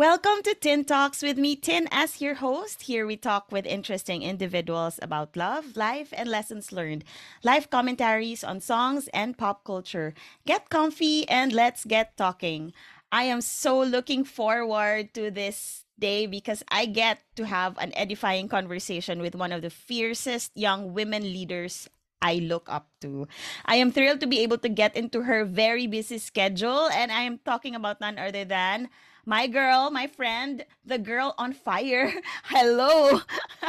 Welcome 0.00 0.40
to 0.44 0.54
Tin 0.54 0.88
Talks 0.88 1.20
with 1.20 1.36
me, 1.36 1.56
Tin, 1.56 1.86
as 1.90 2.22
your 2.22 2.40
host. 2.40 2.88
Here 2.88 3.06
we 3.06 3.18
talk 3.18 3.52
with 3.52 3.66
interesting 3.66 4.22
individuals 4.22 4.98
about 5.02 5.36
love, 5.36 5.76
life, 5.76 6.08
and 6.16 6.26
lessons 6.26 6.72
learned. 6.72 7.04
Life 7.44 7.68
commentaries 7.68 8.42
on 8.42 8.64
songs 8.64 9.08
and 9.12 9.36
pop 9.36 9.62
culture. 9.62 10.14
Get 10.46 10.70
comfy 10.70 11.28
and 11.28 11.52
let's 11.52 11.84
get 11.84 12.16
talking. 12.16 12.72
I 13.12 13.24
am 13.24 13.42
so 13.42 13.78
looking 13.78 14.24
forward 14.24 15.12
to 15.12 15.30
this 15.30 15.84
day 15.98 16.24
because 16.24 16.64
I 16.72 16.86
get 16.86 17.20
to 17.36 17.44
have 17.44 17.76
an 17.76 17.92
edifying 17.94 18.48
conversation 18.48 19.20
with 19.20 19.34
one 19.34 19.52
of 19.52 19.60
the 19.60 19.68
fiercest 19.68 20.56
young 20.56 20.94
women 20.94 21.24
leaders 21.24 21.90
I 22.22 22.36
look 22.36 22.72
up 22.72 22.88
to. 23.02 23.28
I 23.66 23.76
am 23.76 23.92
thrilled 23.92 24.20
to 24.20 24.26
be 24.26 24.40
able 24.40 24.64
to 24.64 24.70
get 24.70 24.96
into 24.96 25.28
her 25.28 25.44
very 25.44 25.86
busy 25.86 26.16
schedule, 26.16 26.88
and 26.88 27.12
I 27.12 27.20
am 27.28 27.36
talking 27.44 27.74
about 27.74 28.00
none 28.00 28.16
other 28.16 28.46
than 28.46 28.88
my 29.26 29.46
girl, 29.46 29.90
my 29.90 30.06
friend, 30.06 30.64
the 30.84 30.98
girl 30.98 31.34
on 31.38 31.52
fire. 31.52 32.12
Hello, 32.44 33.20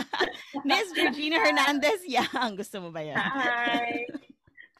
Miss 0.65 0.91
Georgina 0.93 1.39
Hernandez 1.39 2.01
Yang. 2.07 2.55
Gusto 2.57 2.81
mo 2.81 2.89
ba 2.91 3.01
yan? 3.03 3.17
Hi. 3.19 4.05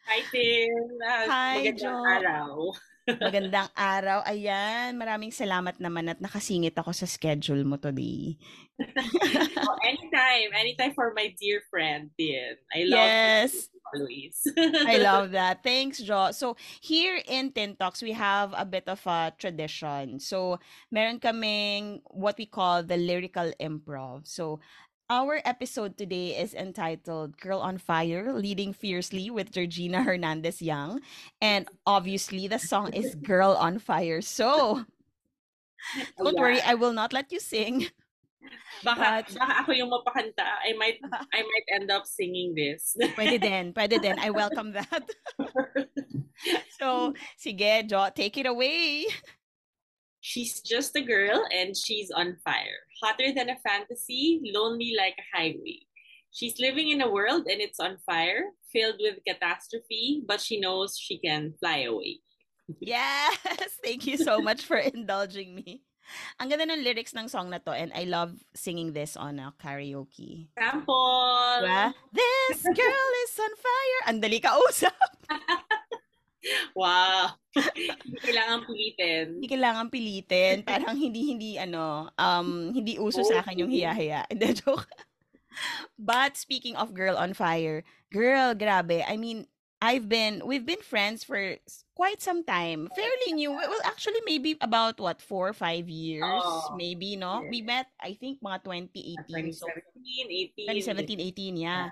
Hi, 0.08 0.20
Tim. 0.32 0.76
Uh, 1.00 1.26
Hi, 1.30 1.56
magandang 1.64 1.78
Jo. 1.78 1.94
araw. 2.04 2.52
Magandang 3.20 3.70
araw. 3.76 4.24
Ayan, 4.24 4.96
maraming 4.96 5.34
salamat 5.34 5.76
naman 5.82 6.08
at 6.08 6.22
nakasingit 6.22 6.78
ako 6.78 6.94
sa 6.96 7.10
schedule 7.10 7.66
mo 7.66 7.76
today. 7.76 8.38
Oh, 9.62 9.78
anytime. 9.86 10.50
Anytime 10.58 10.94
for 10.98 11.14
my 11.14 11.30
dear 11.38 11.62
friend, 11.70 12.10
Tin. 12.18 12.58
I 12.74 12.82
love 12.90 12.98
Yes. 13.14 13.70
you 13.70 13.78
always. 13.94 14.36
I 14.90 14.98
love 14.98 15.30
that. 15.38 15.62
Thanks, 15.62 16.02
Jo. 16.02 16.34
So, 16.34 16.58
here 16.82 17.22
in 17.30 17.54
Tin 17.54 17.78
Talks, 17.78 18.02
we 18.02 18.12
have 18.18 18.58
a 18.58 18.66
bit 18.66 18.90
of 18.90 18.98
a 19.06 19.30
tradition. 19.38 20.18
So, 20.18 20.58
meron 20.90 21.22
kaming 21.22 22.02
what 22.10 22.42
we 22.42 22.50
call 22.50 22.82
the 22.82 22.98
lyrical 22.98 23.54
improv. 23.62 24.26
So, 24.26 24.66
our 25.12 25.44
episode 25.44 26.00
today 26.00 26.40
is 26.40 26.56
entitled 26.56 27.36
Girl 27.36 27.60
on 27.60 27.76
Fire, 27.78 28.32
Leading 28.32 28.72
Fiercely 28.72 29.28
with 29.30 29.52
Georgina 29.52 30.04
Hernandez 30.08 30.62
Yang. 30.64 31.02
And 31.44 31.68
obviously, 31.86 32.48
the 32.48 32.58
song 32.58 32.94
is 32.96 33.14
Girl 33.22 33.52
on 33.60 33.78
Fire. 33.78 34.22
So, 34.24 34.86
don't 36.18 36.40
worry, 36.40 36.62
I 36.64 36.76
will 36.76 36.94
not 36.94 37.12
let 37.12 37.28
you 37.28 37.44
sing. 37.44 37.92
Baka, 38.88 39.28
But- 39.28 39.36
baka 39.36 39.54
ako 39.68 39.72
yung 39.76 39.92
mapakanta. 39.92 40.48
I 40.64 40.72
might 40.80 40.98
I 41.14 41.44
might 41.44 41.68
end 41.76 41.92
up 41.92 42.08
singing 42.08 42.56
this. 42.56 42.96
Pwede 43.14 43.38
din, 43.44 43.76
pwede 43.76 44.02
din. 44.02 44.16
I 44.18 44.32
welcome 44.32 44.72
that. 44.72 45.04
So, 46.82 47.14
sige, 47.38 47.86
Jo, 47.86 48.10
take 48.10 48.34
it 48.42 48.48
away. 48.50 49.06
She's 50.22 50.62
just 50.62 50.96
a 50.96 51.02
girl 51.02 51.42
and 51.50 51.76
she's 51.76 52.14
on 52.14 52.38
fire. 52.46 52.86
Hotter 53.02 53.34
than 53.34 53.50
a 53.50 53.58
fantasy, 53.66 54.40
lonely 54.54 54.94
like 54.96 55.18
a 55.18 55.26
highway. 55.36 55.82
She's 56.32 56.62
living 56.62 56.90
in 56.90 57.02
a 57.02 57.10
world 57.12 57.50
and 57.50 57.60
it's 57.60 57.80
on 57.82 57.98
fire, 58.06 58.54
filled 58.72 59.02
with 59.02 59.18
catastrophe, 59.28 60.22
but 60.26 60.40
she 60.40 60.62
knows 60.62 60.96
she 60.96 61.18
can 61.18 61.54
fly 61.60 61.90
away. 61.90 62.22
Yes! 62.80 63.38
Thank 63.84 64.06
you 64.06 64.16
so 64.16 64.40
much 64.40 64.62
for 64.62 64.78
indulging 64.94 65.56
me. 65.58 65.82
Ang 66.40 66.54
ganda 66.54 66.70
ng 66.70 66.84
lyrics 66.86 67.16
ng 67.18 67.28
song 67.28 67.50
na 67.50 67.58
to 67.58 67.72
and 67.72 67.90
I 67.96 68.06
love 68.06 68.38
singing 68.54 68.94
this 68.94 69.18
on 69.18 69.42
a 69.42 69.54
karaoke. 69.58 70.54
Sample! 70.54 71.66
Diba? 71.66 71.94
This 72.14 72.62
girl 72.62 73.12
is 73.26 73.34
on 73.42 73.54
fire! 73.58 74.02
Ang 74.14 74.18
dali 74.22 74.38
kausap! 74.38 74.94
Wow! 76.74 77.38
Hindi 78.06 78.20
kailangan 78.22 78.60
pilitin. 78.66 79.26
Hindi 79.38 79.50
kailangan 79.50 79.88
pilitin. 79.92 80.56
Parang 80.66 80.96
hindi, 80.98 81.22
hindi, 81.36 81.52
ano, 81.60 82.10
um, 82.18 82.72
hindi 82.74 82.98
uso 82.98 83.22
sa 83.22 83.46
akin 83.46 83.66
yung 83.66 83.72
hiya-hiya. 83.72 84.26
Hindi, 84.32 84.58
joke. 84.58 84.88
But 86.00 86.40
speaking 86.40 86.80
of 86.80 86.96
Girl 86.96 87.20
on 87.20 87.36
Fire, 87.36 87.84
girl, 88.10 88.56
grabe. 88.56 89.04
I 89.04 89.20
mean, 89.20 89.52
I've 89.82 90.08
been, 90.08 90.46
we've 90.46 90.66
been 90.66 90.82
friends 90.86 91.26
for 91.26 91.58
quite 91.96 92.22
some 92.22 92.46
time. 92.46 92.88
Fairly 92.96 93.34
new. 93.34 93.52
Well, 93.52 93.82
actually, 93.84 94.22
maybe 94.26 94.56
about 94.62 95.00
what, 95.00 95.22
four 95.22 95.50
or 95.50 95.58
five 95.58 95.90
years? 95.90 96.24
Oh, 96.24 96.76
maybe, 96.78 97.18
no? 97.18 97.42
yeah. 97.42 97.50
We 97.50 97.62
met, 97.62 97.88
I 98.00 98.14
think, 98.14 98.40
mga 98.46 98.64
2018. 98.64 99.54
So, 99.54 99.66
2017, 99.68 100.70
18. 100.70 101.18
2017, 101.18 101.20
18, 101.20 101.58
yeah. 101.58 101.90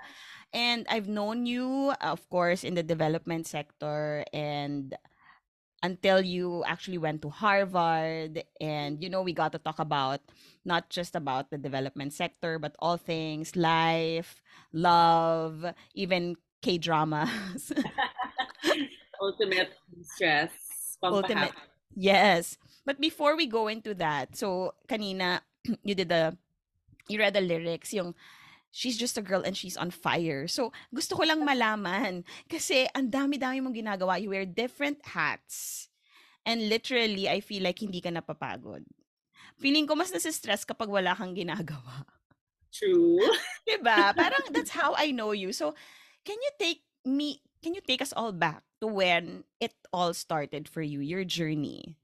And 0.52 0.86
I've 0.90 1.08
known 1.08 1.46
you, 1.46 1.94
of 2.00 2.28
course, 2.28 2.64
in 2.64 2.74
the 2.74 2.82
development 2.82 3.46
sector 3.46 4.24
and 4.32 4.96
until 5.82 6.20
you 6.20 6.62
actually 6.66 6.98
went 6.98 7.22
to 7.22 7.30
Harvard 7.30 8.44
and 8.60 9.02
you 9.02 9.08
know 9.08 9.22
we 9.22 9.32
got 9.32 9.52
to 9.52 9.58
talk 9.58 9.78
about 9.78 10.20
not 10.64 10.90
just 10.90 11.16
about 11.16 11.50
the 11.50 11.56
development 11.56 12.12
sector 12.12 12.58
but 12.58 12.76
all 12.78 12.96
things 12.96 13.56
life, 13.56 14.42
love, 14.72 15.64
even 15.94 16.36
K-dramas. 16.62 17.72
Ultimate 19.20 19.72
stress. 20.02 20.50
Ultimate. 21.02 21.52
Yes. 21.96 22.58
But 22.84 23.00
before 23.00 23.36
we 23.36 23.46
go 23.46 23.68
into 23.68 23.94
that, 23.94 24.36
so 24.36 24.74
kanina 24.88 25.40
you 25.82 25.94
did 25.94 26.08
the 26.08 26.36
you 27.08 27.18
read 27.18 27.34
the 27.34 27.40
lyrics 27.40 27.92
yung 27.92 28.14
she's 28.70 28.96
just 28.96 29.18
a 29.18 29.22
girl 29.22 29.42
and 29.42 29.56
she's 29.56 29.76
on 29.76 29.90
fire. 29.90 30.46
So 30.46 30.72
gusto 30.94 31.18
ko 31.18 31.26
lang 31.26 31.42
malaman 31.42 32.24
kasi 32.46 32.86
ang 32.94 33.10
dami-dami 33.10 33.60
mong 33.60 33.76
ginagawa. 33.76 34.22
You 34.22 34.30
wear 34.30 34.46
different 34.46 35.02
hats. 35.04 35.88
And 36.46 36.72
literally, 36.72 37.28
I 37.28 37.44
feel 37.44 37.62
like 37.62 37.84
hindi 37.84 38.00
ka 38.00 38.08
napapagod. 38.08 38.88
Feeling 39.60 39.84
ko 39.84 39.92
mas 39.92 40.08
nasa-stress 40.08 40.64
kapag 40.64 40.88
wala 40.88 41.12
kang 41.12 41.36
ginagawa. 41.36 42.08
True. 42.72 43.20
'Di 43.66 43.82
ba? 43.84 44.14
Parang 44.16 44.48
that's 44.54 44.72
how 44.72 44.96
I 44.96 45.12
know 45.12 45.36
you. 45.36 45.52
So, 45.52 45.76
can 46.24 46.38
you 46.40 46.52
take 46.56 46.80
me, 47.04 47.44
can 47.60 47.76
you 47.76 47.82
take 47.84 48.00
us 48.00 48.14
all 48.16 48.32
back 48.32 48.64
to 48.80 48.88
when 48.88 49.44
it 49.60 49.74
all 49.92 50.14
started 50.14 50.64
for 50.70 50.80
you, 50.80 51.04
your 51.04 51.26
journey? 51.26 51.98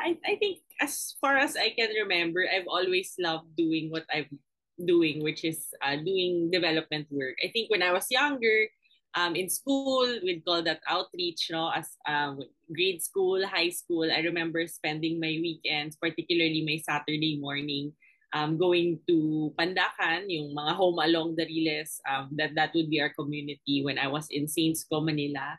I, 0.00 0.16
I 0.24 0.36
think 0.36 0.60
as 0.80 1.16
far 1.20 1.36
as 1.36 1.56
I 1.56 1.72
can 1.72 1.88
remember, 2.04 2.44
I've 2.44 2.68
always 2.68 3.14
loved 3.20 3.56
doing 3.56 3.88
what 3.88 4.04
I'm 4.12 4.40
doing, 4.86 5.22
which 5.22 5.44
is 5.44 5.68
uh, 5.82 5.96
doing 5.96 6.50
development 6.50 7.06
work. 7.10 7.36
I 7.44 7.48
think 7.48 7.70
when 7.70 7.82
I 7.82 7.92
was 7.92 8.06
younger, 8.10 8.68
um, 9.14 9.34
in 9.34 9.48
school, 9.50 10.06
we'd 10.22 10.44
call 10.44 10.62
that 10.62 10.80
outreach, 10.86 11.48
no? 11.50 11.70
As 11.74 11.96
um, 12.06 12.40
grade 12.72 13.02
school, 13.02 13.42
high 13.46 13.70
school, 13.70 14.06
I 14.10 14.20
remember 14.20 14.66
spending 14.66 15.18
my 15.18 15.34
weekends, 15.40 15.96
particularly 15.96 16.62
my 16.62 16.78
Saturday 16.78 17.38
morning, 17.40 17.92
um, 18.32 18.58
going 18.58 19.00
to 19.08 19.52
Pandacan, 19.58 20.30
yung 20.30 20.54
mga 20.54 20.72
home 20.74 20.98
along 21.02 21.34
the 21.36 21.46
Riles, 21.46 22.00
um, 22.06 22.30
that, 22.38 22.54
that 22.54 22.70
would 22.74 22.90
be 22.90 23.00
our 23.00 23.10
community 23.10 23.82
when 23.82 23.98
I 23.98 24.06
was 24.06 24.28
in 24.30 24.46
Saints 24.46 24.84
Co, 24.84 25.00
Manila. 25.00 25.58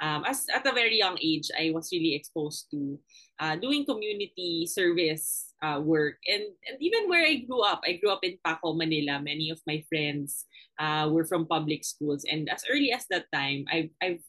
Um, 0.00 0.24
as 0.28 0.44
at 0.52 0.66
a 0.66 0.72
very 0.72 0.98
young 0.98 1.16
age, 1.20 1.48
I 1.56 1.72
was 1.72 1.88
really 1.92 2.14
exposed 2.14 2.68
to 2.70 2.98
uh, 3.40 3.56
doing 3.56 3.84
community 3.84 4.68
service 4.68 5.52
uh, 5.62 5.80
work. 5.80 6.16
And, 6.26 6.42
and 6.68 6.76
even 6.80 7.08
where 7.08 7.24
I 7.24 7.36
grew 7.36 7.62
up, 7.62 7.82
I 7.86 7.94
grew 7.96 8.10
up 8.10 8.20
in 8.22 8.38
Paco, 8.44 8.74
Manila. 8.74 9.20
Many 9.20 9.50
of 9.50 9.60
my 9.66 9.84
friends 9.88 10.44
uh, 10.78 11.08
were 11.10 11.24
from 11.24 11.46
public 11.46 11.84
schools. 11.84 12.24
And 12.30 12.48
as 12.50 12.64
early 12.70 12.92
as 12.92 13.06
that 13.10 13.26
time, 13.32 13.64
I've, 13.70 13.90
I've 14.02 14.24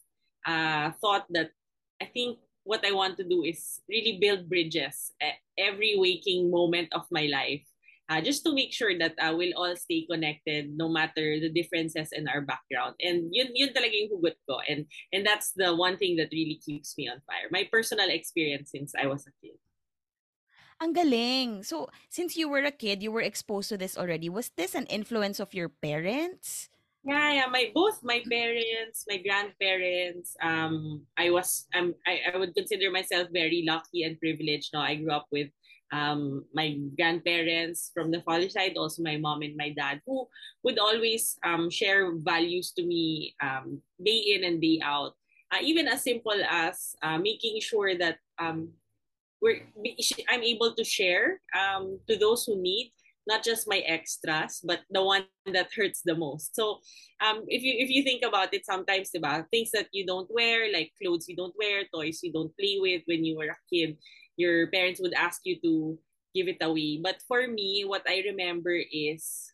uh, 0.46 0.92
thought 1.00 1.26
that 1.30 1.50
I 2.00 2.06
think 2.06 2.38
what 2.64 2.84
I 2.86 2.92
want 2.92 3.16
to 3.16 3.24
do 3.24 3.44
is 3.44 3.80
really 3.88 4.18
build 4.20 4.48
bridges 4.48 5.12
every 5.58 5.96
waking 5.96 6.50
moment 6.50 6.88
of 6.92 7.06
my 7.10 7.26
life. 7.26 7.64
Uh, 8.08 8.22
just 8.22 8.42
to 8.42 8.54
make 8.54 8.72
sure 8.72 8.96
that 8.96 9.12
uh, 9.20 9.36
we'll 9.36 9.52
all 9.52 9.76
stay 9.76 10.06
connected 10.10 10.72
no 10.72 10.88
matter 10.88 11.36
the 11.40 11.52
differences 11.52 12.08
in 12.12 12.26
our 12.26 12.40
background. 12.40 12.96
And 13.04 13.28
yun, 13.36 13.52
yun 13.52 13.68
talaga 13.68 13.92
yung 13.92 14.16
hugot 14.16 14.40
ko. 14.48 14.64
And, 14.64 14.86
and 15.12 15.26
that's 15.26 15.52
the 15.52 15.76
one 15.76 15.98
thing 15.98 16.16
that 16.16 16.32
really 16.32 16.58
keeps 16.64 16.96
me 16.96 17.06
on 17.06 17.20
fire. 17.28 17.52
My 17.52 17.68
personal 17.70 18.08
experience 18.08 18.72
since 18.72 18.94
I 18.96 19.08
was 19.08 19.28
a 19.28 19.32
kid. 19.44 19.60
Ang 20.80 20.92
galing. 20.94 21.62
So, 21.66 21.90
since 22.08 22.36
you 22.36 22.48
were 22.48 22.62
a 22.62 22.70
kid, 22.70 23.02
you 23.02 23.10
were 23.10 23.22
exposed 23.22 23.68
to 23.70 23.76
this 23.76 23.98
already. 23.98 24.28
Was 24.28 24.50
this 24.54 24.74
an 24.74 24.86
influence 24.86 25.40
of 25.40 25.52
your 25.54 25.68
parents? 25.68 26.70
Yeah, 27.06 27.32
yeah. 27.32 27.46
My 27.48 27.70
both 27.74 28.02
my 28.02 28.22
parents, 28.28 29.06
my 29.08 29.18
grandparents. 29.18 30.36
Um, 30.42 31.06
I 31.16 31.30
was 31.30 31.66
um, 31.74 31.94
I, 32.06 32.20
I 32.34 32.36
would 32.36 32.54
consider 32.54 32.90
myself 32.90 33.28
very 33.32 33.64
lucky 33.66 34.02
and 34.02 34.18
privileged. 34.18 34.70
No, 34.74 34.80
I 34.80 34.96
grew 34.96 35.12
up 35.12 35.26
with 35.30 35.48
um 35.90 36.44
my 36.52 36.76
grandparents 36.98 37.90
from 37.94 38.10
the 38.10 38.20
father 38.22 38.50
side, 38.50 38.76
also 38.76 39.02
my 39.02 39.16
mom 39.16 39.42
and 39.42 39.56
my 39.56 39.70
dad, 39.72 40.02
who 40.06 40.28
would 40.64 40.78
always 40.78 41.38
um 41.44 41.70
share 41.70 42.12
values 42.18 42.72
to 42.76 42.84
me 42.84 43.34
um 43.40 43.80
day 44.02 44.36
in 44.36 44.44
and 44.44 44.60
day 44.60 44.80
out. 44.82 45.14
Uh, 45.50 45.62
even 45.62 45.88
as 45.88 46.04
simple 46.04 46.36
as 46.44 46.92
uh, 47.00 47.16
making 47.16 47.58
sure 47.62 47.96
that 47.96 48.18
um 48.38 48.68
we're 49.40 49.62
I'm 50.28 50.42
able 50.42 50.74
to 50.74 50.84
share 50.84 51.40
um 51.54 52.00
to 52.08 52.16
those 52.16 52.44
who 52.44 52.60
need 52.60 52.92
not 53.28 53.44
just 53.44 53.68
my 53.68 53.84
extras, 53.84 54.64
but 54.64 54.80
the 54.88 55.04
one 55.04 55.28
that 55.52 55.68
hurts 55.76 56.00
the 56.00 56.16
most. 56.16 56.56
So, 56.56 56.80
um, 57.20 57.44
if 57.46 57.60
you 57.60 57.76
if 57.76 57.92
you 57.92 58.02
think 58.02 58.24
about 58.24 58.56
it, 58.56 58.64
sometimes 58.64 59.12
about 59.14 59.52
things 59.52 59.70
that 59.76 59.92
you 59.92 60.08
don't 60.08 60.32
wear, 60.32 60.72
like 60.72 60.96
clothes 60.96 61.28
you 61.28 61.36
don't 61.36 61.54
wear, 61.60 61.84
toys 61.92 62.24
you 62.24 62.32
don't 62.32 62.56
play 62.56 62.80
with 62.80 63.04
when 63.04 63.22
you 63.28 63.36
were 63.36 63.52
a 63.52 63.64
kid, 63.68 64.00
your 64.40 64.72
parents 64.72 64.98
would 65.04 65.12
ask 65.12 65.44
you 65.44 65.60
to 65.60 66.00
give 66.34 66.48
it 66.48 66.64
away. 66.64 66.98
But 67.04 67.20
for 67.28 67.46
me, 67.46 67.84
what 67.84 68.08
I 68.08 68.24
remember 68.24 68.72
is 68.72 69.52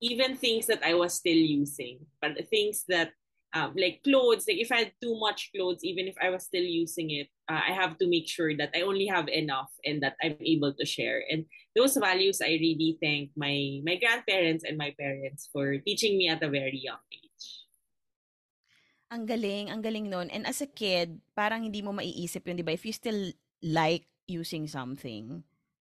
even 0.00 0.36
things 0.36 0.66
that 0.66 0.80
I 0.82 0.94
was 0.94 1.14
still 1.14 1.36
using, 1.36 2.08
but 2.20 2.34
the 2.36 2.42
things 2.48 2.84
that 2.88 3.12
um, 3.54 3.72
like 3.78 4.02
clothes, 4.02 4.44
like 4.50 4.58
if 4.58 4.70
I 4.74 4.90
had 4.90 4.92
too 5.00 5.14
much 5.18 5.54
clothes, 5.54 5.86
even 5.86 6.10
if 6.10 6.18
I 6.20 6.28
was 6.28 6.44
still 6.44 6.66
using 6.66 7.10
it, 7.14 7.30
uh, 7.48 7.62
I 7.62 7.72
have 7.72 7.96
to 7.98 8.06
make 8.10 8.28
sure 8.28 8.50
that 8.58 8.74
I 8.74 8.82
only 8.82 9.06
have 9.06 9.30
enough 9.30 9.70
and 9.86 10.02
that 10.02 10.18
I'm 10.22 10.36
able 10.42 10.74
to 10.74 10.84
share. 10.84 11.22
And 11.30 11.46
those 11.78 11.96
values, 11.96 12.42
I 12.42 12.58
really 12.58 12.98
thank 13.00 13.30
my 13.38 13.80
my 13.86 13.96
grandparents 13.96 14.66
and 14.66 14.76
my 14.76 14.92
parents 14.98 15.48
for 15.54 15.78
teaching 15.86 16.18
me 16.18 16.28
at 16.28 16.42
a 16.42 16.50
very 16.50 16.82
young 16.82 17.00
age. 17.14 17.46
Ang 19.14 19.30
galing, 19.30 19.70
ang 19.70 19.80
galing 19.80 20.10
nun. 20.10 20.26
And 20.34 20.42
as 20.42 20.58
a 20.58 20.66
kid, 20.66 21.22
parang 21.38 21.62
hindi 21.62 21.78
mo 21.78 21.94
maiisip 21.94 22.50
yun, 22.50 22.58
di 22.58 22.66
ba? 22.66 22.74
If 22.74 22.82
you 22.82 22.90
still 22.90 23.30
like 23.62 24.10
using 24.26 24.66
something, 24.66 25.46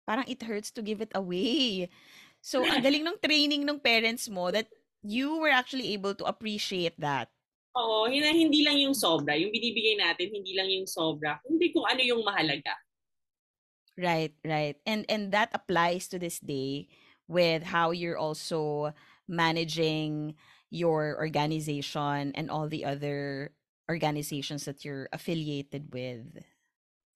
parang 0.08 0.24
it 0.24 0.40
hurts 0.40 0.72
to 0.72 0.80
give 0.80 1.04
it 1.04 1.12
away. 1.12 1.92
So, 2.40 2.64
ang 2.64 2.80
galing 2.86 3.04
ng 3.04 3.20
training 3.20 3.68
ng 3.68 3.84
parents 3.84 4.32
mo 4.32 4.48
that 4.48 4.72
you 5.04 5.36
were 5.36 5.52
actually 5.52 5.92
able 5.92 6.16
to 6.16 6.24
appreciate 6.24 6.96
that. 6.96 7.28
Oo, 7.78 8.10
hindi 8.10 8.66
lang 8.66 8.78
yung 8.82 8.94
sobra. 8.94 9.38
Yung 9.38 9.54
binibigay 9.54 9.94
natin, 9.94 10.34
hindi 10.34 10.58
lang 10.58 10.66
yung 10.66 10.90
sobra. 10.90 11.38
Hindi 11.46 11.70
kung 11.70 11.86
ano 11.86 12.02
yung 12.02 12.26
mahalaga. 12.26 12.74
Right, 14.00 14.32
right. 14.42 14.80
And 14.86 15.04
and 15.12 15.30
that 15.30 15.52
applies 15.52 16.08
to 16.08 16.18
this 16.18 16.40
day 16.40 16.88
with 17.28 17.62
how 17.62 17.92
you're 17.92 18.18
also 18.18 18.90
managing 19.28 20.34
your 20.70 21.18
organization 21.20 22.32
and 22.34 22.50
all 22.50 22.66
the 22.66 22.86
other 22.86 23.52
organizations 23.90 24.64
that 24.64 24.84
you're 24.86 25.10
affiliated 25.12 25.92
with. 25.92 26.42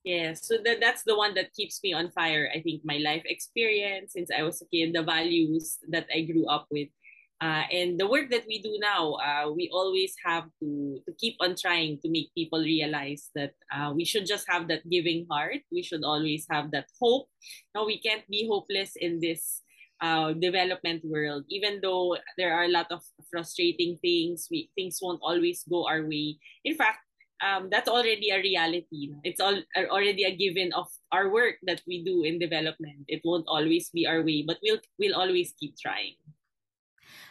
Yes, 0.05 0.45
so 0.45 0.61
that 0.61 0.79
that's 0.85 1.03
the 1.09 1.17
one 1.17 1.33
that 1.35 1.57
keeps 1.57 1.81
me 1.81 1.97
on 1.97 2.13
fire. 2.13 2.53
I 2.53 2.61
think 2.61 2.85
my 2.85 3.01
life 3.01 3.25
experience 3.25 4.13
since 4.13 4.29
I 4.29 4.45
was 4.45 4.61
a 4.61 4.69
kid, 4.69 4.93
the 4.93 5.03
values 5.03 5.81
that 5.89 6.05
I 6.13 6.29
grew 6.29 6.45
up 6.45 6.69
with, 6.69 6.93
uh, 7.41 7.65
and 7.73 7.99
the 7.99 8.07
work 8.07 8.31
that 8.31 8.47
we 8.47 8.63
do 8.63 8.79
now. 8.81 9.15
Uh, 9.19 9.51
we 9.51 9.71
always 9.73 10.15
have 10.25 10.47
to 10.63 11.01
to 11.07 11.13
keep 11.19 11.37
on 11.41 11.57
trying 11.59 11.99
to 12.03 12.09
make 12.11 12.31
people 12.35 12.61
realize 12.63 13.31
that 13.35 13.53
uh, 13.75 13.93
we 13.95 14.05
should 14.05 14.27
just 14.27 14.47
have 14.49 14.69
that 14.69 14.87
giving 14.89 15.27
heart. 15.31 15.61
We 15.73 15.83
should 15.83 16.05
always 16.05 16.47
have 16.51 16.71
that 16.73 16.87
hope. 17.01 17.29
No, 17.75 17.85
we 17.85 17.99
can't 18.01 18.25
be 18.31 18.47
hopeless 18.47 18.95
in 18.97 19.19
this 19.19 19.63
uh, 20.01 20.33
development 20.33 21.03
world. 21.05 21.45
Even 21.51 21.81
though 21.83 22.17
there 22.39 22.55
are 22.55 22.65
a 22.65 22.73
lot 22.73 22.87
of 22.91 23.03
frustrating 23.31 23.99
things, 23.99 24.47
we 24.51 24.71
things 24.79 24.99
won't 25.03 25.21
always 25.23 25.65
go 25.67 25.87
our 25.87 26.07
way. 26.07 26.39
In 26.65 26.79
fact, 26.79 27.03
um, 27.43 27.69
that's 27.69 27.89
already 27.89 28.31
a 28.31 28.39
reality. 28.39 29.11
It's 29.25 29.41
all 29.41 29.59
already 29.91 30.25
a 30.25 30.35
given 30.35 30.73
of 30.73 30.87
our 31.11 31.29
work 31.29 31.57
that 31.67 31.83
we 31.87 32.05
do 32.05 32.23
in 32.23 32.39
development. 32.39 33.05
It 33.09 33.21
won't 33.25 33.45
always 33.49 33.91
be 33.91 34.07
our 34.07 34.23
way, 34.23 34.45
but 34.47 34.59
we'll 34.63 34.81
we'll 34.99 35.19
always 35.19 35.53
keep 35.59 35.75
trying. 35.77 36.15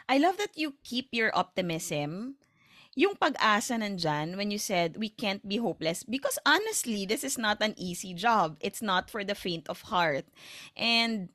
I 0.08 0.18
love 0.18 0.38
that 0.38 0.56
you 0.56 0.76
keep 0.84 1.10
your 1.12 1.32
optimism. 1.36 2.36
Yung 2.94 3.18
pag-asa 3.18 3.74
nandyan 3.74 4.38
when 4.38 4.54
you 4.54 4.62
said 4.62 5.02
we 5.02 5.10
can't 5.10 5.42
be 5.50 5.58
hopeless 5.58 6.06
because 6.06 6.38
honestly, 6.46 7.10
this 7.10 7.24
is 7.26 7.42
not 7.42 7.58
an 7.62 7.74
easy 7.74 8.14
job. 8.14 8.58
It's 8.62 8.82
not 8.86 9.10
for 9.10 9.26
the 9.26 9.34
faint 9.34 9.66
of 9.66 9.90
heart. 9.90 10.30
And 10.78 11.34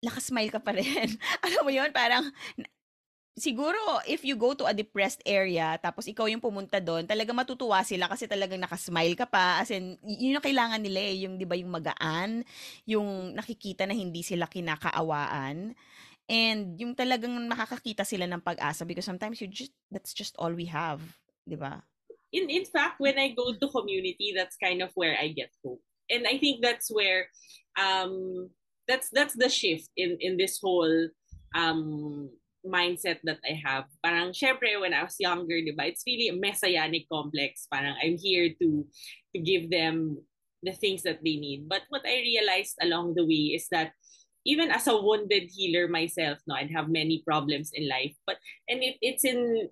nakasmile 0.00 0.54
ka 0.54 0.60
pa 0.62 0.72
rin. 0.72 1.18
Alam 1.44 1.62
mo 1.66 1.70
yun, 1.74 1.90
parang 1.92 2.32
siguro 3.38 3.78
if 4.04 4.26
you 4.26 4.34
go 4.34 4.52
to 4.52 4.66
a 4.66 4.74
depressed 4.74 5.22
area 5.22 5.78
tapos 5.78 6.10
ikaw 6.10 6.26
yung 6.26 6.42
pumunta 6.42 6.82
doon, 6.82 7.06
talaga 7.06 7.30
matutuwa 7.30 7.80
sila 7.86 8.10
kasi 8.10 8.26
talagang 8.26 8.60
nakasmile 8.60 9.14
ka 9.14 9.26
pa. 9.26 9.62
As 9.62 9.70
in, 9.70 9.96
yun 10.02 10.36
yung 10.38 10.44
kailangan 10.44 10.82
nila 10.82 11.00
eh, 11.00 11.24
yung 11.24 11.38
'di 11.38 11.46
ba 11.46 11.56
yung 11.56 11.72
magaan, 11.72 12.42
yung 12.84 13.32
nakikita 13.34 13.86
na 13.86 13.94
hindi 13.94 14.20
sila 14.26 14.50
kinakaawaan. 14.50 15.72
And 16.28 16.76
yung 16.76 16.92
talagang 16.92 17.32
makakakita 17.48 18.04
sila 18.04 18.28
ng 18.28 18.44
pag-asa 18.44 18.84
because 18.84 19.08
sometimes 19.08 19.40
you 19.40 19.48
just 19.48 19.72
that's 19.88 20.12
just 20.12 20.36
all 20.36 20.52
we 20.52 20.68
have, 20.68 21.00
'di 21.48 21.56
ba? 21.56 21.80
In 22.36 22.52
in 22.52 22.68
fact, 22.68 23.00
when 23.00 23.16
I 23.16 23.32
go 23.32 23.56
to 23.56 23.66
community, 23.72 24.36
that's 24.36 24.60
kind 24.60 24.84
of 24.84 24.92
where 24.92 25.16
I 25.16 25.32
get 25.32 25.48
hope. 25.64 25.80
And 26.12 26.28
I 26.28 26.36
think 26.36 26.60
that's 26.60 26.92
where 26.92 27.32
um 27.80 28.48
that's 28.84 29.08
that's 29.08 29.32
the 29.32 29.48
shift 29.48 29.88
in 29.96 30.20
in 30.20 30.36
this 30.36 30.60
whole 30.60 31.08
um 31.56 32.28
mindset 32.68 33.18
that 33.24 33.40
I 33.46 33.56
have. 33.64 33.88
Parang, 34.04 34.36
syempre, 34.36 34.76
when 34.80 34.92
I 34.92 35.02
was 35.02 35.16
younger, 35.18 35.58
di 35.62 35.72
ba, 35.72 35.88
it's 35.88 36.04
really 36.06 36.28
a 36.28 36.36
messianic 36.36 37.08
complex. 37.08 37.66
Parang, 37.70 37.96
I'm 37.96 38.18
here 38.18 38.52
to, 38.60 38.68
to 39.34 39.38
give 39.40 39.70
them 39.70 40.18
the 40.62 40.72
things 40.72 41.02
that 41.02 41.22
they 41.24 41.38
need. 41.38 41.68
But 41.68 41.82
what 41.88 42.02
I 42.06 42.18
realized 42.20 42.76
along 42.82 43.14
the 43.14 43.24
way 43.24 43.54
is 43.54 43.66
that 43.70 43.92
even 44.48 44.72
as 44.72 44.88
a 44.88 44.96
wounded 44.96 45.52
healer 45.52 45.86
myself, 45.86 46.40
no, 46.48 46.56
I'd 46.56 46.72
have 46.72 46.88
many 46.88 47.20
problems 47.20 47.70
in 47.76 47.84
life. 47.84 48.16
But, 48.24 48.40
and 48.64 48.80
it, 48.80 48.96
it's 49.04 49.24
in 49.28 49.68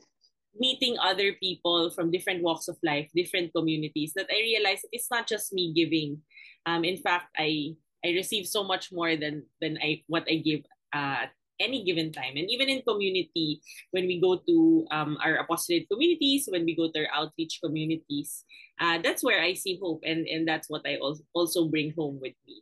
meeting 0.52 1.00
other 1.00 1.32
people 1.40 1.88
from 1.90 2.12
different 2.12 2.44
walks 2.44 2.68
of 2.68 2.76
life, 2.84 3.08
different 3.16 3.56
communities, 3.56 4.12
that 4.16 4.28
I 4.28 4.44
realized 4.44 4.84
it's 4.92 5.10
not 5.10 5.26
just 5.26 5.56
me 5.56 5.72
giving. 5.72 6.20
Um, 6.68 6.84
in 6.84 7.00
fact, 7.00 7.32
I 7.40 7.76
I 8.04 8.12
receive 8.12 8.46
so 8.46 8.62
much 8.62 8.92
more 8.92 9.16
than 9.16 9.48
than 9.64 9.80
I 9.80 10.04
what 10.12 10.28
I 10.28 10.44
give 10.44 10.68
uh, 10.92 11.32
any 11.56 11.84
given 11.84 12.12
time. 12.12 12.36
And 12.36 12.48
even 12.52 12.68
in 12.68 12.84
community, 12.84 13.60
when 13.90 14.06
we 14.06 14.20
go 14.20 14.36
to 14.36 14.86
um, 14.92 15.16
our 15.24 15.40
apostolate 15.40 15.88
communities, 15.88 16.48
when 16.52 16.64
we 16.64 16.76
go 16.76 16.92
to 16.92 17.00
our 17.00 17.10
outreach 17.24 17.60
communities, 17.64 18.44
uh, 18.80 19.00
that's 19.00 19.24
where 19.24 19.40
I 19.40 19.54
see 19.54 19.80
hope. 19.80 20.04
And, 20.04 20.28
and 20.28 20.46
that's 20.46 20.68
what 20.68 20.84
I 20.84 21.00
also 21.00 21.64
bring 21.68 21.94
home 21.96 22.20
with 22.20 22.36
me. 22.46 22.60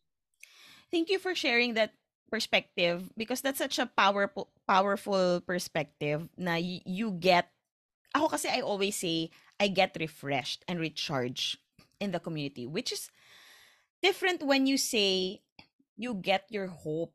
Thank 0.90 1.10
you 1.10 1.18
for 1.18 1.34
sharing 1.34 1.74
that 1.74 1.90
perspective 2.34 3.06
because 3.14 3.38
that's 3.38 3.62
such 3.62 3.78
a 3.78 3.86
powerful 3.86 4.50
powerful 4.66 5.38
perspective 5.46 6.26
na 6.34 6.58
y- 6.58 6.82
you 6.82 7.14
get 7.14 7.54
ako 8.10 8.34
kasi 8.34 8.50
I 8.50 8.66
always 8.66 8.98
say 8.98 9.30
I 9.62 9.70
get 9.70 9.94
refreshed 9.94 10.66
and 10.66 10.82
recharged 10.82 11.62
in 12.02 12.10
the 12.10 12.18
community 12.18 12.66
which 12.66 12.90
is 12.90 13.06
different 14.02 14.42
when 14.42 14.66
you 14.66 14.74
say 14.76 15.40
you 15.96 16.14
get 16.18 16.44
your 16.50 16.68
hope. 16.68 17.14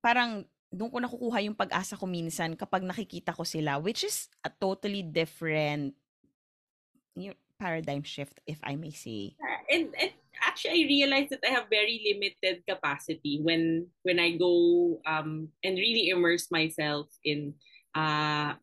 Parang 0.00 0.46
doon 0.70 0.88
ko 0.88 0.98
nakukuha 1.02 1.44
yung 1.44 1.58
pag-asa 1.58 1.98
ko 1.98 2.06
minsan 2.06 2.54
kapag 2.54 2.86
nakikita 2.86 3.34
ko 3.34 3.42
sila, 3.42 3.76
which 3.82 4.06
is 4.06 4.30
a 4.46 4.48
totally 4.48 5.02
different 5.02 5.92
paradigm 7.60 8.02
shift, 8.02 8.40
if 8.48 8.58
I 8.64 8.74
may 8.74 8.90
say. 8.90 9.36
And, 9.70 9.92
and 10.00 10.10
actually, 10.40 10.84
I 10.84 10.88
realized 10.88 11.30
that 11.30 11.44
I 11.44 11.52
have 11.52 11.68
very 11.68 12.00
limited 12.00 12.64
capacity 12.66 13.40
when 13.44 13.86
when 14.02 14.18
I 14.18 14.40
go 14.40 14.98
um, 15.06 15.52
and 15.62 15.76
really 15.76 16.08
immerse 16.08 16.50
myself 16.50 17.06
in 17.22 17.54
uh, 17.94 18.56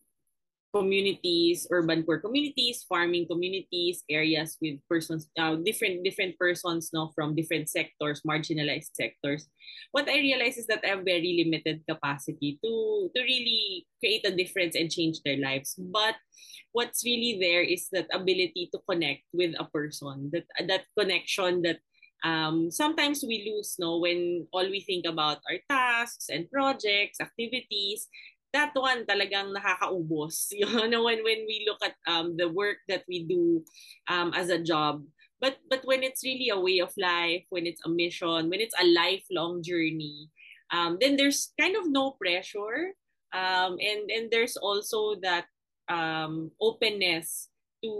communities, 0.77 1.65
urban 1.71 2.03
poor 2.03 2.21
communities, 2.21 2.85
farming 2.85 3.25
communities, 3.25 4.03
areas 4.09 4.57
with 4.61 4.77
persons, 4.89 5.27
uh, 5.39 5.57
different 5.65 6.05
different 6.05 6.37
persons, 6.37 6.93
no, 6.93 7.09
from 7.17 7.33
different 7.33 7.69
sectors, 7.69 8.21
marginalized 8.21 8.93
sectors. 8.93 9.49
What 9.91 10.09
I 10.09 10.21
realize 10.21 10.57
is 10.57 10.67
that 10.67 10.85
I 10.85 10.93
have 10.93 11.05
very 11.05 11.41
limited 11.41 11.81
capacity 11.89 12.61
to 12.61 13.09
to 13.09 13.19
really 13.21 13.89
create 13.97 14.25
a 14.29 14.35
difference 14.35 14.77
and 14.77 14.93
change 14.93 15.25
their 15.25 15.41
lives. 15.41 15.73
But 15.77 16.15
what's 16.71 17.01
really 17.01 17.41
there 17.41 17.65
is 17.65 17.89
that 17.91 18.05
ability 18.13 18.69
to 18.73 18.79
connect 18.85 19.25
with 19.33 19.57
a 19.57 19.65
person, 19.65 20.29
that 20.31 20.45
that 20.69 20.85
connection 20.93 21.65
that 21.65 21.81
um, 22.23 22.71
sometimes 22.71 23.23
we 23.25 23.45
lose 23.45 23.75
no 23.77 23.97
when 23.99 24.47
all 24.51 24.65
we 24.65 24.81
think 24.81 25.05
about 25.05 25.37
are 25.45 25.61
tasks 25.69 26.29
and 26.29 26.49
projects 26.49 27.21
activities 27.21 28.09
that 28.53 28.71
one 28.75 29.05
talagang 29.05 29.51
nakakaubos. 29.55 30.49
You 30.55 30.87
know, 30.89 31.03
when 31.03 31.23
when 31.23 31.45
we 31.47 31.65
look 31.67 31.81
at 31.83 31.95
um 32.07 32.35
the 32.37 32.49
work 32.49 32.79
that 32.87 33.03
we 33.07 33.23
do 33.27 33.63
um 34.07 34.31
as 34.35 34.49
a 34.49 34.61
job, 34.61 35.03
but 35.39 35.57
but 35.69 35.83
when 35.85 36.03
it's 36.03 36.23
really 36.23 36.49
a 36.49 36.59
way 36.59 36.79
of 36.79 36.93
life, 36.97 37.45
when 37.49 37.65
it's 37.67 37.83
a 37.85 37.89
mission, 37.91 38.49
when 38.49 38.61
it's 38.61 38.75
a 38.79 38.87
lifelong 38.87 39.61
journey, 39.63 40.29
um 40.71 40.97
then 40.99 41.15
there's 41.17 41.53
kind 41.59 41.75
of 41.75 41.89
no 41.89 42.15
pressure. 42.19 42.95
Um 43.35 43.77
and 43.83 44.07
and 44.09 44.25
there's 44.31 44.55
also 44.57 45.19
that 45.21 45.45
um 45.91 46.51
openness 46.59 47.49
to 47.83 47.91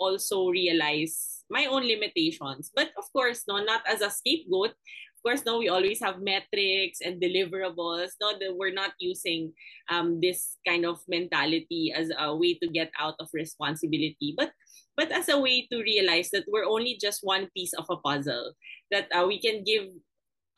also 0.00 0.48
realize 0.50 1.44
my 1.50 1.66
own 1.66 1.86
limitations. 1.86 2.70
But 2.74 2.90
of 2.98 3.06
course, 3.12 3.44
no, 3.46 3.62
not 3.62 3.82
as 3.86 4.00
a 4.02 4.10
scapegoat, 4.10 4.74
course, 5.22 5.44
no, 5.44 5.58
we 5.58 5.68
always 5.68 6.00
have 6.00 6.22
metrics 6.22 7.00
and 7.00 7.20
deliverables. 7.20 8.16
No, 8.20 8.38
that 8.38 8.54
we're 8.56 8.72
not 8.72 8.92
using 8.98 9.52
um, 9.88 10.20
this 10.20 10.56
kind 10.66 10.84
of 10.84 11.00
mentality 11.08 11.92
as 11.94 12.10
a 12.18 12.34
way 12.34 12.54
to 12.62 12.68
get 12.68 12.90
out 12.98 13.14
of 13.20 13.28
responsibility, 13.32 14.34
but 14.36 14.52
but 14.96 15.12
as 15.12 15.28
a 15.28 15.38
way 15.38 15.66
to 15.72 15.80
realize 15.80 16.30
that 16.30 16.44
we're 16.48 16.68
only 16.68 16.98
just 17.00 17.20
one 17.22 17.48
piece 17.56 17.72
of 17.74 17.86
a 17.88 17.96
puzzle. 17.96 18.52
That 18.90 19.08
uh, 19.14 19.26
we 19.26 19.40
can 19.40 19.64
give 19.64 19.88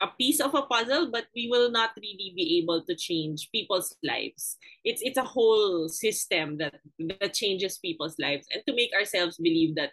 a 0.01 0.07
piece 0.19 0.41
of 0.41 0.53
a 0.53 0.63
puzzle, 0.63 1.09
but 1.11 1.25
we 1.35 1.47
will 1.47 1.71
not 1.71 1.91
really 1.95 2.33
be 2.35 2.59
able 2.59 2.83
to 2.83 2.95
change 2.95 3.49
people's 3.51 3.95
lives. 4.03 4.57
It's 4.83 5.01
it's 5.01 5.17
a 5.17 5.23
whole 5.23 5.87
system 5.87 6.57
that 6.57 6.75
that 7.21 7.33
changes 7.33 7.79
people's 7.79 8.19
lives, 8.19 8.47
and 8.51 8.61
to 8.67 8.75
make 8.75 8.91
ourselves 8.93 9.37
believe 9.37 9.75
that 9.75 9.91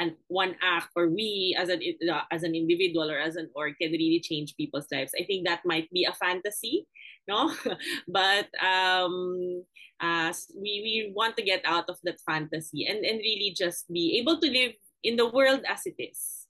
an 0.00 0.16
one 0.32 0.56
act 0.64 0.88
or 0.96 1.12
we 1.12 1.54
as 1.60 1.68
an 1.68 1.84
as 2.32 2.42
an 2.42 2.56
individual 2.56 3.12
or 3.12 3.20
as 3.20 3.36
an 3.36 3.52
org 3.54 3.76
can 3.76 3.92
really 3.92 4.24
change 4.24 4.56
people's 4.56 4.88
lives. 4.90 5.12
I 5.12 5.28
think 5.28 5.46
that 5.46 5.60
might 5.68 5.92
be 5.92 6.08
a 6.08 6.16
fantasy, 6.16 6.88
no, 7.28 7.52
but 8.08 8.48
um, 8.58 9.62
uh, 10.00 10.32
we 10.56 10.72
we 10.80 11.12
want 11.14 11.36
to 11.36 11.44
get 11.44 11.60
out 11.68 11.92
of 11.92 12.00
that 12.08 12.18
fantasy 12.24 12.88
and 12.88 13.04
and 13.04 13.20
really 13.20 13.52
just 13.52 13.92
be 13.92 14.16
able 14.18 14.40
to 14.40 14.48
live 14.48 14.72
in 15.04 15.20
the 15.20 15.28
world 15.28 15.60
as 15.68 15.84
it 15.84 16.00
is. 16.00 16.48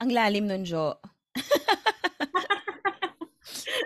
Ang 0.00 0.10
lalim 0.10 0.48
nun, 0.48 0.64
Jo. 0.64 0.96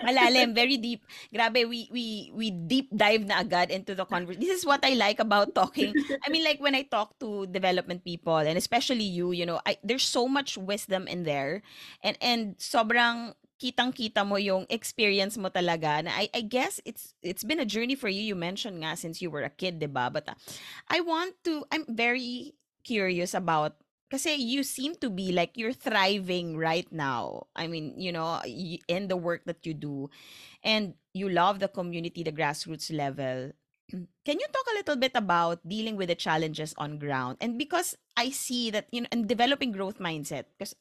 Malalim, 0.00 0.54
very 0.54 0.76
deep. 0.76 1.04
Grabe, 1.33 1.69
we 1.69 1.88
we 1.92 2.33
we 2.33 2.50
deep 2.50 2.88
dive 2.92 3.28
na 3.28 3.40
agad 3.45 3.71
into 3.71 3.95
the 3.95 4.04
conversation. 4.04 4.40
This 4.40 4.57
is 4.57 4.64
what 4.64 4.80
I 4.85 4.97
like 4.97 5.21
about 5.21 5.54
talking. 5.54 5.92
I 6.25 6.28
mean, 6.33 6.45
like 6.45 6.61
when 6.61 6.75
I 6.75 6.88
talk 6.88 7.19
to 7.21 7.47
development 7.47 8.04
people 8.04 8.40
and 8.40 8.57
especially 8.57 9.04
you, 9.04 9.33
you 9.33 9.45
know, 9.45 9.61
I, 9.64 9.76
there's 9.85 10.07
so 10.07 10.26
much 10.26 10.57
wisdom 10.57 11.07
in 11.07 11.25
there. 11.25 11.62
And 12.02 12.16
and 12.21 12.57
sobrang 12.57 13.37
kitang-kita 13.61 14.25
mo 14.25 14.40
yung 14.40 14.64
experience 14.73 15.37
mo 15.37 15.52
talaga 15.52 16.00
na 16.00 16.16
I, 16.16 16.33
I 16.33 16.42
guess 16.49 16.80
it's 16.88 17.12
it's 17.21 17.45
been 17.45 17.61
a 17.61 17.69
journey 17.69 17.92
for 17.92 18.09
you 18.09 18.25
you 18.25 18.33
mentioned 18.33 18.80
nga 18.80 18.97
since 18.97 19.21
you 19.21 19.28
were 19.28 19.45
a 19.45 19.52
kid 19.52 19.76
'di 19.76 19.92
ba 19.92 20.09
but 20.09 20.33
uh, 20.33 20.37
I 20.88 21.04
want 21.04 21.37
to 21.45 21.69
I'm 21.69 21.85
very 21.85 22.57
curious 22.88 23.37
about 23.37 23.76
kasi 24.10 24.34
you 24.34 24.66
seem 24.66 24.98
to 24.98 25.08
be 25.08 25.30
like 25.30 25.54
you're 25.54 25.72
thriving 25.72 26.58
right 26.58 26.90
now. 26.90 27.46
I 27.54 27.70
mean, 27.70 27.94
you 27.96 28.10
know, 28.10 28.42
in 28.44 29.06
the 29.06 29.16
work 29.16 29.46
that 29.46 29.64
you 29.64 29.72
do 29.72 30.10
and 30.66 30.94
you 31.14 31.30
love 31.30 31.62
the 31.62 31.68
community, 31.70 32.22
the 32.22 32.34
grassroots 32.34 32.90
level. 32.90 33.54
Can 34.26 34.36
you 34.42 34.48
talk 34.50 34.66
a 34.70 34.78
little 34.82 34.96
bit 34.96 35.12
about 35.14 35.62
dealing 35.66 35.96
with 35.96 36.10
the 36.10 36.18
challenges 36.18 36.74
on 36.76 36.98
ground? 36.98 37.38
And 37.40 37.56
because 37.56 37.96
I 38.16 38.30
see 38.30 38.70
that, 38.70 38.90
you 38.90 39.02
know, 39.02 39.10
and 39.12 39.28
developing 39.28 39.70
growth 39.70 39.98
mindset, 39.98 40.50
because 40.58 40.74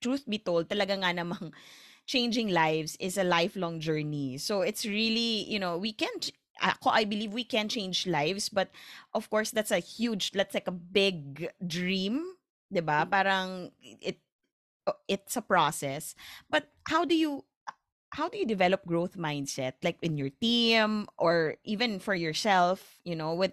truth 0.00 0.24
be 0.28 0.38
told, 0.38 0.68
talaga 0.68 0.96
nga 0.96 1.12
namang 1.12 1.52
changing 2.06 2.48
lives 2.48 2.96
is 2.96 3.18
a 3.18 3.24
lifelong 3.24 3.80
journey. 3.80 4.38
So 4.38 4.62
it's 4.62 4.86
really, 4.86 5.44
you 5.44 5.58
know, 5.58 5.76
we 5.76 5.92
can't 5.92 6.32
ako, 6.60 6.90
I 6.90 7.04
believe 7.04 7.32
we 7.32 7.44
can 7.44 7.68
change 7.68 8.06
lives, 8.06 8.48
but 8.48 8.70
of 9.14 9.28
course, 9.30 9.50
that's 9.50 9.70
a 9.70 9.78
huge, 9.78 10.32
that's 10.32 10.54
like 10.54 10.68
a 10.68 10.74
big 10.74 11.50
dream, 11.66 12.36
di 12.72 12.80
ba? 12.80 13.04
Mm. 13.06 13.10
Parang 13.10 13.70
it, 13.82 14.18
it's 15.08 15.36
a 15.36 15.42
process. 15.42 16.14
But 16.48 16.70
how 16.88 17.04
do 17.04 17.14
you, 17.14 17.44
how 18.10 18.28
do 18.28 18.38
you 18.38 18.46
develop 18.46 18.86
growth 18.86 19.16
mindset, 19.16 19.74
like 19.82 19.98
in 20.02 20.16
your 20.16 20.30
team 20.30 21.06
or 21.18 21.56
even 21.64 21.98
for 21.98 22.14
yourself, 22.14 23.00
you 23.04 23.16
know, 23.16 23.34
with 23.34 23.52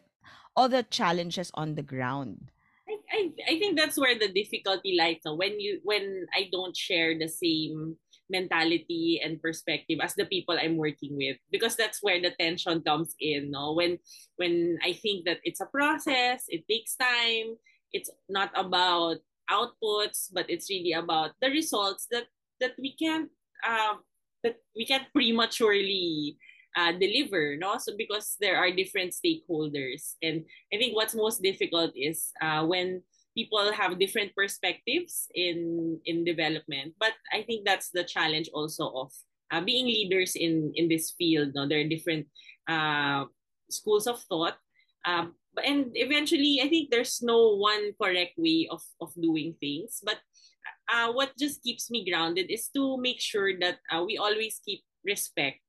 all 0.56 0.70
the 0.70 0.84
challenges 0.84 1.52
on 1.54 1.76
the 1.76 1.84
ground? 1.84 2.52
I, 2.88 3.00
I, 3.12 3.32
I 3.48 3.60
think 3.60 3.78
that's 3.78 3.98
where 3.98 4.18
the 4.18 4.32
difficulty 4.32 4.96
lies. 4.98 5.18
No? 5.26 5.36
When 5.36 5.60
you 5.60 5.80
when 5.84 6.28
I 6.36 6.50
don't 6.52 6.76
share 6.76 7.18
the 7.18 7.28
same 7.28 7.98
mentality 8.30 9.22
and 9.24 9.42
perspective 9.42 10.00
as 10.02 10.16
the 10.16 10.26
people 10.26 10.58
I'm 10.58 10.78
working 10.78 11.18
with. 11.18 11.38
Because 11.52 11.76
that's 11.76 12.02
where 12.02 12.22
the 12.22 12.32
tension 12.40 12.82
comes 12.82 13.16
in 13.20 13.52
no? 13.52 13.74
When 13.74 14.00
when 14.38 14.80
I 14.84 14.94
think 14.94 15.26
that 15.26 15.40
it's 15.44 15.62
a 15.62 15.70
process 15.70 16.46
it 16.48 16.68
takes 16.70 16.96
time 16.96 17.58
it's 17.92 18.10
not 18.30 18.50
about 18.56 19.18
outputs 19.52 20.32
but 20.32 20.50
it's 20.50 20.70
really 20.70 20.94
about 20.94 21.32
the 21.42 21.50
results 21.50 22.08
that 22.10 22.26
that 22.60 22.74
we 22.80 22.96
can't 22.96 23.30
uh, 23.62 24.00
that 24.44 24.58
we 24.76 24.86
can't 24.86 25.12
prematurely 25.14 26.38
uh, 26.76 26.92
deliver 26.92 27.56
no? 27.58 27.78
So 27.78 27.94
because 27.98 28.36
there 28.40 28.58
are 28.58 28.72
different 28.72 29.14
stakeholders. 29.14 30.16
And 30.24 30.46
i 30.74 30.78
think 30.78 30.96
what's 30.96 31.16
most 31.16 31.42
difficult 31.42 31.92
is 31.96 32.32
uh, 32.42 32.66
when 32.66 33.04
people 33.36 33.72
have 33.74 34.00
different 34.00 34.36
perspectives 34.36 35.28
in 35.34 36.00
in 36.06 36.24
development. 36.24 36.94
But 37.00 37.14
i 37.34 37.42
think 37.44 37.66
that's 37.66 37.90
the 37.90 38.04
challenge 38.04 38.50
also 38.54 38.90
of 38.94 39.12
uh, 39.52 39.62
being 39.62 39.86
leaders 39.86 40.36
in 40.36 40.72
in 40.76 40.88
this 40.88 41.14
field 41.18 41.54
no? 41.54 41.68
There 41.68 41.82
are 41.82 41.90
different 41.90 42.28
uh, 42.68 43.26
schools 43.70 44.08
of 44.08 44.22
thought. 44.30 44.58
Um, 45.04 45.36
and 45.60 45.92
eventually 46.00 46.64
i 46.64 46.68
think 46.72 46.90
there's 46.90 47.22
no 47.22 47.60
one 47.60 47.92
correct 48.02 48.40
way 48.40 48.68
of 48.72 48.82
of 49.02 49.14
doing 49.20 49.54
things. 49.60 50.00
But 50.02 50.24
uh, 50.88 51.12
what 51.12 51.38
just 51.38 51.64
keeps 51.64 51.92
me 51.92 52.08
grounded 52.08 52.48
is 52.50 52.70
to 52.76 52.98
make 52.98 53.20
sure 53.20 53.58
that 53.60 53.80
uh, 53.92 54.04
we 54.04 54.18
always 54.18 54.60
keep 54.64 54.82
respect 55.04 55.60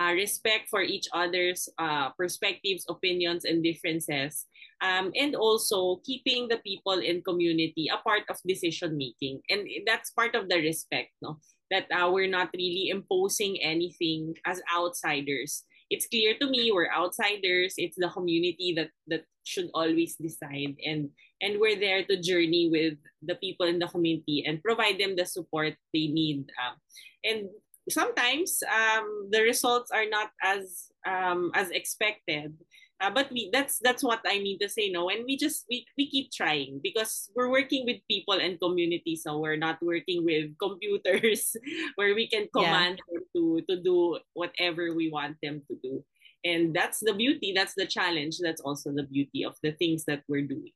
uh, 0.00 0.12
respect 0.12 0.68
for 0.70 0.80
each 0.80 1.06
other's 1.12 1.68
uh, 1.78 2.08
perspectives 2.16 2.86
opinions 2.88 3.44
and 3.44 3.62
differences. 3.62 4.46
Um, 4.80 5.12
and 5.12 5.36
also 5.36 6.00
keeping 6.06 6.48
the 6.48 6.56
people 6.64 7.04
in 7.04 7.20
community 7.20 7.92
a 7.92 8.00
part 8.00 8.24
of 8.30 8.40
decision 8.48 8.96
making. 8.96 9.42
And 9.50 9.68
that's 9.86 10.10
part 10.10 10.34
of 10.34 10.48
the 10.48 10.56
respect 10.56 11.12
no? 11.20 11.36
That 11.70 11.84
uh, 11.92 12.10
we're 12.10 12.32
not 12.32 12.48
really 12.56 12.88
imposing 12.88 13.60
anything 13.60 14.34
as 14.46 14.62
outsiders. 14.74 15.64
It's 15.90 16.08
clear 16.08 16.34
to 16.40 16.48
me 16.48 16.72
we're 16.72 16.90
outsiders. 16.90 17.74
It's 17.76 17.96
the 17.98 18.08
community 18.08 18.72
that 18.76 18.88
that 19.08 19.28
should 19.44 19.68
always 19.74 20.16
decide. 20.16 20.80
And 20.80 21.10
and 21.42 21.60
we're 21.60 21.78
there 21.78 22.04
to 22.04 22.20
journey 22.20 22.68
with 22.72 22.96
the 23.20 23.34
people 23.36 23.66
in 23.66 23.78
the 23.78 23.88
community 23.88 24.44
and 24.46 24.62
provide 24.62 24.98
them 24.98 25.16
the 25.16 25.26
support 25.26 25.76
they 25.92 26.08
need 26.08 26.48
um, 26.56 26.76
and 27.24 27.48
sometimes 27.90 28.62
um, 28.66 29.28
the 29.30 29.42
results 29.42 29.90
are 29.90 30.08
not 30.08 30.30
as 30.42 30.90
um, 31.06 31.50
as 31.54 31.70
expected. 31.70 32.54
Uh, 33.00 33.08
but 33.08 33.32
we 33.32 33.48
that's 33.50 33.78
that's 33.80 34.04
what 34.04 34.20
I 34.26 34.38
mean 34.40 34.58
to 34.60 34.68
say 34.68 34.90
no? 34.90 35.08
And 35.08 35.24
we 35.24 35.38
just 35.38 35.64
we, 35.70 35.86
we 35.96 36.10
keep 36.10 36.30
trying 36.30 36.80
because 36.82 37.30
we're 37.34 37.48
working 37.48 37.86
with 37.86 37.96
people 38.10 38.34
and 38.34 38.60
communities 38.60 39.22
so 39.24 39.38
we're 39.38 39.56
not 39.56 39.80
working 39.80 40.22
with 40.22 40.52
computers 40.60 41.56
where 41.96 42.14
we 42.14 42.28
can 42.28 42.46
command 42.54 43.00
yeah. 43.00 43.20
them 43.20 43.24
to 43.34 43.42
to 43.70 43.80
do 43.80 44.18
whatever 44.34 44.92
we 44.94 45.10
want 45.10 45.36
them 45.42 45.62
to 45.70 45.76
do. 45.82 46.04
And 46.44 46.76
that's 46.76 47.00
the 47.00 47.14
beauty 47.14 47.52
that's 47.56 47.72
the 47.74 47.86
challenge 47.86 48.36
that's 48.36 48.60
also 48.60 48.92
the 48.92 49.04
beauty 49.04 49.44
of 49.44 49.56
the 49.62 49.72
things 49.72 50.04
that 50.04 50.22
we're 50.28 50.44
doing 50.44 50.72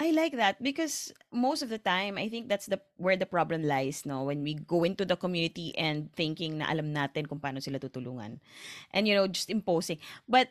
I 0.00 0.16
like 0.16 0.32
that 0.40 0.56
because 0.64 1.12
most 1.28 1.60
of 1.60 1.68
the 1.68 1.76
time 1.76 2.16
I 2.16 2.32
think 2.32 2.48
that's 2.48 2.66
the 2.66 2.80
where 2.96 3.20
the 3.20 3.28
problem 3.28 3.68
lies 3.68 4.08
no 4.08 4.24
when 4.24 4.40
we 4.40 4.56
go 4.56 4.80
into 4.88 5.04
the 5.04 5.20
community 5.20 5.76
and 5.76 6.08
thinking 6.16 6.56
na 6.56 6.72
alam 6.72 6.88
natin 6.96 7.28
kung 7.28 7.36
paano 7.36 7.60
sila 7.60 7.76
tutulungan 7.76 8.40
and 8.96 9.04
you 9.04 9.12
know 9.12 9.28
just 9.28 9.52
imposing 9.52 10.00
but 10.24 10.48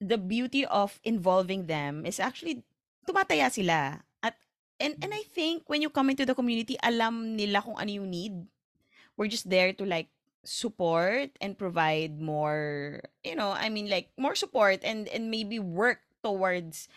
the 0.00 0.16
beauty 0.16 0.64
of 0.64 0.98
involving 1.04 1.68
them 1.68 2.08
is 2.08 2.18
actually 2.18 2.64
tumataya 3.04 3.52
sila. 3.52 4.00
At 4.24 4.34
and 4.80 4.96
and 5.04 5.12
I 5.12 5.22
think 5.28 5.68
when 5.68 5.84
you 5.84 5.92
come 5.92 6.08
into 6.08 6.24
the 6.24 6.34
community, 6.34 6.80
alam 6.80 7.36
nila 7.36 7.60
kung 7.60 7.76
ano 7.76 7.92
yung 7.92 8.08
need. 8.08 8.34
We're 9.20 9.28
just 9.28 9.52
there 9.52 9.76
to 9.76 9.84
like 9.84 10.08
support 10.40 11.36
and 11.44 11.52
provide 11.60 12.16
more, 12.16 13.04
you 13.20 13.36
know, 13.36 13.52
I 13.52 13.68
mean 13.68 13.92
like 13.92 14.08
more 14.16 14.32
support 14.32 14.80
and 14.80 15.04
and 15.12 15.28
maybe 15.28 15.60
work 15.60 16.00
towards 16.24 16.88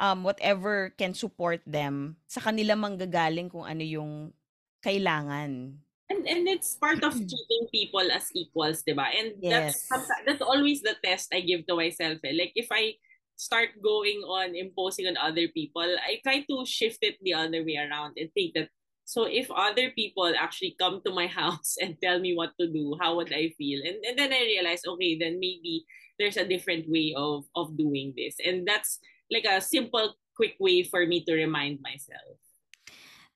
um 0.00 0.24
whatever 0.24 0.90
can 0.96 1.12
support 1.12 1.60
them 1.68 2.16
sa 2.24 2.40
kanila 2.40 2.72
manggagaling 2.74 3.52
kung 3.52 3.68
ano 3.68 3.84
yung 3.84 4.32
kailangan. 4.80 5.76
And 6.10 6.26
and 6.26 6.42
it's 6.50 6.74
part 6.74 7.04
of 7.06 7.14
treating 7.14 7.64
people 7.70 8.02
as 8.10 8.34
equals, 8.34 8.82
diba? 8.82 9.06
And 9.14 9.38
yes. 9.38 9.86
that's 9.86 10.10
that's 10.26 10.42
always 10.42 10.82
the 10.82 10.98
test 10.98 11.30
I 11.30 11.44
give 11.44 11.68
to 11.70 11.78
myself. 11.78 12.18
Eh. 12.26 12.34
Like 12.34 12.56
if 12.58 12.66
I 12.72 12.98
start 13.38 13.78
going 13.78 14.20
on 14.26 14.58
imposing 14.58 15.06
on 15.06 15.20
other 15.20 15.46
people, 15.54 15.86
I 15.86 16.18
try 16.24 16.42
to 16.42 16.56
shift 16.66 16.98
it 17.06 17.22
the 17.22 17.38
other 17.38 17.62
way 17.62 17.78
around 17.78 18.18
and 18.18 18.26
think 18.34 18.58
that 18.58 18.74
so 19.06 19.26
if 19.26 19.50
other 19.50 19.90
people 19.94 20.30
actually 20.34 20.74
come 20.78 20.98
to 21.06 21.14
my 21.14 21.26
house 21.40 21.78
and 21.78 21.94
tell 22.02 22.18
me 22.18 22.34
what 22.34 22.58
to 22.58 22.66
do, 22.66 22.98
how 22.98 23.14
would 23.16 23.30
I 23.30 23.54
feel? 23.54 23.80
And, 23.86 24.02
and 24.02 24.18
then 24.18 24.32
I 24.32 24.42
realize, 24.50 24.82
okay, 24.86 25.18
then 25.18 25.38
maybe 25.38 25.86
there's 26.18 26.36
a 26.36 26.46
different 26.46 26.90
way 26.90 27.14
of 27.14 27.46
of 27.54 27.78
doing 27.78 28.14
this. 28.18 28.36
And 28.42 28.66
that's 28.66 28.98
like 29.30 29.46
a 29.46 29.60
simple, 29.60 30.14
quick 30.34 30.56
way 30.58 30.82
for 30.82 31.06
me 31.06 31.24
to 31.24 31.32
remind 31.34 31.78
myself. 31.80 32.36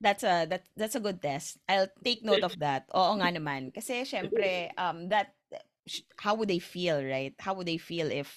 That's 0.01 0.25
a 0.27 0.45
that 0.51 0.69
that's 0.77 0.99
a 0.99 1.05
good 1.05 1.23
test. 1.23 1.57
I'll 1.69 1.89
take 2.05 2.25
note 2.27 2.45
of 2.45 2.59
that. 2.61 2.91
Oo 2.99 3.17
nga 3.17 3.31
naman. 3.33 3.73
Kasi 3.73 4.05
syempre 4.05 4.75
um 4.77 5.09
that 5.09 5.33
how 6.21 6.35
would 6.35 6.51
they 6.51 6.61
feel, 6.61 7.01
right? 7.01 7.33
How 7.39 7.55
would 7.55 7.69
they 7.69 7.79
feel 7.79 8.11
if 8.11 8.29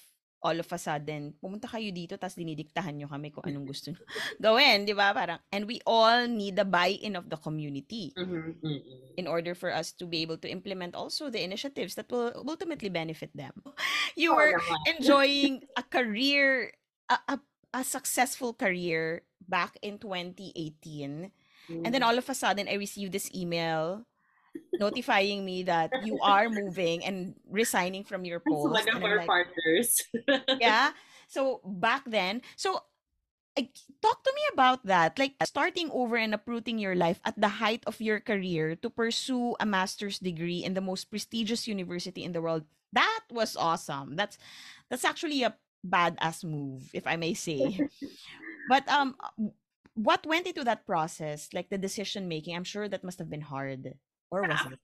all 0.45 0.53
of 0.53 0.69
a 0.69 0.77
sudden 0.77 1.33
pumunta 1.41 1.65
kayo 1.65 1.89
dito 1.89 2.13
tapos 2.13 2.37
dinidiktahan 2.37 2.93
nyo 2.93 3.09
kami 3.09 3.33
kung 3.33 3.41
anong 3.49 3.65
gusto 3.65 3.89
nyo 3.89 3.99
gawin, 4.43 4.85
di 4.85 4.93
ba? 4.93 5.11
Parang 5.11 5.41
and 5.49 5.65
we 5.65 5.81
all 5.83 6.29
need 6.29 6.55
the 6.55 6.67
buy-in 6.67 7.17
of 7.17 7.25
the 7.27 7.39
community 7.41 8.13
mm-hmm, 8.13 8.53
mm-hmm. 8.61 9.17
in 9.17 9.25
order 9.25 9.57
for 9.57 9.73
us 9.73 9.91
to 9.91 10.05
be 10.05 10.21
able 10.21 10.37
to 10.37 10.47
implement 10.47 10.93
also 10.93 11.33
the 11.33 11.41
initiatives 11.41 11.97
that 11.97 12.07
will 12.13 12.31
ultimately 12.45 12.89
benefit 12.89 13.33
them. 13.33 13.53
You 14.17 14.33
were 14.33 14.57
enjoying 14.89 15.61
a 15.77 15.85
career 15.85 16.73
a, 17.09 17.17
a, 17.27 17.39
a 17.73 17.83
successful 17.83 18.53
career 18.53 19.23
back 19.47 19.77
in 19.81 19.97
2018 19.97 21.31
and 21.69 21.91
then 21.93 22.01
mm. 22.01 22.07
all 22.07 22.17
of 22.17 22.29
a 22.29 22.35
sudden, 22.35 22.67
I 22.67 22.75
received 22.75 23.11
this 23.11 23.29
email 23.35 24.05
notifying 24.79 25.45
me 25.45 25.63
that 25.63 25.91
you 26.03 26.17
are 26.23 26.49
moving 26.49 27.03
and 27.03 27.35
resigning 27.49 28.03
from 28.03 28.25
your 28.25 28.39
post. 28.39 28.71
One 28.71 28.95
of 28.95 29.03
our 29.03 29.17
like, 29.17 29.27
partners. 29.27 29.91
yeah. 30.59 30.91
So 31.27 31.61
back 31.65 32.03
then, 32.07 32.41
so 32.55 32.79
talk 34.01 34.23
to 34.23 34.31
me 34.33 34.43
about 34.53 34.85
that. 34.85 35.19
Like 35.19 35.35
starting 35.43 35.91
over 35.91 36.15
and 36.15 36.33
uprooting 36.33 36.79
your 36.79 36.95
life 36.95 37.19
at 37.25 37.39
the 37.39 37.59
height 37.59 37.83
of 37.85 37.99
your 37.99 38.19
career 38.19 38.75
to 38.77 38.89
pursue 38.89 39.55
a 39.59 39.65
master's 39.65 40.19
degree 40.19 40.63
in 40.63 40.73
the 40.73 40.81
most 40.81 41.11
prestigious 41.11 41.67
university 41.67 42.23
in 42.23 42.31
the 42.31 42.41
world. 42.41 42.63
That 42.93 43.23
was 43.29 43.57
awesome. 43.57 44.15
That's 44.15 44.37
that's 44.89 45.03
actually 45.03 45.43
a 45.43 45.55
badass 45.87 46.43
move, 46.43 46.89
if 46.93 47.07
I 47.07 47.15
may 47.15 47.33
say. 47.33 47.79
but 48.69 48.87
um 48.89 49.15
what 49.97 50.25
went 50.27 50.45
into 50.45 50.63
that 50.63 50.85
process? 50.85 51.49
Like 51.53 51.69
the 51.69 51.77
decision 51.77 52.27
making, 52.27 52.55
I'm 52.55 52.63
sure 52.63 52.87
that 52.87 53.03
must 53.03 53.17
have 53.17 53.29
been 53.29 53.41
hard. 53.41 53.97
Or 54.29 54.43
was 54.43 54.61
it? 54.71 54.79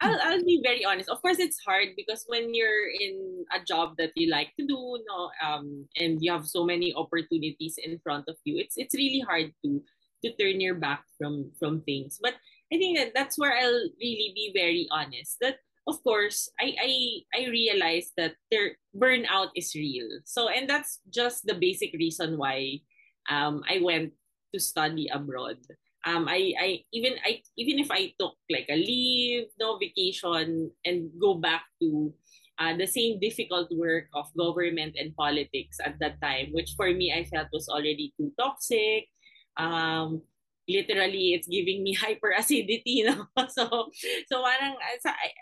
I'll, 0.00 0.18
I'll 0.22 0.44
be 0.44 0.60
very 0.64 0.84
honest. 0.84 1.08
Of 1.08 1.20
course, 1.20 1.38
it's 1.38 1.60
hard 1.60 1.88
because 1.94 2.24
when 2.26 2.54
you're 2.54 2.88
in 2.88 3.44
a 3.54 3.62
job 3.62 3.96
that 3.98 4.12
you 4.16 4.30
like 4.30 4.56
to 4.58 4.66
do, 4.66 4.98
no, 5.06 5.30
um, 5.44 5.86
and 5.96 6.18
you 6.20 6.32
have 6.32 6.46
so 6.46 6.64
many 6.64 6.94
opportunities 6.94 7.76
in 7.76 8.00
front 8.00 8.24
of 8.28 8.36
you, 8.44 8.56
it's 8.56 8.74
it's 8.76 8.94
really 8.94 9.20
hard 9.20 9.52
to 9.62 9.82
to 10.24 10.32
turn 10.40 10.60
your 10.60 10.74
back 10.74 11.04
from 11.18 11.52
from 11.58 11.82
things. 11.82 12.18
But 12.20 12.34
I 12.72 12.78
think 12.78 12.96
that 12.96 13.12
that's 13.14 13.38
where 13.38 13.52
I'll 13.52 13.88
really 14.00 14.32
be 14.34 14.52
very 14.56 14.88
honest. 14.90 15.36
That 15.40 15.60
of 15.90 15.98
course, 16.06 16.48
I 16.58 16.74
I 16.78 16.92
I 17.34 17.40
realize 17.50 18.14
that 18.16 18.38
there 18.50 18.78
burnout 18.94 19.50
is 19.58 19.74
real. 19.74 20.22
So 20.24 20.48
and 20.48 20.70
that's 20.70 21.02
just 21.10 21.44
the 21.44 21.58
basic 21.58 21.92
reason 21.98 22.38
why 22.38 22.86
um 23.28 23.66
I 23.66 23.82
went 23.82 24.14
to 24.54 24.58
study 24.58 25.10
abroad 25.12 25.58
um 26.06 26.26
I 26.28 26.54
I 26.56 26.68
even 26.92 27.20
I 27.24 27.42
even 27.58 27.78
if 27.78 27.90
I 27.90 28.14
took 28.18 28.38
like 28.48 28.68
a 28.70 28.76
leave, 28.78 29.52
no 29.60 29.76
vacation 29.76 30.70
and 30.84 31.10
go 31.20 31.34
back 31.36 31.68
to 31.82 32.14
uh, 32.60 32.76
the 32.76 32.86
same 32.86 33.18
difficult 33.18 33.72
work 33.72 34.08
of 34.14 34.28
government 34.36 34.94
and 35.00 35.16
politics 35.16 35.80
at 35.80 35.98
that 36.00 36.20
time, 36.20 36.52
which 36.52 36.76
for 36.76 36.92
me 36.92 37.12
I 37.12 37.24
felt 37.24 37.48
was 37.52 37.68
already 37.68 38.12
too 38.20 38.32
toxic. 38.38 39.08
Um, 39.56 40.22
literally, 40.68 41.32
it's 41.32 41.48
giving 41.48 41.82
me 41.82 41.96
hyperacidity, 42.00 43.04
no? 43.08 43.26
so, 43.48 43.88
so 44.28 44.44
parang, 44.44 44.76
so 45.00 45.08
I, 45.08 45.32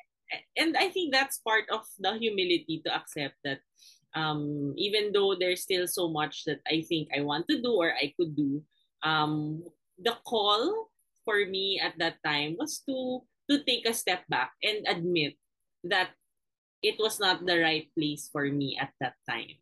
and 0.57 0.77
I 0.77 0.89
think 0.89 1.13
that's 1.13 1.39
part 1.39 1.65
of 1.71 1.87
the 1.99 2.19
humility 2.19 2.83
to 2.85 2.95
accept 2.95 3.37
that 3.45 3.61
um, 4.15 4.75
even 4.77 5.13
though 5.13 5.35
there's 5.35 5.63
still 5.63 5.87
so 5.87 6.09
much 6.09 6.45
that 6.45 6.61
I 6.67 6.83
think 6.83 7.09
I 7.17 7.21
want 7.21 7.49
to 7.49 7.61
do 7.61 7.73
or 7.77 7.93
I 7.93 8.13
could 8.17 8.37
do, 8.37 8.63
um, 9.03 9.63
the 9.99 10.17
call 10.25 10.91
for 11.25 11.45
me 11.45 11.81
at 11.83 11.99
that 11.99 12.17
time 12.25 12.57
was 12.59 12.81
to 12.89 13.23
to 13.51 13.65
take 13.65 13.89
a 13.89 13.97
step 13.97 14.25
back 14.29 14.53
and 14.63 14.85
admit 14.87 15.37
that 15.85 16.13
it 16.83 16.97
was 16.99 17.19
not 17.19 17.45
the 17.45 17.59
right 17.59 17.89
place 17.97 18.29
for 18.31 18.45
me 18.45 18.79
at 18.81 18.93
that 19.01 19.15
time. 19.29 19.57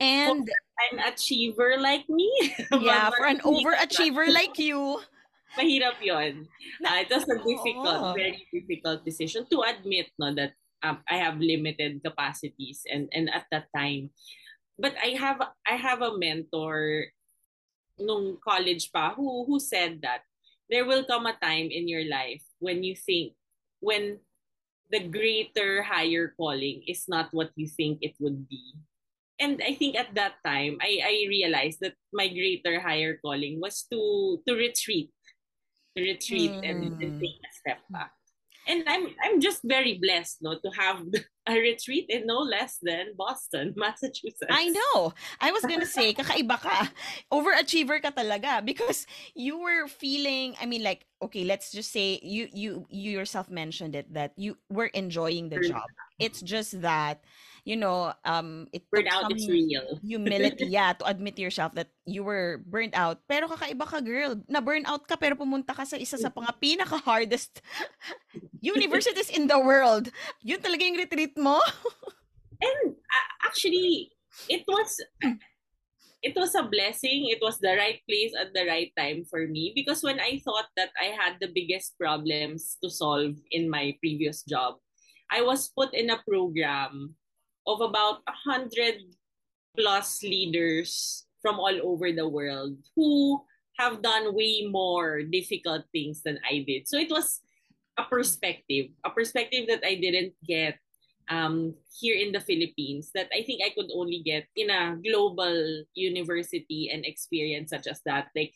And 0.00 0.48
for 0.48 0.96
an 0.96 1.04
achiever 1.04 1.76
like 1.78 2.08
me. 2.08 2.32
Yeah, 2.80 3.10
for 3.10 3.26
an 3.26 3.40
overachiever 3.44 4.32
like 4.32 4.58
you. 4.58 5.00
Mahirap 5.58 5.98
yon. 6.02 6.46
Uh, 6.84 7.02
it 7.02 7.10
was 7.10 7.26
a 7.26 7.38
difficult, 7.42 7.98
oh. 8.00 8.14
very 8.14 8.46
difficult 8.54 9.04
decision 9.04 9.46
to 9.50 9.62
admit 9.66 10.10
no, 10.18 10.34
that 10.34 10.54
um, 10.82 11.02
I 11.08 11.16
have 11.16 11.40
limited 11.40 12.00
capacities 12.04 12.82
and 12.88 13.08
and 13.12 13.28
at 13.28 13.46
that 13.52 13.68
time 13.76 14.10
but 14.80 14.96
I 14.96 15.12
have 15.20 15.44
I 15.68 15.76
have 15.76 16.00
a 16.00 16.16
mentor 16.16 17.12
nung 18.00 18.40
college 18.40 18.88
pa 18.88 19.12
who 19.12 19.44
who 19.44 19.60
said 19.60 20.00
that 20.00 20.24
there 20.72 20.88
will 20.88 21.04
come 21.04 21.28
a 21.28 21.36
time 21.36 21.68
in 21.68 21.84
your 21.84 22.08
life 22.08 22.40
when 22.64 22.80
you 22.80 22.96
think 22.96 23.36
when 23.84 24.24
the 24.88 25.04
greater 25.04 25.84
higher 25.84 26.32
calling 26.34 26.82
is 26.88 27.04
not 27.06 27.28
what 27.36 27.52
you 27.54 27.68
think 27.68 28.00
it 28.02 28.16
would 28.18 28.48
be. 28.48 28.74
And 29.38 29.62
I 29.62 29.72
think 29.76 29.94
at 29.94 30.16
that 30.16 30.40
time 30.42 30.80
I 30.80 31.04
I 31.04 31.14
realized 31.28 31.84
that 31.84 32.00
my 32.16 32.32
greater 32.32 32.80
higher 32.80 33.20
calling 33.20 33.60
was 33.60 33.84
to 33.92 34.40
to 34.48 34.56
retreat. 34.56 35.12
Retreat 35.96 36.52
mm. 36.52 36.68
and, 36.68 36.84
and 37.02 37.12
hmm. 37.14 37.18
take 37.18 37.38
a 37.42 37.52
step 37.60 37.78
back 37.90 38.12
and 38.70 38.84
I'm 38.86 39.06
I'm 39.22 39.40
just 39.40 39.60
very 39.64 39.98
blessed 39.98 40.42
no 40.42 40.54
to 40.54 40.70
have 40.78 41.02
a 41.50 41.54
retreat 41.58 42.06
in 42.08 42.26
no 42.26 42.38
less 42.38 42.78
than 42.82 43.16
Boston, 43.16 43.74
Massachusetts. 43.76 44.50
I 44.50 44.68
know. 44.68 45.12
I 45.40 45.50
was 45.50 45.64
gonna 45.64 45.86
say, 45.86 46.14
kakaiba 46.14 46.60
ka. 46.60 46.90
Overachiever 47.34 48.02
ka 48.02 48.14
talaga 48.14 48.64
because 48.64 49.06
you 49.34 49.58
were 49.58 49.88
feeling, 49.88 50.54
I 50.60 50.66
mean 50.66 50.82
like, 50.84 51.06
okay, 51.22 51.44
let's 51.44 51.72
just 51.72 51.90
say 51.90 52.20
you 52.22 52.48
you 52.52 52.86
you 52.88 53.10
yourself 53.10 53.50
mentioned 53.50 53.94
it 53.96 54.12
that 54.14 54.32
you 54.36 54.56
were 54.70 54.92
enjoying 54.94 55.48
the 55.48 55.60
job. 55.60 55.88
It's 56.18 56.40
just 56.40 56.80
that 56.82 57.24
you 57.64 57.76
know, 57.76 58.12
um, 58.24 58.68
it 58.72 58.84
burnt 58.90 59.08
out 59.10 59.30
is 59.34 59.48
real. 59.48 59.98
humility, 60.04 60.66
yeah, 60.66 60.92
to 60.92 61.04
admit 61.06 61.38
yourself 61.38 61.74
that 61.74 61.88
you 62.06 62.24
were 62.24 62.62
burnt 62.66 62.94
out. 62.96 63.20
Pero 63.28 63.48
kakaiba 63.48 63.86
ka, 63.86 64.00
girl. 64.00 64.40
Na 64.48 64.60
burn 64.60 64.84
out 64.86 65.06
ka, 65.06 65.16
pero 65.16 65.34
pumunta 65.34 65.74
ka 65.74 65.84
sa 65.84 65.96
isa 65.96 66.18
sa 66.18 66.30
mga 66.30 66.54
pinaka-hardest 66.60 67.60
universities 68.60 69.30
in 69.30 69.46
the 69.46 69.58
world. 69.58 70.08
Yun 70.42 70.60
talaga 70.60 70.82
yung 70.84 71.00
retreat 71.00 71.36
mo? 71.36 71.60
And 72.60 72.92
uh, 72.92 73.28
actually, 73.44 74.12
it 74.48 74.64
was 74.68 75.00
it 76.22 76.36
was 76.36 76.54
a 76.54 76.68
blessing. 76.68 77.32
It 77.32 77.40
was 77.40 77.58
the 77.58 77.76
right 77.76 78.00
place 78.04 78.32
at 78.36 78.52
the 78.52 78.68
right 78.68 78.92
time 78.96 79.24
for 79.24 79.48
me 79.48 79.72
because 79.74 80.02
when 80.04 80.20
I 80.20 80.40
thought 80.44 80.68
that 80.76 80.92
I 81.00 81.16
had 81.16 81.40
the 81.40 81.48
biggest 81.52 81.96
problems 81.96 82.76
to 82.84 82.90
solve 82.90 83.40
in 83.50 83.68
my 83.68 83.96
previous 84.00 84.44
job, 84.44 84.76
I 85.32 85.42
was 85.42 85.72
put 85.72 85.94
in 85.94 86.10
a 86.10 86.20
program 86.28 87.16
of 87.66 87.80
about 87.80 88.22
a 88.28 88.32
hundred 88.32 89.02
plus 89.76 90.22
leaders 90.22 91.24
from 91.42 91.58
all 91.58 91.74
over 91.82 92.12
the 92.12 92.28
world 92.28 92.76
who 92.96 93.40
have 93.78 94.02
done 94.02 94.34
way 94.34 94.68
more 94.68 95.22
difficult 95.22 95.84
things 95.92 96.22
than 96.22 96.38
I 96.44 96.64
did. 96.66 96.86
So 96.86 96.98
it 96.98 97.10
was 97.10 97.40
a 97.96 98.04
perspective, 98.04 98.92
a 99.04 99.10
perspective 99.10 99.66
that 99.68 99.80
I 99.84 99.96
didn't 99.96 100.34
get 100.44 100.76
um, 101.30 101.74
here 101.88 102.16
in 102.18 102.32
the 102.32 102.40
Philippines 102.40 103.10
that 103.14 103.30
I 103.32 103.42
think 103.42 103.62
I 103.64 103.70
could 103.70 103.88
only 103.94 104.20
get 104.20 104.46
in 104.56 104.68
a 104.68 104.98
global 105.00 105.84
university 105.94 106.90
and 106.92 107.06
experience 107.06 107.70
such 107.70 107.86
as 107.86 108.02
that. 108.04 108.28
Like 108.36 108.52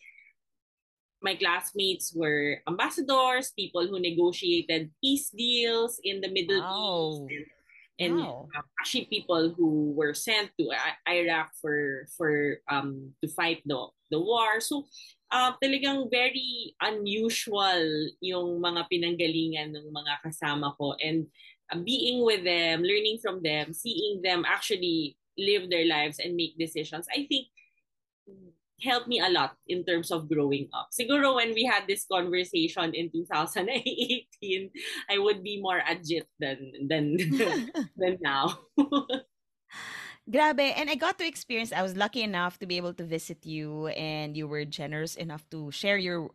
my 1.23 1.37
classmates 1.37 2.13
were 2.13 2.61
ambassadors, 2.69 3.53
people 3.57 3.87
who 3.87 4.01
negotiated 4.01 4.91
peace 5.01 5.31
deals 5.31 6.01
in 6.05 6.21
the 6.21 6.29
Middle 6.29 6.61
wow. 6.61 7.27
East 7.31 7.49
and 7.99 8.17
wow. 8.19 8.49
uh, 8.57 8.63
actually 8.81 9.07
people 9.07 9.55
who 9.57 9.93
were 9.95 10.15
sent 10.15 10.51
to 10.59 10.71
Iraq 11.09 11.51
for 11.61 12.07
for 12.17 12.59
um 12.71 13.15
to 13.23 13.29
fight 13.31 13.63
the 13.67 13.79
the 14.11 14.19
war 14.19 14.59
so 14.59 14.87
uh, 15.31 15.53
talagang 15.63 16.11
very 16.11 16.75
unusual 16.83 18.11
yung 18.19 18.59
mga 18.59 18.87
pinanggalingan 18.91 19.75
ng 19.75 19.89
mga 19.91 20.15
kasama 20.27 20.75
ko 20.79 20.95
and 20.99 21.27
uh, 21.71 21.79
being 21.83 22.23
with 22.23 22.43
them 22.43 22.83
learning 22.83 23.19
from 23.23 23.43
them 23.43 23.71
seeing 23.71 24.23
them 24.23 24.43
actually 24.47 25.17
live 25.39 25.71
their 25.71 25.87
lives 25.87 26.19
and 26.19 26.35
make 26.35 26.55
decisions 26.59 27.07
i 27.15 27.27
think 27.27 27.51
helped 28.83 29.09
me 29.09 29.21
a 29.21 29.31
lot 29.31 29.57
in 29.69 29.85
terms 29.85 30.11
of 30.11 30.29
growing 30.29 30.69
up. 30.73 30.91
Siguro 30.91 31.37
when 31.37 31.55
we 31.55 31.65
had 31.65 31.87
this 31.87 32.07
conversation 32.11 32.95
in 32.95 33.11
2018, 33.11 34.71
I 35.11 35.19
would 35.19 35.43
be 35.43 35.61
more 35.61 35.81
agit 35.81 36.27
than 36.41 36.89
than 36.89 37.17
than 37.97 38.19
now. 38.21 38.59
Grabe. 40.31 40.73
And 40.77 40.89
I 40.89 40.95
got 40.95 41.19
to 41.19 41.27
experience, 41.27 41.73
I 41.73 41.83
was 41.83 41.97
lucky 41.97 42.23
enough 42.23 42.59
to 42.59 42.67
be 42.67 42.79
able 42.79 42.95
to 42.95 43.05
visit 43.05 43.45
you 43.45 43.89
and 43.89 44.37
you 44.37 44.49
were 44.49 44.65
generous 44.65 45.17
enough 45.17 45.45
to 45.51 45.71
share 45.71 45.99
your 45.99 46.31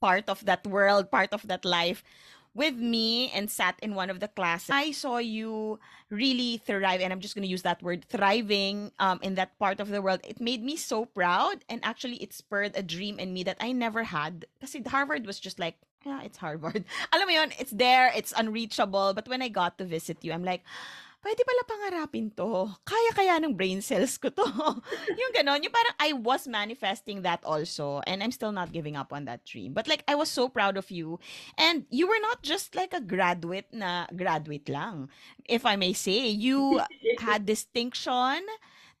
part 0.00 0.28
of 0.28 0.44
that 0.44 0.66
world, 0.66 1.10
part 1.10 1.32
of 1.32 1.46
that 1.46 1.64
life 1.64 2.02
with 2.56 2.74
me 2.74 3.30
and 3.30 3.50
sat 3.50 3.76
in 3.82 3.94
one 3.94 4.08
of 4.08 4.20
the 4.20 4.28
classes, 4.28 4.70
I 4.72 4.90
saw 4.90 5.18
you 5.18 5.78
really 6.08 6.56
thrive, 6.64 7.00
and 7.00 7.12
I'm 7.12 7.20
just 7.20 7.34
going 7.34 7.44
to 7.44 7.48
use 7.48 7.62
that 7.62 7.82
word, 7.82 8.04
thriving 8.08 8.90
um, 8.98 9.20
in 9.22 9.36
that 9.36 9.58
part 9.58 9.78
of 9.78 9.88
the 9.88 10.00
world. 10.00 10.20
It 10.24 10.40
made 10.40 10.64
me 10.64 10.76
so 10.76 11.04
proud, 11.04 11.64
and 11.68 11.84
actually, 11.84 12.16
it 12.16 12.32
spurred 12.32 12.72
a 12.74 12.82
dream 12.82 13.18
in 13.20 13.32
me 13.32 13.44
that 13.44 13.58
I 13.60 13.72
never 13.72 14.04
had. 14.04 14.46
Because 14.58 14.74
Harvard 14.88 15.26
was 15.26 15.38
just 15.38 15.58
like, 15.58 15.76
yeah, 16.04 16.22
it's 16.22 16.38
Harvard. 16.38 16.84
Alam 17.12 17.28
mo 17.28 17.34
yun, 17.34 17.52
it's 17.58 17.72
there, 17.72 18.10
it's 18.16 18.32
unreachable. 18.36 19.12
But 19.12 19.28
when 19.28 19.42
I 19.42 19.48
got 19.48 19.76
to 19.78 19.84
visit 19.84 20.24
you, 20.24 20.32
I'm 20.32 20.44
like, 20.44 20.62
pwede 21.26 21.42
pala 21.42 21.62
pangarapin 21.66 22.30
to. 22.38 22.70
Kaya-kaya 22.86 23.42
ng 23.42 23.58
brain 23.58 23.82
cells 23.82 24.14
ko 24.14 24.30
to. 24.30 24.46
yung 25.20 25.32
ganon, 25.34 25.58
yung 25.58 25.74
parang 25.74 25.98
I 25.98 26.14
was 26.14 26.46
manifesting 26.46 27.26
that 27.26 27.42
also 27.42 27.98
and 28.06 28.22
I'm 28.22 28.30
still 28.30 28.54
not 28.54 28.70
giving 28.70 28.94
up 28.94 29.10
on 29.10 29.26
that 29.26 29.42
dream. 29.42 29.74
But 29.74 29.90
like, 29.90 30.06
I 30.06 30.14
was 30.14 30.30
so 30.30 30.46
proud 30.46 30.78
of 30.78 30.86
you. 30.94 31.18
And 31.58 31.82
you 31.90 32.06
were 32.06 32.22
not 32.22 32.46
just 32.46 32.78
like 32.78 32.94
a 32.94 33.02
graduate 33.02 33.66
na 33.74 34.06
graduate 34.14 34.70
lang. 34.70 35.10
If 35.50 35.66
I 35.66 35.74
may 35.74 35.98
say, 35.98 36.30
you 36.30 36.78
had 37.18 37.42
distinction. 37.42 38.46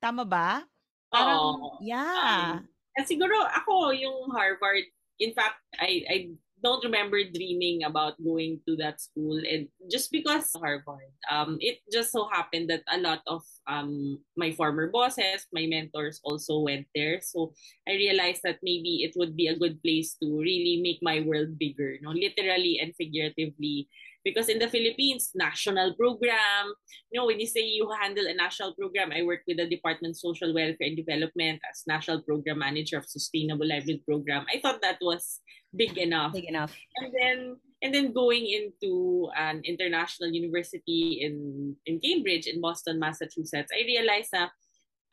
Tama 0.02 0.26
ba? 0.26 0.66
Parang, 1.14 1.78
yeah. 1.78 2.58
Um, 2.58 3.06
siguro 3.06 3.38
ako, 3.54 3.94
yung 3.94 4.34
Harvard, 4.34 4.90
in 5.22 5.30
fact, 5.30 5.62
I, 5.78 6.02
I 6.10 6.16
don't 6.62 6.84
remember 6.84 7.20
dreaming 7.22 7.84
about 7.84 8.16
going 8.22 8.60
to 8.66 8.76
that 8.76 9.00
school. 9.00 9.38
And 9.38 9.68
just 9.90 10.10
because 10.10 10.50
Harvard 10.56 11.12
um 11.30 11.58
it 11.60 11.80
just 11.92 12.12
so 12.12 12.28
happened 12.32 12.70
that 12.70 12.82
a 12.90 12.98
lot 12.98 13.20
of 13.26 13.42
um 13.68 14.18
my 14.36 14.50
former 14.52 14.88
bosses 14.88 15.46
my 15.52 15.66
mentors 15.66 16.20
also 16.24 16.60
went 16.60 16.86
there. 16.94 17.20
So 17.22 17.52
I 17.88 17.92
realized 17.94 18.42
that 18.44 18.60
maybe 18.62 19.04
it 19.04 19.14
would 19.16 19.36
be 19.36 19.48
a 19.48 19.58
good 19.58 19.82
place 19.82 20.16
to 20.22 20.26
really 20.40 20.80
make 20.82 21.00
my 21.02 21.20
world 21.20 21.58
bigger 21.58 21.98
know 22.02 22.12
literally 22.14 22.80
and 22.80 22.94
figuratively 22.96 23.88
because 24.26 24.48
in 24.48 24.58
the 24.58 24.68
Philippines, 24.68 25.30
national 25.36 25.94
program, 25.94 26.74
you 27.12 27.20
know, 27.20 27.26
when 27.26 27.38
you 27.38 27.46
say 27.46 27.60
you 27.60 27.88
handle 28.00 28.26
a 28.26 28.34
national 28.34 28.74
program, 28.74 29.12
I 29.14 29.22
work 29.22 29.42
with 29.46 29.58
the 29.58 29.68
Department 29.70 30.14
of 30.14 30.18
Social 30.18 30.52
Welfare 30.52 30.90
and 30.90 30.96
Development 30.96 31.60
as 31.70 31.84
National 31.86 32.20
Program 32.22 32.58
Manager 32.58 32.98
of 32.98 33.06
Sustainable 33.06 33.68
Livelihood 33.68 34.02
Program. 34.04 34.44
I 34.52 34.58
thought 34.58 34.82
that 34.82 34.98
was 35.00 35.38
big 35.76 35.96
enough. 35.96 36.32
Big 36.32 36.50
enough. 36.50 36.74
And 36.96 37.14
then 37.14 37.56
and 37.82 37.94
then 37.94 38.12
going 38.12 38.50
into 38.50 39.30
an 39.38 39.62
international 39.64 40.30
university 40.30 41.22
in 41.22 41.76
in 41.86 42.00
Cambridge 42.00 42.48
in 42.48 42.60
Boston, 42.60 42.98
Massachusetts, 42.98 43.70
I 43.70 43.86
realized 43.86 44.30
that 44.32 44.50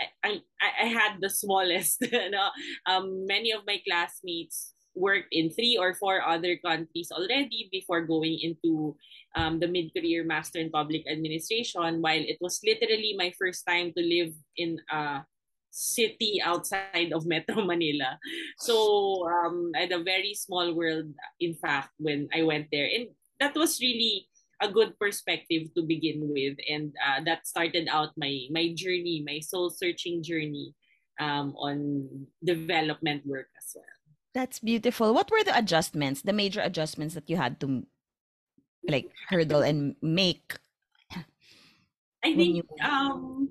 I, 0.01 0.41
I, 0.59 0.85
I 0.85 0.87
had 0.87 1.21
the 1.21 1.29
smallest. 1.29 2.01
You 2.11 2.31
know, 2.31 2.49
um, 2.89 3.25
many 3.27 3.51
of 3.51 3.61
my 3.67 3.77
classmates 3.87 4.72
worked 4.95 5.29
in 5.31 5.49
three 5.49 5.77
or 5.77 5.93
four 5.93 6.21
other 6.21 6.57
countries 6.57 7.11
already 7.11 7.69
before 7.71 8.01
going 8.01 8.39
into 8.41 8.95
um, 9.35 9.59
the 9.59 9.67
mid-career 9.67 10.23
master 10.23 10.59
in 10.59 10.69
public 10.69 11.03
administration 11.09 12.01
while 12.01 12.21
it 12.21 12.37
was 12.41 12.61
literally 12.63 13.15
my 13.17 13.33
first 13.37 13.65
time 13.67 13.91
to 13.97 14.01
live 14.01 14.33
in 14.57 14.77
a 14.91 15.25
city 15.71 16.37
outside 16.43 17.11
of 17.13 17.25
metro 17.25 17.65
manila. 17.71 18.17
So 18.59 19.25
um, 19.27 19.71
i 19.75 19.89
had 19.89 19.91
a 19.91 20.05
very 20.05 20.33
small 20.37 20.73
world 20.73 21.09
in 21.39 21.55
fact 21.57 21.89
when 21.97 22.29
i 22.33 22.43
went 22.43 22.69
there. 22.71 22.85
And 22.85 23.09
that 23.39 23.57
was 23.57 23.81
really 23.81 24.29
a 24.61 24.69
good 24.69 24.97
perspective 25.01 25.73
to 25.75 25.81
begin 25.81 26.29
with. 26.29 26.55
And 26.69 26.93
uh, 27.01 27.25
that 27.25 27.49
started 27.49 27.89
out 27.89 28.13
my 28.15 28.45
my 28.53 28.69
journey 28.77 29.25
my 29.25 29.41
soul 29.41 29.73
searching 29.73 30.21
journey 30.21 30.77
um, 31.19 31.57
on 31.57 32.07
development 32.45 33.25
work 33.25 33.49
as 33.57 33.73
well 33.73 34.02
that's 34.33 34.59
beautiful. 34.59 35.13
What 35.13 35.29
were 35.31 35.43
the 35.43 35.57
adjustments, 35.57 36.21
the 36.21 36.33
major 36.33 36.61
adjustments 36.61 37.13
that 37.15 37.29
you 37.29 37.37
had 37.37 37.59
to 37.61 37.85
like 38.87 39.09
hurdle 39.29 39.61
and 39.61 39.95
make? 40.01 40.57
I 42.23 42.35
think 42.35 42.65
um 42.81 43.49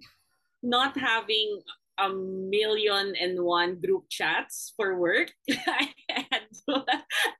not 0.63 0.97
having 0.97 1.61
a 1.99 2.09
million 2.09 3.15
and 3.21 3.45
one 3.45 3.81
group 3.81 4.09
chats 4.09 4.73
for 4.77 4.97
work. 4.97 5.31
I 5.51 5.93
had 6.09 6.49
to 6.67 6.85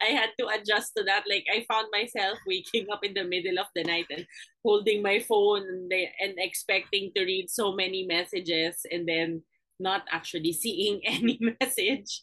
I 0.01 0.13
had 0.13 0.31
to 0.39 0.47
adjust 0.49 0.93
to 0.97 1.05
that. 1.05 1.25
Like 1.29 1.47
I 1.51 1.65
found 1.67 1.89
myself 1.91 2.39
waking 2.47 2.87
up 2.93 3.05
in 3.05 3.15
the 3.15 3.25
middle 3.25 3.59
of 3.59 3.67
the 3.75 3.85
night 3.85 4.07
and 4.11 4.27
holding 4.65 5.03
my 5.03 5.21
phone 5.21 5.63
and, 5.63 5.93
and 6.21 6.35
expecting 6.39 7.11
to 7.17 7.25
read 7.25 7.51
so 7.51 7.73
many 7.73 8.05
messages 8.07 8.85
and 8.91 9.09
then 9.09 9.43
not 9.81 10.03
actually 10.11 10.53
seeing 10.53 11.01
any 11.07 11.39
message 11.61 12.23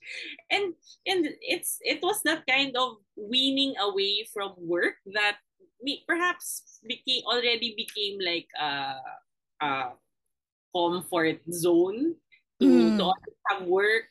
and 0.50 0.74
and 1.06 1.28
it's 1.42 1.78
it 1.82 2.00
was 2.02 2.22
that 2.24 2.44
kind 2.48 2.76
of 2.78 2.98
weaning 3.18 3.74
away 3.80 4.26
from 4.34 4.54
work 4.58 4.96
that 5.14 5.38
me 5.82 6.04
perhaps 6.08 6.80
became 6.88 7.24
already 7.26 7.74
became 7.76 8.20
like 8.20 8.48
a, 8.60 8.96
a 9.62 9.72
comfort 10.76 11.40
zone 11.52 12.16
to, 12.60 12.68
mm. 12.68 12.98
to 12.98 13.12
have 13.50 13.64
work 13.66 14.04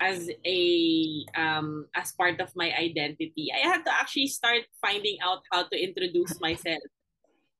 as 0.00 0.28
a 0.44 1.24
um 1.38 1.86
as 1.94 2.10
part 2.18 2.40
of 2.40 2.50
my 2.56 2.74
identity 2.74 3.48
i 3.54 3.62
had 3.62 3.86
to 3.86 3.92
actually 3.94 4.26
start 4.26 4.66
finding 4.82 5.16
out 5.22 5.46
how 5.52 5.62
to 5.62 5.78
introduce 5.78 6.40
myself 6.46 6.82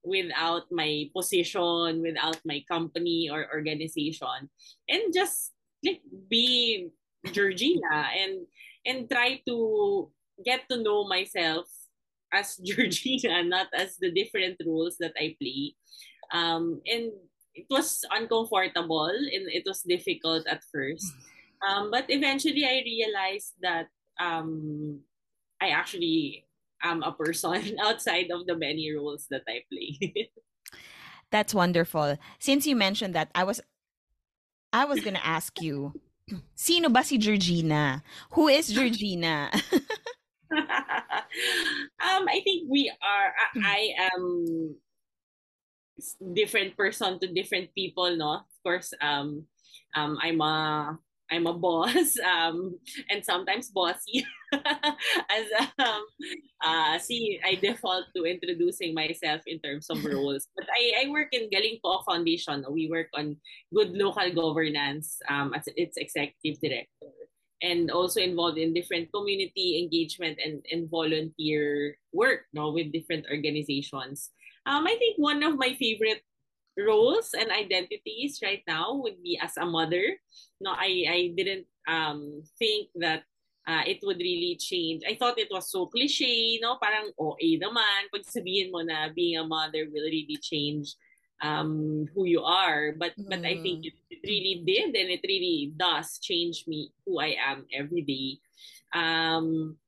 without 0.04 0.66
my 0.70 1.08
position, 1.14 2.02
without 2.02 2.38
my 2.44 2.62
company 2.70 3.30
or 3.30 3.46
organization, 3.52 4.50
and 4.88 5.14
just 5.14 5.52
like 5.84 6.02
be 6.28 6.90
Georgina 7.30 8.10
and 8.14 8.46
and 8.86 9.10
try 9.10 9.40
to 9.46 10.10
get 10.44 10.66
to 10.70 10.82
know 10.82 11.06
myself 11.06 11.66
as 12.32 12.56
Georgina, 12.64 13.44
not 13.44 13.68
as 13.74 13.96
the 13.98 14.10
different 14.10 14.58
roles 14.66 14.96
that 14.98 15.14
I 15.18 15.36
play. 15.38 15.74
Um, 16.32 16.80
and 16.86 17.12
it 17.54 17.66
was 17.68 18.00
uncomfortable 18.10 19.12
and 19.12 19.44
it 19.52 19.64
was 19.66 19.82
difficult 19.82 20.46
at 20.48 20.64
first. 20.72 21.12
Um, 21.62 21.90
but 21.90 22.06
eventually 22.08 22.64
I 22.64 22.82
realized 22.82 23.52
that 23.60 23.86
um, 24.18 25.00
I 25.60 25.68
actually 25.68 26.46
am 26.82 27.02
a 27.02 27.12
person 27.12 27.78
outside 27.82 28.30
of 28.30 28.46
the 28.46 28.56
many 28.56 28.92
roles 28.94 29.26
that 29.30 29.42
I 29.48 29.62
play. 29.70 30.30
That's 31.30 31.54
wonderful. 31.54 32.18
Since 32.38 32.66
you 32.66 32.76
mentioned 32.76 33.14
that, 33.14 33.30
I 33.34 33.44
was 33.44 33.60
I 34.72 34.84
was 34.84 35.00
gonna 35.00 35.22
ask 35.22 35.60
you, 35.60 35.92
sino 36.54 36.88
ba 36.88 37.04
si 37.04 37.18
Georgina? 37.18 38.02
Who 38.32 38.48
is 38.48 38.68
Georgina? 38.68 39.50
um, 40.52 42.24
I 42.28 42.40
think 42.44 42.68
we 42.68 42.92
are. 43.00 43.32
I, 43.32 43.48
I 43.64 43.80
am 44.12 44.76
different 46.34 46.76
person 46.76 47.18
to 47.20 47.32
different 47.32 47.74
people. 47.74 48.14
No, 48.16 48.44
of 48.44 48.56
course. 48.62 48.92
Um, 49.00 49.46
um, 49.96 50.18
I'm 50.20 50.40
a 50.40 50.98
I'm 51.30 51.46
a 51.46 51.54
boss 51.54 52.18
um, 52.20 52.76
and 53.08 53.24
sometimes 53.24 53.70
bossy 53.70 54.24
as 55.32 55.46
um, 55.78 56.04
uh, 56.62 56.98
see 56.98 57.40
I 57.44 57.56
default 57.56 58.06
to 58.16 58.24
introducing 58.24 58.94
myself 58.94 59.40
in 59.46 59.58
terms 59.60 59.88
of 59.90 60.04
roles 60.08 60.48
but 60.56 60.66
I, 60.68 61.04
I 61.06 61.10
work 61.10 61.32
in 61.32 61.50
Galing 61.50 61.78
Pook 61.82 62.04
Foundation. 62.04 62.64
We 62.70 62.88
work 62.88 63.08
on 63.14 63.36
good 63.74 63.92
local 63.96 64.28
governance 64.32 65.18
um, 65.28 65.54
as 65.54 65.64
its 65.76 65.96
executive 65.96 66.60
director. 66.60 67.12
And 67.62 67.92
also 67.92 68.18
involved 68.18 68.58
in 68.58 68.74
different 68.74 69.12
community 69.14 69.78
engagement 69.78 70.38
and, 70.44 70.66
and 70.72 70.90
volunteer 70.90 71.96
work 72.12 72.50
no, 72.52 72.72
with 72.72 72.90
different 72.90 73.24
organizations. 73.30 74.30
Um, 74.66 74.84
I 74.86 74.96
think 74.98 75.14
one 75.16 75.44
of 75.44 75.56
my 75.56 75.72
favorite 75.78 76.26
roles 76.78 77.34
and 77.38 77.50
identities 77.52 78.40
right 78.42 78.62
now 78.66 78.94
would 78.94 79.22
be 79.22 79.38
as 79.40 79.56
a 79.56 79.66
mother. 79.66 80.02
No, 80.60 80.72
I 80.72 81.06
I 81.08 81.20
didn't 81.36 81.66
um 81.86 82.42
think 82.58 82.88
that 82.96 83.24
uh, 83.66 83.82
it 83.86 84.00
would 84.02 84.18
really 84.18 84.56
change. 84.58 85.02
I 85.06 85.14
thought 85.14 85.38
it 85.38 85.50
was 85.50 85.70
so 85.70 85.86
cliche, 85.86 86.58
no? 86.60 86.78
Parang 86.82 87.14
OA 87.18 87.58
naman. 87.62 88.10
Pag 88.10 88.26
sabihin 88.26 88.74
mo 88.74 88.82
na 88.82 89.08
being 89.14 89.38
a 89.38 89.46
mother 89.46 89.86
will 89.86 90.08
really 90.10 90.38
change 90.42 90.98
um, 91.42 92.06
who 92.14 92.24
you 92.26 92.42
are. 92.42 92.94
But 92.98 93.14
mm. 93.14 93.30
but 93.30 93.46
I 93.46 93.62
think 93.62 93.86
it, 93.86 93.94
it 94.10 94.22
really 94.26 94.62
did 94.66 94.94
and 94.94 95.10
it 95.10 95.22
really 95.22 95.70
does 95.74 96.18
change 96.18 96.66
me 96.66 96.90
who 97.06 97.22
I 97.22 97.38
am 97.38 97.66
every 97.70 98.02
day. 98.02 98.42
Um, 98.94 99.78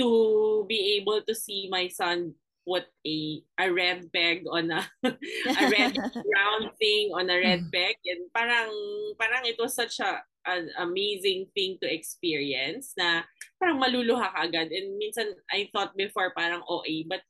to 0.00 0.64
be 0.68 0.98
able 1.00 1.20
to 1.24 1.34
see 1.34 1.68
my 1.70 1.88
son 1.88 2.34
put 2.62 2.86
a 3.04 3.42
a 3.58 3.66
red 3.68 4.06
peg 4.12 4.46
on 4.46 4.70
a 4.70 4.82
a 5.04 5.64
red 5.68 5.98
round 6.36 6.70
thing 6.78 7.10
on 7.10 7.26
a 7.28 7.36
red 7.38 7.66
mm. 7.66 7.72
peg 7.74 7.98
and 8.06 8.30
parang 8.30 8.70
parang 9.18 9.42
it 9.44 9.58
was 9.58 9.74
such 9.74 9.98
a 9.98 10.22
an 10.46 10.70
amazing 10.78 11.46
thing 11.54 11.78
to 11.82 11.86
experience 11.86 12.94
na 12.98 13.22
parang 13.60 13.78
maluluha 13.78 14.34
ka 14.34 14.46
agad 14.46 14.70
and 14.70 14.98
minsan 14.98 15.34
I 15.50 15.70
thought 15.70 15.94
before 15.94 16.34
parang 16.34 16.66
OA 16.66 17.06
but 17.06 17.22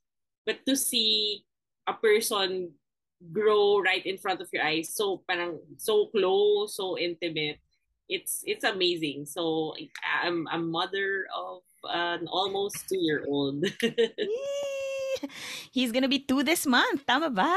but 0.48 0.64
to 0.64 0.74
see 0.74 1.44
a 1.84 1.94
person 1.94 2.72
grow 3.32 3.78
right 3.78 4.02
in 4.02 4.18
front 4.18 4.40
of 4.40 4.50
your 4.50 4.64
eyes 4.64 4.96
so 4.96 5.22
parang 5.28 5.60
so 5.78 6.10
close 6.10 6.74
so 6.74 6.98
intimate 6.98 7.62
it's 8.10 8.42
it's 8.48 8.66
amazing 8.66 9.28
so 9.28 9.76
I'm 10.02 10.48
a 10.50 10.58
mother 10.58 11.28
of 11.30 11.62
an 11.86 12.26
almost 12.26 12.88
two 12.88 12.98
year 12.98 13.22
old 13.28 13.62
He's 15.70 15.92
gonna 15.92 16.08
be 16.08 16.18
two 16.18 16.42
this 16.42 16.66
month. 16.66 17.06
Tama 17.06 17.30
ba? 17.30 17.54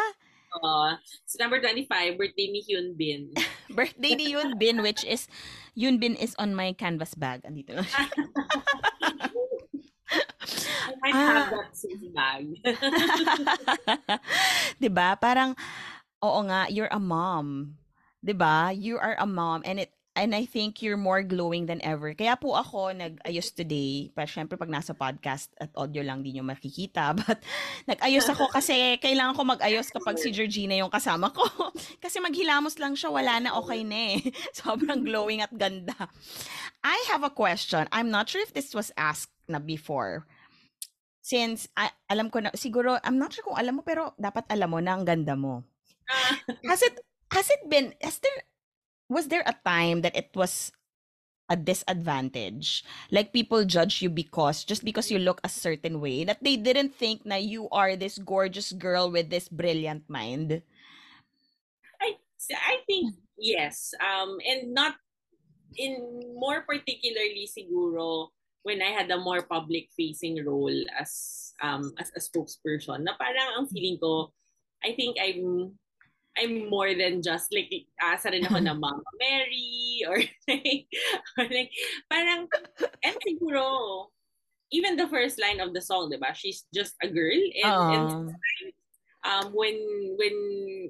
Uh, 0.64 0.96
so 1.26 1.36
number 1.40 1.60
25, 1.60 2.18
birthday 2.18 2.48
ni 2.48 2.64
Hyun 2.64 2.96
Bin. 2.96 3.32
birthday 3.78 4.16
ni 4.16 4.32
Hyun 4.32 4.56
Bin, 4.56 4.82
which 4.82 5.04
is, 5.04 5.28
Hyun 5.76 6.00
Bin 6.00 6.16
is 6.16 6.36
on 6.40 6.56
my 6.56 6.72
canvas 6.72 7.16
bag. 7.16 7.44
Andito 7.44 7.76
lang 7.76 7.88
siya. 7.88 8.06
I 10.86 10.94
might 11.02 11.18
ah. 11.18 11.28
have 11.28 11.50
that 11.52 11.74
same 11.76 12.14
bag. 12.14 12.44
diba? 14.82 15.18
Parang, 15.20 15.58
oo 16.22 16.40
nga, 16.46 16.70
you're 16.70 16.92
a 16.94 17.02
mom. 17.02 17.76
Diba? 18.22 18.72
You 18.72 18.98
are 19.02 19.18
a 19.20 19.28
mom 19.28 19.66
and 19.66 19.82
it 19.82 19.92
and 20.16 20.32
I 20.34 20.48
think 20.48 20.80
you're 20.80 20.98
more 21.00 21.22
glowing 21.22 21.68
than 21.68 21.84
ever. 21.84 22.16
Kaya 22.16 22.40
po 22.40 22.56
ako 22.56 22.96
nag-ayos 22.96 23.52
today. 23.52 24.10
Pa 24.16 24.24
syempre 24.24 24.56
pag 24.56 24.72
nasa 24.72 24.96
podcast 24.96 25.52
at 25.60 25.70
audio 25.76 26.02
lang 26.02 26.24
din 26.24 26.40
yung 26.40 26.50
makikita. 26.50 27.12
But 27.20 27.44
nag-ayos 27.86 28.26
ako 28.32 28.50
kasi 28.50 28.96
kailangan 29.04 29.36
ko 29.36 29.44
mag-ayos 29.44 29.92
kapag 29.92 30.16
si 30.18 30.32
Georgina 30.32 30.80
yung 30.80 30.90
kasama 30.90 31.30
ko. 31.30 31.44
kasi 32.04 32.24
maghilamos 32.24 32.80
lang 32.80 32.96
siya, 32.96 33.12
wala 33.12 33.44
na 33.44 33.60
okay 33.60 33.84
na 33.84 34.16
eh. 34.16 34.32
Sobrang 34.58 35.04
glowing 35.04 35.44
at 35.44 35.52
ganda. 35.52 35.96
I 36.82 36.98
have 37.12 37.28
a 37.28 37.34
question. 37.36 37.86
I'm 37.92 38.08
not 38.10 38.32
sure 38.32 38.42
if 38.42 38.56
this 38.56 38.72
was 38.72 38.96
asked 38.96 39.36
na 39.52 39.60
before. 39.60 40.26
since 41.26 41.66
I, 41.74 41.90
alam 42.06 42.30
ko 42.30 42.38
na 42.38 42.54
siguro 42.54 43.02
I'm 43.02 43.18
not 43.18 43.34
sure 43.34 43.42
kung 43.42 43.58
alam 43.58 43.82
mo 43.82 43.82
pero 43.82 44.14
dapat 44.14 44.46
alam 44.54 44.70
mo 44.70 44.78
na 44.78 44.94
ang 44.94 45.02
ganda 45.02 45.34
mo. 45.34 45.66
Ah, 46.06 46.38
Has 46.70 46.86
it 46.86 47.02
has 47.34 47.50
it 47.50 47.66
been 47.66 47.98
has 47.98 48.22
there 48.22 48.46
was 49.10 49.28
there 49.28 49.44
a 49.46 49.56
time 49.66 50.02
that 50.02 50.16
it 50.16 50.30
was 50.36 50.72
a 51.50 51.56
disadvantage? 51.56 52.84
Like 53.12 53.34
people 53.34 53.66
judge 53.66 54.02
you 54.02 54.10
because 54.10 54.64
just 54.64 54.84
because 54.84 55.12
you 55.12 55.20
look 55.20 55.42
a 55.44 55.50
certain 55.50 56.02
way 56.02 56.24
that 56.24 56.42
they 56.44 56.58
didn't 56.58 56.96
think 56.96 57.26
na 57.26 57.36
you 57.36 57.70
are 57.70 57.96
this 57.96 58.18
gorgeous 58.18 58.72
girl 58.74 59.12
with 59.12 59.30
this 59.30 59.50
brilliant 59.50 60.10
mind. 60.10 60.62
I 62.02 62.18
I 62.52 62.82
think 62.86 63.14
yes. 63.38 63.94
Um 64.02 64.38
and 64.42 64.74
not 64.74 64.96
in 65.78 66.22
more 66.40 66.64
particularly 66.66 67.46
siguro 67.46 68.32
when 68.64 68.82
I 68.82 68.90
had 68.90 69.12
a 69.12 69.22
more 69.22 69.46
public 69.46 69.94
facing 69.94 70.42
role 70.42 70.74
as 70.98 71.54
um 71.62 71.94
as 72.02 72.10
a 72.18 72.22
spokesperson 72.24 73.06
na 73.06 73.14
parang 73.22 73.62
ang 73.62 73.70
feeling 73.70 74.02
ko 74.02 74.34
I 74.82 74.98
think 74.98 75.22
I'm 75.22 75.78
I'm 76.38 76.70
more 76.70 76.92
than 76.94 77.24
just 77.24 77.48
like 77.56 77.72
asa 78.00 78.30
rin 78.32 78.44
ako 78.46 78.60
na 78.60 78.76
Mama 78.84 79.08
Mary 79.20 80.04
or 80.04 80.20
like, 80.52 80.88
or 81.40 81.46
like 81.48 81.72
parang 82.12 82.48
and 83.04 83.16
siguro 83.24 84.08
even 84.72 84.98
the 85.00 85.08
first 85.08 85.40
line 85.40 85.64
of 85.64 85.72
the 85.72 85.80
song, 85.80 86.12
diba? 86.12 86.36
She's 86.36 86.68
just 86.76 86.96
a 87.00 87.08
girl 87.08 87.40
and, 87.64 87.72
and 87.96 88.10
um 89.24 89.46
when 89.56 89.76
when 90.20 90.36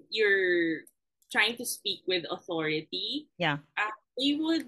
you're 0.10 0.88
trying 1.31 1.58
to 1.58 1.65
speak 1.65 2.01
with 2.08 2.25
authority, 2.31 3.29
Yeah. 3.38 3.62
uh, 3.77 3.93
you 4.17 4.41
would 4.45 4.65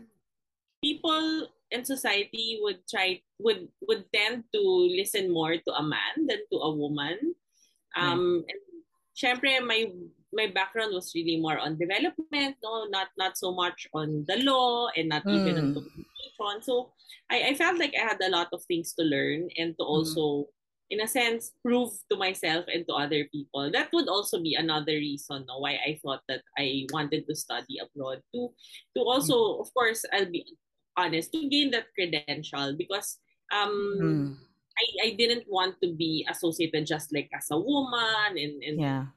people 0.84 1.48
in 1.72 1.84
society 1.84 2.60
would 2.62 2.86
try 2.88 3.20
would 3.42 3.68
would 3.90 4.06
tend 4.13 4.46
to 4.54 4.62
listen 4.94 5.34
more 5.34 5.58
to 5.58 5.72
a 5.74 5.82
man 5.84 6.30
than 6.30 6.46
to 6.54 6.58
a 6.62 6.70
woman. 6.70 7.34
Um 7.98 8.46
and 8.46 8.62
syempre 9.18 9.58
my 9.66 9.90
my 10.34 10.48
background 10.48 10.94
was 10.94 11.13
really 11.16 11.38
more 11.40 11.58
on 11.58 11.78
development, 11.80 12.58
no, 12.63 12.86
not 12.92 13.10
not 13.18 13.38
so 13.38 13.54
much 13.56 13.88
on 13.94 14.26
the 14.28 14.38
law 14.44 14.90
and 14.96 15.10
not 15.10 15.24
even 15.28 15.58
on 15.58 15.72
Mm. 15.72 15.76
communication. 15.76 16.63
So 16.63 16.92
I, 17.32 17.52
I 17.52 17.54
felt 17.56 17.80
like 17.80 17.94
I 17.96 18.04
had 18.04 18.20
a 18.22 18.30
lot 18.30 18.50
of 18.52 18.63
things 18.68 18.94
to 19.00 19.04
learn 19.04 19.50
and 19.58 19.76
to 19.80 19.84
also 19.84 20.48
in 20.90 21.02
a 21.04 21.08
sense 21.08 21.52
prove 21.63 21.92
to 22.12 22.16
myself 22.16 22.63
and 22.72 22.88
to 22.88 22.94
other 22.96 23.28
people. 23.32 23.68
That 23.72 23.92
would 23.92 24.08
also 24.08 24.40
be 24.40 24.56
another 24.56 24.96
reason 24.96 25.44
no, 25.48 25.60
why 25.60 25.80
I 25.84 26.00
thought 26.04 26.24
that 26.32 26.44
I 26.58 26.88
wanted 26.96 27.28
to 27.28 27.36
study 27.36 27.80
abroad. 27.84 28.24
To 28.36 28.52
to 28.96 29.02
also 29.04 29.60
of 29.60 29.68
course 29.76 30.04
I'll 30.16 30.32
be 30.32 30.48
honest 30.96 31.32
to 31.36 31.44
gain 31.48 31.72
that 31.72 31.92
credential 31.96 32.76
because 32.76 33.20
um 33.52 33.72
Mm. 34.00 34.36
I, 34.78 35.10
I 35.10 35.10
didn't 35.18 35.50
want 35.50 35.82
to 35.82 35.90
be 35.92 36.22
associated 36.30 36.86
just 36.86 37.10
like 37.12 37.30
as 37.36 37.50
a 37.52 37.58
woman 37.60 38.38
and 38.38 38.62
and 38.63 38.78
Yeah. 38.80 39.10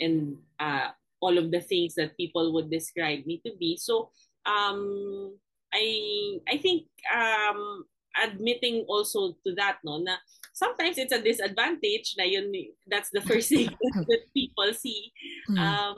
And 0.00 0.36
uh, 0.60 0.90
all 1.20 1.38
of 1.38 1.50
the 1.50 1.60
things 1.60 1.94
that 1.94 2.16
people 2.16 2.52
would 2.52 2.70
describe 2.70 3.24
me 3.26 3.40
to 3.46 3.52
be. 3.58 3.76
So 3.76 4.10
um, 4.46 5.34
I 5.72 6.38
I 6.48 6.56
think 6.58 6.86
um, 7.12 7.84
admitting 8.18 8.84
also 8.88 9.32
to 9.46 9.54
that 9.56 9.78
no 9.84 9.96
na 9.96 10.20
sometimes 10.52 10.98
it's 10.98 11.16
a 11.16 11.22
disadvantage 11.22 12.12
na 12.18 12.28
yun 12.28 12.52
that's 12.84 13.08
the 13.08 13.24
first 13.24 13.48
thing 13.48 13.72
that 14.08 14.22
people 14.36 14.68
see 14.76 15.08
Mm. 15.48 15.58
um, 15.58 15.96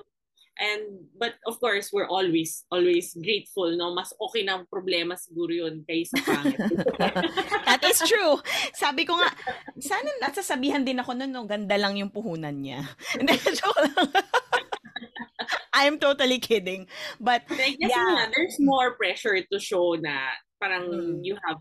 and 0.55 0.83
but 1.19 1.35
of 1.51 1.59
course 1.59 1.90
we're 1.90 2.07
always 2.07 2.62
always 2.71 3.11
grateful 3.19 3.67
no 3.75 3.90
mas 3.90 4.14
okay 4.23 4.47
na 4.47 4.62
ang 4.62 4.67
problema 4.71 5.19
siguro 5.19 5.51
yun 5.51 5.83
kaysa 5.83 6.14
pangit 6.23 6.59
That 7.67 7.83
is 7.90 7.99
true. 8.07 8.38
Sabi 8.77 9.03
ko 9.03 9.19
nga, 9.19 9.35
sana 9.83 10.07
nasasabihan 10.23 10.87
din 10.87 11.01
ako 11.03 11.17
nun, 11.17 11.33
no, 11.35 11.43
ganda 11.43 11.75
lang 11.75 11.99
yung 11.99 12.12
puhunan 12.12 12.55
niya. 12.55 12.87
Hindi, 13.19 13.35
joke 13.51 13.83
lang. 13.83 14.09
I'm 15.75 15.99
totally 15.99 16.38
kidding. 16.38 16.87
But, 17.19 17.43
I 17.51 17.75
guess 17.75 17.90
Yeah. 17.90 18.07
nga, 18.14 18.31
there's 18.31 18.57
more 18.62 18.95
pressure 18.95 19.35
to 19.43 19.57
show 19.59 19.99
na 19.99 20.31
parang 20.62 20.87
Mm. 20.87 21.27
you 21.27 21.35
have 21.49 21.59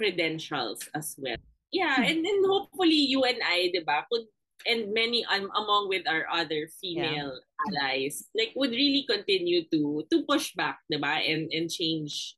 credentials 0.00 0.80
as 0.96 1.12
well. 1.20 1.36
Yeah, 1.70 2.00
Hmm. 2.00 2.08
and 2.08 2.18
then 2.24 2.38
hopefully 2.48 2.98
you 3.06 3.22
and 3.22 3.38
I, 3.44 3.68
di 3.70 3.84
ba, 3.84 4.02
could, 4.08 4.26
and 4.66 4.92
many 4.92 5.24
um, 5.28 5.48
among 5.56 5.88
with 5.88 6.04
our 6.08 6.26
other 6.30 6.68
female 6.80 7.36
allies, 7.68 8.28
like 8.36 8.52
would 8.56 8.72
really 8.72 9.04
continue 9.08 9.64
to 9.72 10.04
to 10.10 10.24
push 10.28 10.52
back, 10.56 10.80
di 10.90 10.96
ba, 10.98 11.20
and 11.20 11.48
and 11.52 11.70
change 11.70 12.36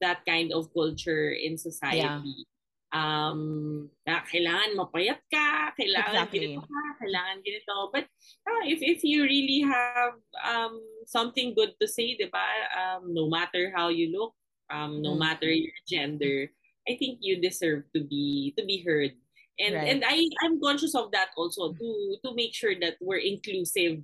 that 0.00 0.22
kind 0.28 0.52
of 0.52 0.70
culture 0.72 1.32
in 1.34 1.58
society. 1.58 2.46
Um, 2.88 3.92
na 4.08 4.24
kailangan 4.24 4.72
mapayat 4.72 5.20
ka, 5.28 5.76
kailangan 5.76 6.24
Exactly. 6.24 6.56
ganito 6.56 6.64
ka, 6.64 6.80
kailangan 7.04 7.36
ganito. 7.44 7.76
But 7.92 8.04
ah, 8.48 8.64
if 8.64 8.80
if 8.80 9.04
you 9.04 9.28
really 9.28 9.60
have 9.68 10.16
um 10.40 10.80
something 11.04 11.52
good 11.52 11.76
to 11.80 11.86
say, 11.86 12.16
'di 12.16 12.32
ba? 12.32 12.48
Um 12.72 13.12
no 13.12 13.28
matter 13.28 13.68
how 13.76 13.92
you 13.92 14.08
look, 14.08 14.32
um 14.72 15.04
no 15.04 15.12
Mm. 15.12 15.20
matter 15.20 15.50
your 15.52 15.76
gender, 15.84 16.48
I 16.88 16.96
think 16.96 17.20
you 17.20 17.36
deserve 17.44 17.84
to 17.92 18.00
be 18.00 18.56
to 18.56 18.64
be 18.64 18.80
heard. 18.80 19.12
And 19.58 19.74
Right. 19.74 19.88
and 19.90 20.04
I 20.06 20.22
I'm 20.44 20.60
conscious 20.60 20.94
of 20.94 21.10
that 21.12 21.30
also 21.36 21.74
to 21.74 21.88
to 22.24 22.34
make 22.34 22.54
sure 22.54 22.74
that 22.78 22.94
we're 23.00 23.18
inclusive 23.22 24.02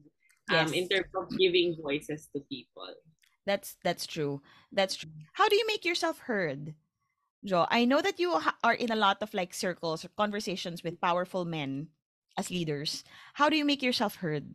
um 0.50 0.74
in 0.74 0.88
terms 0.88 1.10
of 1.14 1.30
giving 1.38 1.76
voices 1.80 2.28
to 2.34 2.40
people. 2.50 2.90
that's 3.46 3.76
that's 3.84 4.06
true. 4.06 4.42
That's 4.72 4.96
true. 4.96 5.10
How 5.34 5.48
do 5.48 5.56
you 5.56 5.66
make 5.66 5.84
yourself 5.84 6.18
heard? 6.30 6.74
Jo, 7.44 7.66
I 7.70 7.84
know 7.84 8.00
that 8.02 8.18
you 8.20 8.38
ha- 8.38 8.58
are 8.64 8.74
in 8.74 8.90
a 8.90 8.96
lot 8.98 9.22
of 9.22 9.34
like 9.34 9.54
circles 9.54 10.04
or 10.04 10.08
conversations 10.16 10.82
with 10.82 11.00
powerful 11.00 11.44
men 11.44 11.88
as 12.38 12.50
leaders. 12.50 13.04
How 13.34 13.48
do 13.50 13.56
you 13.56 13.64
make 13.64 13.82
yourself 13.82 14.16
heard? 14.16 14.54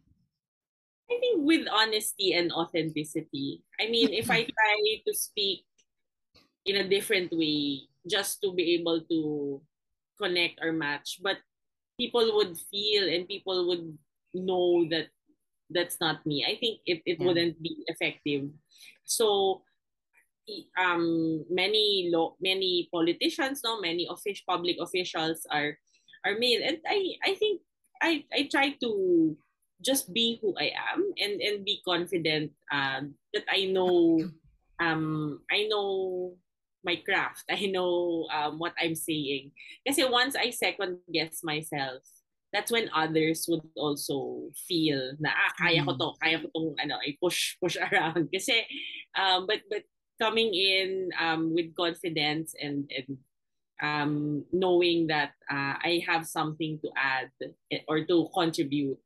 I 1.10 1.18
think 1.20 1.44
with 1.46 1.68
honesty 1.70 2.34
and 2.34 2.52
authenticity. 2.52 3.64
I 3.80 3.88
mean, 3.90 4.14
if 4.14 4.30
I 4.30 4.44
try 4.58 4.78
to 5.06 5.14
speak 5.14 5.66
in 6.66 6.76
a 6.78 6.88
different 6.88 7.32
way 7.32 7.88
just 8.08 8.42
to 8.42 8.54
be 8.54 8.76
able 8.76 9.02
to 9.10 9.62
connect 10.22 10.60
or 10.62 10.72
match, 10.74 11.20
but 11.22 11.40
people 12.00 12.36
would 12.38 12.58
feel 12.58 13.08
and 13.10 13.28
people 13.28 13.68
would 13.70 13.98
know 14.34 14.88
that 14.90 15.10
that's 15.70 16.00
not 16.02 16.26
me. 16.26 16.46
I 16.46 16.58
think 16.60 16.82
it, 16.86 17.02
it 17.06 17.20
Yeah. 17.20 17.26
wouldn't 17.26 17.62
be 17.62 17.84
effective. 17.88 18.50
So 19.06 19.64
um 20.78 21.46
many 21.50 22.10
law 22.12 22.36
many 22.42 22.90
politicians 22.92 23.62
no 23.64 23.80
many 23.80 24.08
official 24.10 24.44
public 24.50 24.78
officials 24.82 25.46
are 25.52 25.78
are 26.26 26.36
male 26.40 26.62
and 26.64 26.82
I 26.88 27.16
I 27.24 27.36
think 27.36 27.62
I 28.02 28.26
I 28.34 28.50
try 28.50 28.74
to 28.82 29.38
just 29.82 30.12
be 30.14 30.40
who 30.42 30.56
I 30.58 30.74
am 30.76 31.14
and 31.18 31.40
and 31.42 31.64
be 31.64 31.82
confident 31.86 32.52
um 32.72 33.16
that 33.34 33.46
I 33.48 33.66
know 33.70 34.26
um 34.82 35.44
I 35.52 35.68
know 35.70 36.36
my 36.84 36.96
craft. 37.04 37.44
I 37.50 37.68
know 37.68 38.28
um, 38.32 38.60
what 38.60 38.74
I'm 38.80 38.96
saying. 38.96 39.52
Kasi 39.88 40.06
once 40.06 40.36
I 40.36 40.52
second 40.52 41.00
guess 41.12 41.44
myself, 41.44 42.04
that's 42.52 42.72
when 42.72 42.90
others 42.96 43.46
would 43.48 43.62
also 43.78 44.50
feel 44.68 45.14
na 45.22 45.30
ah, 45.30 45.54
kaya 45.58 45.86
ko 45.86 45.94
to, 45.94 46.18
kaya 46.18 46.42
ko 46.42 46.48
tong 46.50 46.70
ano, 46.82 46.98
I 46.98 47.14
push 47.22 47.58
push 47.62 47.78
around. 47.92 48.30
Kasi 48.34 48.66
um 49.14 49.46
but 49.46 49.62
but 49.70 49.86
coming 50.18 50.52
in 50.54 51.14
um 51.20 51.54
with 51.54 51.76
confidence 51.78 52.54
and 52.58 52.90
and 52.90 53.10
um 53.80 54.44
knowing 54.52 55.08
that 55.08 55.32
uh, 55.48 55.80
I 55.80 56.04
have 56.08 56.28
something 56.28 56.80
to 56.84 56.90
add 56.98 57.32
eh, 57.72 57.86
or 57.88 58.04
to 58.04 58.28
contribute 58.34 59.00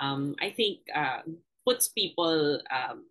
um 0.00 0.34
I 0.40 0.50
think 0.50 0.82
uh, 0.90 1.22
puts 1.62 1.88
people 1.92 2.58
um 2.72 3.06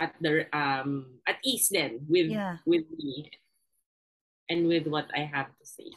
at 0.00 0.16
the 0.20 0.44
um 0.52 1.20
at 1.28 1.38
ease 1.44 1.68
then 1.72 2.04
with 2.08 2.34
Yeah. 2.34 2.58
with 2.66 2.84
me 2.92 3.30
and 4.50 4.66
with 4.66 4.90
what 4.90 5.06
I 5.14 5.24
have 5.24 5.54
to 5.54 5.64
say. 5.64 5.94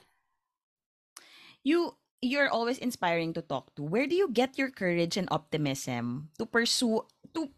You 1.66 1.98
you're 2.24 2.48
always 2.48 2.80
inspiring 2.80 3.34
to 3.36 3.44
talk 3.44 3.76
to. 3.76 3.84
Where 3.84 4.08
do 4.08 4.16
you 4.16 4.32
get 4.32 4.56
your 4.56 4.72
courage 4.72 5.18
and 5.18 5.28
optimism 5.28 6.32
to 6.40 6.46
pursue 6.46 7.04
to 7.36 7.52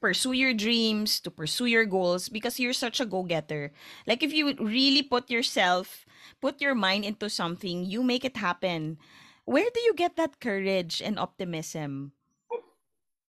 pursue 0.00 0.32
your 0.32 0.54
dreams, 0.54 1.20
to 1.20 1.30
pursue 1.30 1.66
your 1.66 1.84
goals 1.84 2.30
because 2.30 2.58
you're 2.58 2.76
such 2.76 3.00
a 3.02 3.06
go-getter. 3.06 3.74
Like 4.06 4.22
if 4.22 4.32
you 4.32 4.54
really 4.58 5.02
put 5.02 5.30
yourself, 5.30 6.06
put 6.40 6.62
your 6.62 6.74
mind 6.74 7.04
into 7.04 7.28
something, 7.28 7.84
you 7.84 8.02
make 8.02 8.24
it 8.24 8.38
happen. 8.38 8.98
Where 9.44 9.66
do 9.74 9.80
you 9.80 9.94
get 9.94 10.16
that 10.16 10.40
courage 10.40 11.02
and 11.02 11.18
optimism? 11.18 12.12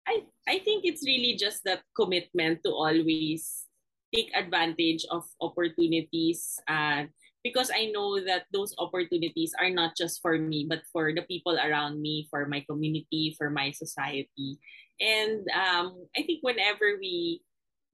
I 0.06 0.24
I 0.48 0.60
think 0.60 0.84
it's 0.84 1.04
really 1.04 1.36
just 1.36 1.64
that 1.64 1.84
commitment 1.96 2.64
to 2.64 2.72
always 2.72 3.67
take 4.14 4.30
advantage 4.34 5.04
of 5.10 5.24
opportunities 5.40 6.58
and 6.68 7.08
because 7.44 7.70
I 7.70 7.90
know 7.94 8.20
that 8.24 8.44
those 8.52 8.74
opportunities 8.78 9.54
are 9.58 9.70
not 9.70 9.96
just 9.96 10.20
for 10.20 10.38
me 10.38 10.66
but 10.68 10.82
for 10.92 11.12
the 11.14 11.22
people 11.22 11.56
around 11.56 12.00
me, 12.00 12.26
for 12.30 12.46
my 12.46 12.64
community, 12.68 13.34
for 13.38 13.50
my 13.50 13.70
society. 13.70 14.58
And 15.00 15.46
um, 15.54 16.06
I 16.16 16.22
think 16.22 16.42
whenever 16.42 16.98
we 16.98 17.42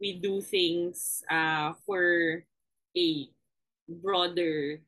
we 0.00 0.18
do 0.18 0.40
things 0.40 1.22
uh, 1.30 1.74
for 1.86 2.44
a 2.96 3.28
broader 3.88 4.80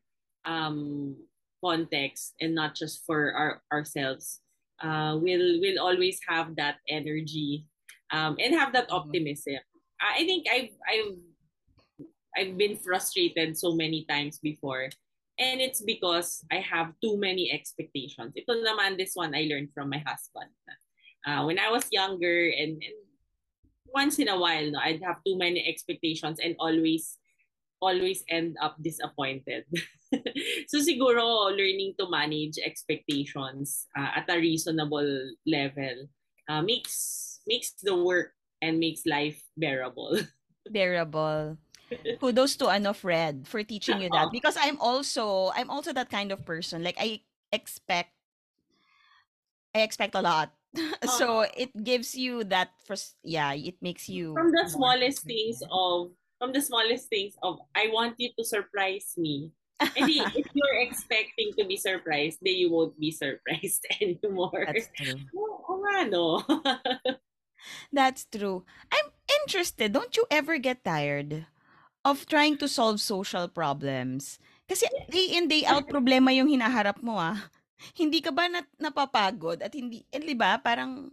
um, 0.45 1.15
context 1.63 2.33
and 2.41 2.55
not 2.55 2.75
just 2.75 3.05
for 3.05 3.33
our 3.33 3.61
ourselves, 3.71 4.41
uh, 4.81 5.17
we'll 5.21 5.61
we'll 5.61 5.79
always 5.79 6.19
have 6.27 6.55
that 6.57 6.77
energy 6.89 7.65
um, 8.11 8.35
and 8.39 8.55
have 8.55 8.73
that 8.73 8.89
Mm-hmm. 8.89 8.95
optimism. 8.95 9.61
I 10.01 10.25
think 10.25 10.47
I've 10.51 10.73
I've 10.85 11.17
I've 12.37 12.57
been 12.57 12.77
frustrated 12.77 13.57
so 13.57 13.73
many 13.73 14.05
times 14.05 14.37
before. 14.37 14.89
And 15.37 15.61
it's 15.61 15.81
because 15.81 16.41
I 16.51 16.61
have 16.61 16.93
too 17.01 17.17
many 17.17 17.51
expectations. 17.53 18.33
Ito 18.33 18.57
naman, 18.61 18.97
this 18.97 19.13
one 19.13 19.37
I 19.37 19.45
learned 19.45 19.69
from 19.73 19.89
my 19.89 20.01
husband. 20.01 20.49
Uh, 21.25 21.45
when 21.45 21.59
I 21.59 21.69
was 21.69 21.85
younger 21.91 22.49
and, 22.49 22.81
and 22.81 22.97
once 23.93 24.17
in 24.17 24.29
a 24.29 24.37
while, 24.37 24.65
no, 24.71 24.79
I'd 24.79 25.01
have 25.05 25.21
too 25.25 25.37
many 25.37 25.61
expectations 25.65 26.39
and 26.41 26.55
always 26.59 27.17
always 27.81 28.25
end 28.29 28.57
up 28.61 28.77
disappointed. 28.81 29.65
so 30.69 30.81
siguro 30.81 31.53
learning 31.53 31.93
to 31.99 32.09
manage 32.09 32.57
expectations 32.57 33.85
uh, 33.93 34.17
at 34.17 34.29
a 34.29 34.37
reasonable 34.37 35.05
level 35.45 36.09
uh, 36.49 36.61
makes 36.61 37.41
makes 37.45 37.77
the 37.83 37.93
work 37.93 38.36
and 38.61 38.79
makes 38.79 39.05
life 39.05 39.41
bearable. 39.55 40.19
Bearable. 40.69 41.57
Kudos 42.19 42.59
to 42.59 42.67
ano 42.67 42.91
Fred 42.91 43.47
for 43.47 43.63
teaching 43.63 44.03
you 44.03 44.09
that 44.11 44.27
oh. 44.27 44.31
because 44.31 44.59
I'm 44.59 44.75
also 44.83 45.55
I'm 45.55 45.69
also 45.69 45.93
that 45.93 46.11
kind 46.11 46.31
of 46.31 46.43
person. 46.43 46.83
Like 46.83 46.99
I 46.99 47.23
expect 47.51 48.11
I 49.73 49.87
expect 49.87 50.15
a 50.15 50.21
lot. 50.21 50.51
so 51.17 51.47
oh. 51.47 51.51
it 51.55 51.71
gives 51.83 52.11
you 52.13 52.43
that 52.51 52.75
first 52.83 53.15
yeah, 53.23 53.53
it 53.55 53.79
makes 53.79 54.09
you 54.09 54.35
from 54.35 54.51
the 54.51 54.67
smallest 54.67 55.23
things 55.23 55.63
of 55.71 56.11
from 56.39 56.51
the 56.51 56.61
smallest 56.61 57.07
things 57.07 57.39
of 57.41 57.59
I 57.71 57.87
want 57.87 58.19
you 58.19 58.35
to 58.37 58.43
surprise 58.43 59.15
me. 59.15 59.55
And 59.79 60.09
if 60.35 60.47
you're 60.53 60.81
expecting 60.81 61.53
to 61.57 61.63
be 61.63 61.77
surprised, 61.77 62.39
then 62.41 62.55
you 62.55 62.71
won't 62.71 62.99
be 62.99 63.11
surprised 63.11 63.85
anymore. 64.01 64.65
That's 64.65 64.89
true. 64.97 65.23
Oo 65.31 65.63
oh, 65.69 66.03
no? 66.09 66.43
That's 67.91 68.25
true. 68.27 68.63
I'm 68.91 69.09
interested. 69.41 69.93
Don't 69.93 70.15
you 70.15 70.25
ever 70.29 70.57
get 70.57 70.83
tired 70.83 71.45
of 72.05 72.25
trying 72.25 72.57
to 72.59 72.67
solve 72.67 72.99
social 72.99 73.47
problems? 73.47 74.39
Kasi 74.67 74.87
day 75.07 75.37
in, 75.39 75.47
day 75.47 75.63
out 75.63 75.87
problema 75.87 76.35
yung 76.35 76.51
hinaharap 76.51 76.99
mo 76.99 77.15
ah. 77.15 77.49
Hindi 77.95 78.19
ka 78.19 78.33
ba 78.33 78.49
nat- 78.49 78.77
napapagod 78.81 79.61
at 79.61 79.71
hindi, 79.71 80.03
eh, 80.11 80.19
di 80.19 80.35
ba? 80.35 80.57
Parang, 80.59 81.07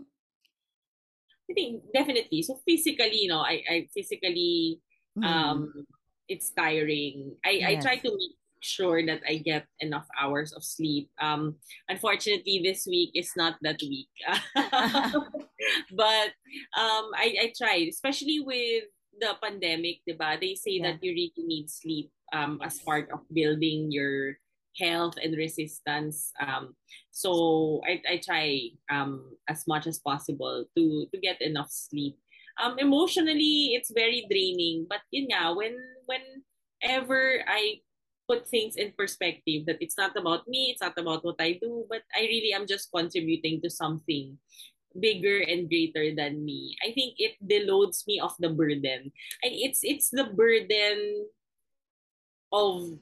I 1.44 1.52
think 1.52 1.84
definitely. 1.92 2.40
So 2.40 2.56
physically, 2.64 3.28
you 3.28 3.30
know, 3.30 3.44
I, 3.44 3.60
I 3.68 3.76
physically 3.92 4.80
um 5.20 5.84
it's 6.28 6.50
tiring. 6.50 7.36
I, 7.44 7.50
I 7.60 7.72
yes. 7.76 7.84
try 7.84 7.96
to 8.00 8.10
make 8.10 8.36
sure 8.64 9.04
that 9.06 9.20
I 9.28 9.38
get 9.44 9.68
enough 9.80 10.08
hours 10.18 10.52
of 10.56 10.64
sleep. 10.64 11.10
Um 11.20 11.60
unfortunately 11.88 12.64
this 12.64 12.88
week 12.88 13.12
is 13.14 13.30
not 13.36 13.60
that 13.62 13.78
week. 13.84 14.08
but 15.92 16.28
um 16.76 17.04
I, 17.14 17.48
I 17.48 17.52
try, 17.56 17.86
especially 17.88 18.40
with 18.40 18.84
the 19.20 19.36
pandemic, 19.42 20.00
diba? 20.08 20.40
They 20.40 20.54
say 20.56 20.80
Yeah. 20.80 20.92
that 20.96 21.04
you 21.04 21.12
really 21.12 21.44
need 21.46 21.68
sleep 21.70 22.10
um 22.32 22.58
as 22.64 22.80
part 22.80 23.12
of 23.12 23.20
building 23.32 23.92
your 23.92 24.40
health 24.80 25.14
and 25.22 25.36
resistance. 25.38 26.32
Um 26.40 26.74
so 27.12 27.80
I, 27.86 28.02
I 28.08 28.16
try 28.18 28.74
um 28.90 29.36
as 29.48 29.68
much 29.68 29.86
as 29.86 30.00
possible 30.00 30.66
to 30.76 30.84
to 31.12 31.16
get 31.20 31.40
enough 31.44 31.70
sleep. 31.70 32.16
Um 32.58 32.78
emotionally 32.78 33.74
it's 33.76 33.92
very 33.94 34.26
draining, 34.30 34.86
but 34.88 35.02
yun 35.14 35.30
nga, 35.30 35.54
when 35.54 35.74
whenever 36.06 37.42
I 37.46 37.83
put 38.28 38.48
things 38.48 38.76
in 38.76 38.92
perspective 38.96 39.66
that 39.66 39.80
it's 39.80 39.98
not 39.98 40.16
about 40.16 40.48
me, 40.48 40.70
it's 40.72 40.80
not 40.82 40.96
about 40.98 41.24
what 41.24 41.36
I 41.40 41.58
do, 41.60 41.86
but 41.88 42.02
I 42.16 42.22
really 42.22 42.52
am 42.52 42.66
just 42.66 42.90
contributing 42.92 43.60
to 43.62 43.70
something 43.70 44.38
bigger 44.98 45.40
and 45.42 45.68
greater 45.68 46.14
than 46.14 46.44
me. 46.44 46.76
I 46.82 46.92
think 46.92 47.16
it 47.18 47.36
deloads 47.42 48.06
me 48.06 48.20
of 48.20 48.34
the 48.38 48.50
burden. 48.50 49.12
And 49.42 49.52
it's 49.52 49.80
it's 49.82 50.10
the 50.10 50.24
burden 50.24 51.28
of 52.52 52.98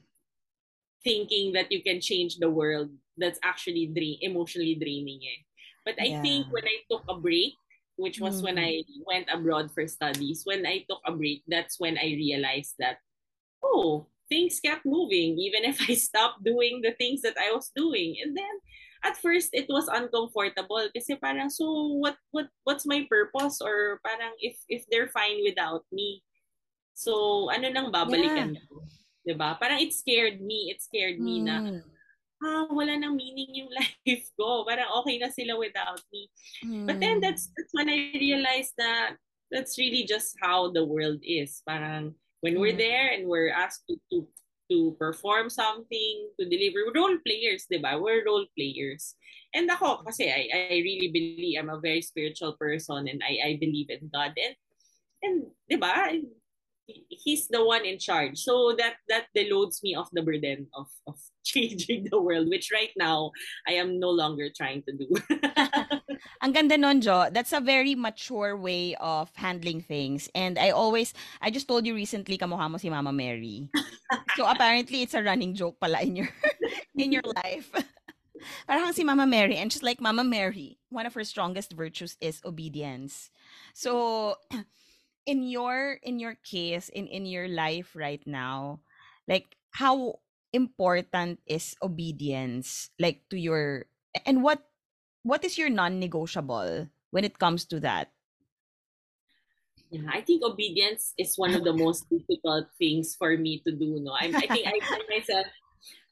thinking 1.03 1.53
that 1.53 1.71
you 1.71 1.83
can 1.83 1.99
change 2.01 2.37
the 2.39 2.49
world 2.49 2.89
that's 3.17 3.39
actually 3.43 3.87
drain 3.87 4.17
emotionally 4.21 4.75
draining 4.75 5.19
eh. 5.23 5.41
But 5.85 5.95
I 5.99 6.17
think 6.21 6.47
when 6.51 6.63
I 6.63 6.77
took 6.89 7.03
a 7.09 7.19
break, 7.19 7.59
which 7.97 8.19
was 8.21 8.41
when 8.41 8.57
Mhm. 8.57 8.63
I 8.63 8.83
went 9.05 9.27
abroad 9.31 9.71
for 9.71 9.85
studies, 9.87 10.43
when 10.45 10.65
I 10.65 10.85
took 10.89 11.01
a 11.05 11.11
break, 11.11 11.43
that's 11.47 11.79
when 11.79 11.97
I 11.99 12.15
realized 12.15 12.75
that 12.79 12.99
oh, 13.63 14.07
things 14.33 14.57
kept 14.57 14.81
moving 14.81 15.37
even 15.37 15.61
if 15.61 15.77
I 15.85 15.93
stopped 15.93 16.41
doing 16.41 16.81
the 16.81 16.97
things 16.97 17.21
that 17.21 17.37
I 17.37 17.53
was 17.53 17.69
doing. 17.77 18.17
And 18.17 18.33
then 18.33 18.49
at 19.05 19.21
first 19.21 19.53
it 19.53 19.69
was 19.69 19.85
uncomfortable 19.85 20.81
kasi 20.89 21.13
parang 21.21 21.53
so 21.53 21.69
what 22.01 22.17
what 22.33 22.49
what's 22.65 22.89
my 22.89 23.05
purpose 23.05 23.61
or 23.61 24.01
parang 24.01 24.33
if 24.41 24.57
if 24.65 24.89
they're 24.89 25.13
fine 25.13 25.45
without 25.45 25.85
me. 25.93 26.25
So 26.97 27.45
ano 27.53 27.69
nang 27.69 27.93
Yeah. 27.93 28.01
babalikan 28.01 28.57
ko? 28.65 28.81
'Di 29.21 29.37
ba? 29.37 29.53
Parang 29.61 29.77
it 29.77 29.93
scared 29.93 30.41
me. 30.41 30.73
It 30.73 30.81
scared 30.81 31.21
me 31.21 31.45
na 31.45 31.61
Mm. 31.61 31.85
ah, 32.43 32.67
wala 32.73 32.97
nang 32.99 33.15
meaning 33.15 33.53
yung 33.63 33.71
life 33.79 34.27
ko. 34.35 34.65
Parang 34.65 34.89
okay 34.99 35.15
na 35.21 35.29
sila 35.29 35.55
without 35.55 36.01
me. 36.09 36.27
But 36.89 36.97
then 36.99 37.21
Mm. 37.21 37.23
that's 37.23 37.53
that's 37.53 37.71
when 37.71 37.87
I 37.87 38.17
realized 38.17 38.73
that 38.81 39.15
that's 39.53 39.77
really 39.77 40.03
just 40.03 40.35
how 40.41 40.73
the 40.73 40.83
world 40.83 41.21
is. 41.23 41.61
Parang 41.63 42.17
when 42.43 42.59
we're 42.59 42.75
Mm. 42.75 42.83
there 42.83 43.07
and 43.15 43.23
we're 43.25 43.49
asked 43.55 43.87
to 43.87 43.95
to, 44.11 44.27
to 44.67 44.95
perform 44.99 45.47
something, 45.47 46.15
to 46.35 46.43
deliver 46.43 46.91
role 46.91 47.15
players, 47.23 47.63
'di 47.71 47.79
ba? 47.79 47.95
We're 47.95 48.27
role 48.27 48.45
players. 48.51 49.15
And 49.55 49.71
ako 49.71 50.03
kasi 50.03 50.27
I 50.27 50.51
I 50.51 50.77
really 50.83 51.07
believe 51.07 51.55
I'm 51.55 51.71
a 51.71 51.79
very 51.79 52.03
spiritual 52.03 52.59
person 52.59 53.07
and 53.07 53.23
I 53.23 53.39
I 53.39 53.51
believe 53.55 53.87
in 53.87 54.11
God. 54.11 54.35
And 54.35 54.55
and 55.23 55.35
'di 55.71 55.77
ba? 55.79 56.19
He's 57.09 57.47
the 57.47 57.63
one 57.63 57.85
in 57.85 57.99
charge. 57.99 58.39
So 58.39 58.75
that 58.77 59.01
that 59.09 59.27
deloads 59.35 59.83
me 59.83 59.95
of 59.95 60.07
the 60.13 60.21
burden 60.21 60.67
of 60.73 60.87
of 61.07 61.19
changing 61.43 62.07
the 62.09 62.21
world, 62.21 62.49
which 62.49 62.71
right 62.71 62.91
now 62.95 63.31
I 63.67 63.73
am 63.79 63.99
no 63.99 64.09
longer 64.09 64.49
trying 64.49 64.83
to 64.87 64.93
do. 64.95 65.07
Ang 66.43 66.51
ganda 66.51 66.77
nun, 66.77 67.01
Jo. 67.01 67.27
That's 67.31 67.51
a 67.51 67.59
very 67.59 67.95
mature 67.95 68.55
way 68.55 68.95
of 68.99 69.31
handling 69.35 69.81
things. 69.81 70.29
And 70.35 70.59
I 70.59 70.71
always, 70.71 71.13
I 71.41 71.51
just 71.51 71.67
told 71.67 71.85
you 71.85 71.95
recently, 71.95 72.37
kamukha 72.37 72.69
mo 72.69 72.77
si 72.77 72.89
Mama 72.89 73.11
Mary. 73.11 73.69
So 74.37 74.45
apparently, 74.45 75.01
it's 75.01 75.13
a 75.13 75.21
running 75.21 75.53
joke 75.53 75.79
pala 75.79 76.01
in 76.01 76.15
your, 76.15 76.29
in 76.95 77.11
your 77.11 77.25
life. 77.43 77.69
Parang 78.67 78.93
si 78.93 79.03
Mama 79.03 79.25
Mary. 79.25 79.57
And 79.57 79.69
just 79.69 79.83
like 79.83 80.01
Mama 80.01 80.23
Mary, 80.23 80.77
one 80.89 81.05
of 81.05 81.13
her 81.13 81.23
strongest 81.23 81.73
virtues 81.73 82.17
is 82.21 82.41
obedience. 82.45 83.29
So, 83.73 84.35
in 85.25 85.43
your, 85.43 85.99
in 86.03 86.19
your 86.19 86.35
case, 86.43 86.89
in, 86.89 87.07
in 87.07 87.25
your 87.25 87.47
life 87.47 87.95
right 87.95 88.21
now, 88.25 88.81
like, 89.27 89.55
how 89.71 90.19
important 90.51 91.39
is 91.47 91.75
obedience, 91.81 92.89
like, 92.99 93.23
to 93.29 93.39
your, 93.39 93.85
and 94.25 94.43
what 94.43 94.63
what 95.23 95.43
is 95.43 95.57
your 95.57 95.71
non-negotiable 95.71 96.87
when 97.11 97.23
it 97.23 97.39
comes 97.39 97.65
to 97.65 97.79
that? 97.79 98.11
Yeah, 99.89 100.09
I 100.11 100.21
think 100.21 100.43
obedience 100.43 101.13
is 101.17 101.37
one 101.37 101.55
of 101.55 101.63
the 101.63 101.73
most 101.73 102.09
difficult 102.09 102.67
things 102.77 103.15
for 103.15 103.37
me 103.37 103.61
to 103.65 103.71
do. 103.71 103.99
No, 104.01 104.11
I, 104.11 104.33
I 104.35 104.47
think 104.47 104.67
I 104.67 104.79
find 104.89 105.03
myself 105.09 105.47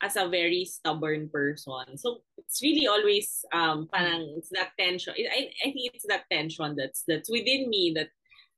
as 0.01 0.15
a 0.15 0.29
very 0.29 0.65
stubborn 0.65 1.29
person. 1.29 1.97
So 1.97 2.21
it's 2.37 2.61
really 2.61 2.87
always 2.87 3.43
um 3.51 3.89
parang 3.91 4.35
it's 4.37 4.49
that 4.53 4.71
tension. 4.79 5.13
I 5.17 5.51
I 5.65 5.71
think 5.75 5.91
it's 5.93 6.05
that 6.07 6.29
tension 6.31 6.75
that's 6.77 7.03
that's 7.07 7.29
within 7.29 7.69
me 7.69 7.91
that 7.95 8.09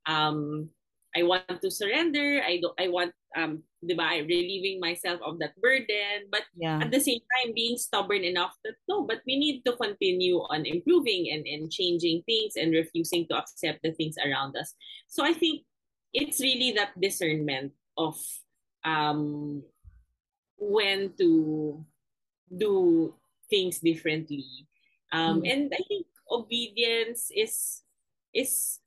um 0.06 0.70
I 1.14 1.22
want 1.22 1.46
to 1.62 1.70
surrender. 1.70 2.42
I 2.42 2.58
don't. 2.58 2.74
I 2.74 2.90
want 2.90 3.14
um 3.38 3.62
diba, 3.86 4.26
relieving 4.26 4.80
myself 4.82 5.22
of 5.22 5.38
that 5.38 5.54
burden, 5.62 6.26
but 6.30 6.42
yeah. 6.58 6.82
at 6.82 6.90
the 6.90 6.98
same 6.98 7.22
time 7.22 7.54
being 7.54 7.78
stubborn 7.78 8.26
enough 8.26 8.58
that 8.64 8.74
no, 8.90 9.06
but 9.06 9.22
we 9.26 9.38
need 9.38 9.62
to 9.62 9.78
continue 9.78 10.42
on 10.50 10.66
improving 10.66 11.30
and, 11.30 11.46
and 11.46 11.70
changing 11.70 12.22
things 12.26 12.58
and 12.58 12.74
refusing 12.74 13.26
to 13.30 13.38
accept 13.38 13.78
the 13.86 13.92
things 13.94 14.16
around 14.18 14.56
us. 14.56 14.74
So 15.06 15.22
I 15.24 15.32
think 15.32 15.62
it's 16.12 16.40
really 16.42 16.74
that 16.74 16.98
discernment 16.98 17.72
of 17.96 18.18
um 18.82 19.62
when 20.58 21.14
to 21.18 21.84
do 22.50 23.14
things 23.50 23.78
differently. 23.78 24.66
Um, 25.14 25.42
Mm. 25.42 25.50
and 25.52 25.62
I 25.70 25.82
think 25.86 26.06
obedience 26.26 27.30
is 27.30 27.86
is 28.34 28.82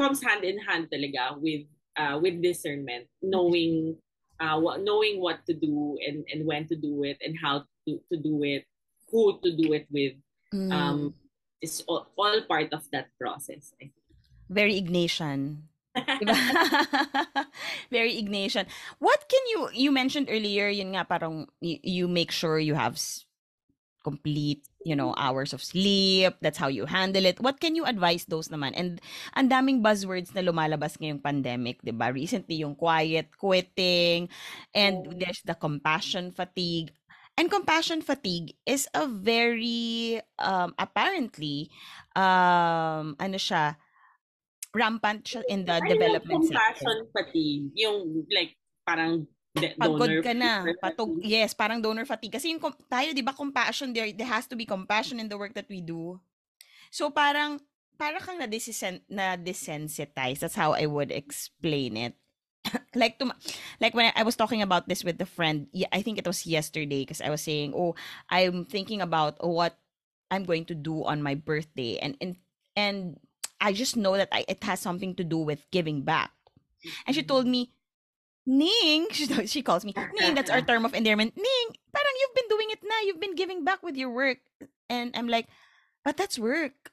comes 0.00 0.24
hand 0.24 0.40
in 0.48 0.56
hand 0.56 0.88
talaga 0.88 1.36
with 1.36 1.68
uh, 2.00 2.16
with 2.16 2.40
discernment, 2.40 3.04
knowing 3.20 4.00
uh, 4.40 4.56
what, 4.56 4.80
knowing 4.80 5.20
what 5.20 5.44
to 5.44 5.52
do 5.52 6.00
and, 6.00 6.24
and 6.32 6.48
when 6.48 6.64
to 6.68 6.74
do 6.74 7.04
it 7.04 7.20
and 7.20 7.36
how 7.36 7.68
to, 7.86 8.00
to 8.08 8.16
do 8.16 8.40
it, 8.42 8.64
who 9.12 9.38
to 9.44 9.52
do 9.52 9.76
it 9.76 9.84
with. 9.92 10.16
Mm. 10.54 10.72
Um, 10.72 11.14
it's 11.60 11.84
all, 11.84 12.08
all 12.16 12.40
part 12.48 12.72
of 12.72 12.88
that 12.90 13.12
process. 13.20 13.76
I 13.76 13.92
think. 13.92 13.92
Very 14.48 14.80
Ignatian. 14.80 15.68
Very 17.90 18.16
Ignatian. 18.16 18.64
What 18.98 19.28
can 19.28 19.44
you, 19.52 19.68
you 19.74 19.92
mentioned 19.92 20.28
earlier, 20.30 20.68
yun 20.68 20.96
nga 20.96 21.04
parang 21.04 21.46
you, 21.60 21.78
you 21.82 22.08
make 22.08 22.30
sure 22.32 22.58
you 22.58 22.74
have 22.74 22.96
complete 24.02 24.64
you 24.84 24.96
know 24.96 25.12
hours 25.20 25.52
of 25.52 25.60
sleep 25.62 26.32
that's 26.40 26.56
how 26.58 26.68
you 26.68 26.86
handle 26.88 27.24
it. 27.24 27.40
What 27.40 27.60
can 27.60 27.76
you 27.76 27.84
advise 27.84 28.24
those 28.26 28.48
naman? 28.48 28.72
And 28.76 29.00
ang 29.36 29.48
daming 29.52 29.84
buzzwords 29.84 30.32
na 30.34 30.40
lumalabas 30.44 30.96
ngayong 31.00 31.20
pandemic 31.22 31.80
'di 31.84 31.92
ba? 31.96 32.10
Recently 32.12 32.64
yung 32.64 32.74
quiet 32.76 33.32
quitting 33.36 34.28
and 34.72 35.04
Oh. 35.06 35.12
there's 35.16 35.42
the 35.44 35.54
compassion 35.54 36.32
fatigue. 36.32 36.92
And 37.38 37.48
compassion 37.48 38.02
fatigue 38.04 38.52
is 38.68 38.84
a 38.92 39.08
very 39.08 40.20
um 40.36 40.76
apparently 40.76 41.72
um 42.12 43.16
ano 43.16 43.38
siya 43.40 43.80
rampant 44.74 45.24
siya 45.26 45.42
in 45.50 45.64
the 45.66 45.80
Ano 45.80 45.86
yung 45.86 45.98
development 45.98 46.42
sector. 46.46 46.52
compassion 46.54 46.98
fatigue? 47.14 47.64
Yung 47.74 47.96
like 48.30 48.54
parang 48.86 49.26
de- 49.54 49.74
Pagod 49.74 50.10
ka 50.22 50.32
na. 50.34 50.62
Patog, 50.78 51.18
yes, 51.22 51.54
parang 51.54 51.82
donor 51.82 52.06
fatigue. 52.06 52.32
Kasi 52.32 52.54
yung, 52.54 52.62
tayo, 52.86 53.10
di 53.14 53.22
ba, 53.22 53.34
compassion, 53.34 53.92
there, 53.92 54.10
there 54.12 54.28
has 54.28 54.46
to 54.46 54.56
be 54.56 54.64
compassion 54.64 55.18
in 55.18 55.28
the 55.28 55.38
work 55.38 55.54
that 55.54 55.68
we 55.68 55.80
do. 55.80 56.18
So, 56.90 57.10
parang, 57.10 57.60
parang 57.98 58.22
kang 58.22 58.38
na-desensitize. 58.38 59.08
Na 59.10 59.36
That's 59.36 60.54
how 60.54 60.72
I 60.72 60.86
would 60.86 61.10
explain 61.10 61.96
it. 61.96 62.14
like, 62.94 63.18
to, 63.18 63.32
like 63.80 63.94
when 63.94 64.12
I, 64.14 64.20
I 64.20 64.22
was 64.22 64.36
talking 64.36 64.62
about 64.62 64.88
this 64.88 65.02
with 65.04 65.20
a 65.20 65.26
friend, 65.26 65.66
yeah, 65.72 65.88
I 65.92 66.02
think 66.02 66.18
it 66.18 66.26
was 66.26 66.46
yesterday, 66.46 67.02
because 67.02 67.20
I 67.20 67.30
was 67.30 67.42
saying, 67.42 67.74
oh, 67.74 67.94
I'm 68.28 68.64
thinking 68.64 69.00
about 69.00 69.38
what 69.40 69.78
I'm 70.30 70.44
going 70.44 70.64
to 70.66 70.74
do 70.74 71.04
on 71.04 71.22
my 71.22 71.34
birthday. 71.34 71.98
And, 71.98 72.16
and, 72.20 72.36
and 72.76 73.18
I 73.60 73.72
just 73.72 73.96
know 73.96 74.16
that 74.16 74.28
I, 74.32 74.44
it 74.48 74.62
has 74.64 74.80
something 74.80 75.14
to 75.16 75.24
do 75.24 75.38
with 75.38 75.66
giving 75.70 76.02
back. 76.02 76.30
And 77.06 77.14
she 77.14 77.22
told 77.22 77.46
me, 77.46 77.72
Ning, 78.50 79.06
she, 79.46 79.62
calls 79.62 79.84
me, 79.86 79.94
Ning, 80.10 80.34
that's 80.34 80.50
our 80.50 80.60
term 80.60 80.82
of 80.84 80.94
endearment. 80.94 81.36
Ning, 81.38 81.68
parang 81.94 82.14
you've 82.18 82.34
been 82.34 82.50
doing 82.50 82.68
it 82.74 82.82
na. 82.82 82.96
You've 83.06 83.22
been 83.22 83.36
giving 83.38 83.62
back 83.62 83.82
with 83.82 83.94
your 83.94 84.10
work. 84.10 84.38
And 84.90 85.14
I'm 85.14 85.28
like, 85.30 85.46
but 86.02 86.16
that's 86.18 86.38
work. 86.38 86.90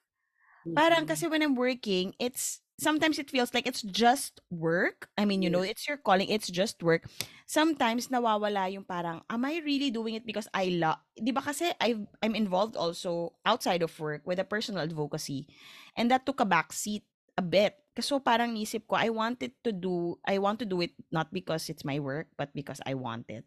Parang 0.77 1.05
Mhm. 1.05 1.09
kasi 1.09 1.25
when 1.27 1.41
I'm 1.41 1.55
working, 1.57 2.13
it's, 2.21 2.61
sometimes 2.77 3.17
it 3.17 3.31
feels 3.33 3.53
like 3.57 3.65
it's 3.65 3.81
just 3.81 4.39
work. 4.53 5.09
I 5.17 5.25
mean, 5.25 5.41
you 5.41 5.49
know, 5.49 5.65
it's 5.65 5.87
your 5.89 5.97
calling, 5.97 6.29
it's 6.29 6.47
just 6.53 6.83
work. 6.85 7.09
Sometimes 7.49 8.09
nawawala 8.13 8.69
yung 8.69 8.85
parang, 8.85 9.25
am 9.29 9.45
I 9.45 9.57
really 9.65 9.89
doing 9.89 10.13
it 10.13 10.25
because 10.29 10.45
I 10.53 10.77
love, 10.77 11.01
di 11.17 11.33
ba 11.33 11.41
kasi 11.41 11.73
I've, 11.81 12.05
I'm 12.21 12.35
involved 12.37 12.77
also 12.77 13.33
outside 13.49 13.81
of 13.81 13.93
work 13.97 14.21
with 14.29 14.37
a 14.37 14.45
personal 14.45 14.85
advocacy. 14.85 15.49
And 15.97 16.11
that 16.13 16.25
took 16.29 16.39
a 16.39 16.45
back 16.45 16.69
seat 16.73 17.03
a 17.37 17.41
bit. 17.41 17.81
So 18.01 18.19
parang 18.19 18.53
nisip 18.53 18.85
ko, 18.85 18.95
I 18.95 19.09
wanted 19.09 19.53
to 19.63 19.71
do, 19.71 20.17
I 20.25 20.37
want 20.37 20.59
to 20.59 20.67
do 20.67 20.81
it 20.81 20.93
not 21.11 21.33
because 21.33 21.69
it's 21.69 21.85
my 21.85 21.99
work, 21.99 22.27
but 22.37 22.53
because 22.53 22.81
I 22.85 22.93
want 22.93 23.29
it. 23.29 23.45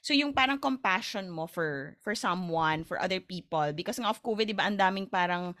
So 0.00 0.14
yung 0.14 0.32
parang 0.32 0.62
compassion 0.62 1.28
mo 1.28 1.50
for 1.50 1.98
for 2.00 2.14
someone, 2.14 2.86
for 2.86 3.02
other 3.02 3.18
people, 3.18 3.74
because 3.74 3.98
nga 3.98 4.08
of 4.08 4.22
COVID, 4.22 4.46
di 4.46 4.56
ba, 4.56 4.70
ang 4.70 4.78
daming 4.78 5.10
parang 5.10 5.52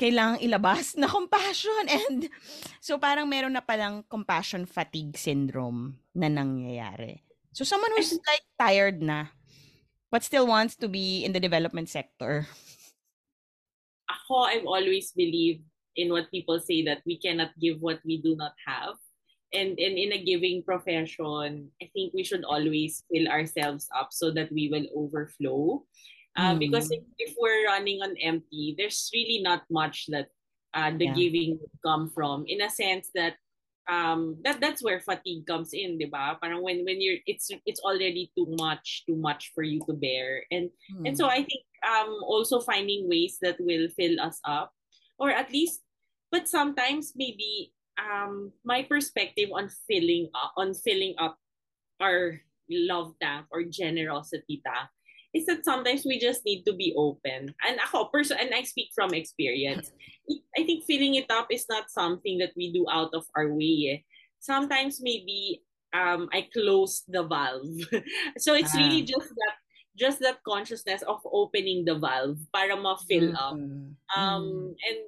kailangang 0.00 0.42
ilabas 0.42 0.94
na 1.00 1.06
compassion 1.06 1.84
and 1.86 2.26
so 2.82 2.98
parang 2.98 3.28
meron 3.28 3.54
na 3.54 3.62
palang 3.62 4.02
compassion 4.10 4.66
fatigue 4.66 5.14
syndrome 5.14 6.00
na 6.16 6.26
nangyayari. 6.26 7.22
So 7.52 7.62
someone 7.62 7.92
who's 7.94 8.16
like 8.26 8.42
tired 8.56 8.98
na 9.04 9.30
but 10.10 10.24
still 10.24 10.48
wants 10.48 10.76
to 10.76 10.88
be 10.88 11.24
in 11.24 11.32
the 11.32 11.40
development 11.40 11.88
sector. 11.88 12.48
Ako, 14.12 14.44
I've 14.44 14.68
always 14.68 15.12
believed 15.16 15.64
in 15.96 16.10
what 16.10 16.30
people 16.30 16.58
say 16.60 16.82
that 16.84 17.02
we 17.04 17.18
cannot 17.18 17.50
give 17.60 17.80
what 17.80 18.00
we 18.04 18.20
do 18.20 18.36
not 18.36 18.52
have. 18.66 18.96
And, 19.52 19.76
and 19.76 19.98
in 19.98 20.12
a 20.12 20.24
giving 20.24 20.62
profession, 20.64 21.68
I 21.82 21.90
think 21.92 22.14
we 22.14 22.24
should 22.24 22.44
always 22.44 23.04
fill 23.12 23.28
ourselves 23.28 23.88
up 23.94 24.08
so 24.10 24.30
that 24.32 24.50
we 24.50 24.72
will 24.72 24.88
overflow. 24.96 25.84
Uh, 26.32 26.56
Because 26.56 26.88
Mm. 26.88 26.96
if, 26.96 27.04
if 27.18 27.30
we're 27.36 27.68
running 27.68 28.00
on 28.00 28.16
empty, 28.16 28.74
there's 28.78 29.12
really 29.12 29.44
not 29.44 29.68
much 29.68 30.08
that 30.08 30.32
uh, 30.72 30.88
the 30.96 31.04
Yeah. 31.04 31.14
giving 31.14 31.60
would 31.60 31.76
come 31.84 32.08
from. 32.08 32.48
In 32.48 32.64
a 32.64 32.70
sense 32.72 33.12
that 33.12 33.36
um 33.90 34.38
that 34.46 34.62
that's 34.62 34.80
where 34.80 35.02
fatigue 35.02 35.44
comes 35.44 35.74
in, 35.76 35.98
di 35.98 36.06
ba? 36.08 36.38
Parang 36.40 36.62
when 36.64 36.86
when 36.88 37.02
you're 37.02 37.20
it's 37.28 37.52
it's 37.66 37.82
already 37.84 38.32
too 38.32 38.48
much, 38.56 39.04
too 39.04 39.18
much 39.18 39.52
for 39.52 39.60
you 39.66 39.84
to 39.84 39.92
bear. 39.92 40.40
And 40.48 40.72
and 41.04 41.12
so 41.12 41.28
Mm. 41.28 41.36
I 41.36 41.40
think 41.44 41.62
um 41.84 42.24
also 42.24 42.64
finding 42.64 43.04
ways 43.12 43.36
that 43.44 43.60
will 43.60 43.92
fill 43.92 44.16
us 44.22 44.40
up 44.48 44.72
or 45.22 45.30
at 45.30 45.52
least 45.54 45.86
but 46.34 46.48
sometimes 46.50 47.14
maybe 47.14 47.70
um 48.00 48.50
my 48.66 48.82
perspective 48.82 49.48
on 49.54 49.70
filling 49.86 50.26
up 50.34 50.50
on 50.58 50.74
filling 50.74 51.14
up 51.22 51.38
our 52.02 52.40
love 52.70 53.14
tank 53.22 53.46
or 53.54 53.62
generosity 53.62 54.58
tank 54.66 54.90
is 55.34 55.46
that 55.46 55.64
sometimes 55.64 56.04
we 56.04 56.18
just 56.20 56.44
need 56.44 56.62
to 56.64 56.74
be 56.76 56.92
open. 56.92 57.54
And 57.64 57.80
ako, 57.80 58.12
person, 58.12 58.36
and 58.36 58.52
I 58.52 58.62
speak 58.68 58.92
from 58.94 59.14
experience. 59.16 59.88
I 60.58 60.64
think 60.64 60.84
filling 60.84 61.14
it 61.16 61.30
up 61.32 61.48
is 61.48 61.64
not 61.72 61.88
something 61.88 62.36
that 62.38 62.52
we 62.56 62.72
do 62.72 62.84
out 62.92 63.16
of 63.16 63.24
our 63.36 63.48
way. 63.48 63.96
Eh. 63.96 63.98
Sometimes 64.40 65.00
maybe 65.00 65.62
um 65.96 66.28
I 66.32 66.48
close 66.52 67.04
the 67.08 67.24
valve. 67.24 67.80
so 68.44 68.52
it's 68.54 68.76
really 68.76 69.08
Ah. 69.08 69.12
just 69.16 69.30
that 69.32 69.56
just 69.96 70.18
that 70.20 70.44
consciousness 70.44 71.00
of 71.04 71.20
opening 71.24 71.84
the 71.84 71.96
valve 71.96 72.40
para 72.52 72.76
ma-fill 72.76 73.32
up. 73.36 73.56
Mm. 73.56 73.96
Mm. 74.12 74.16
Um 74.16 74.76
and 74.84 74.98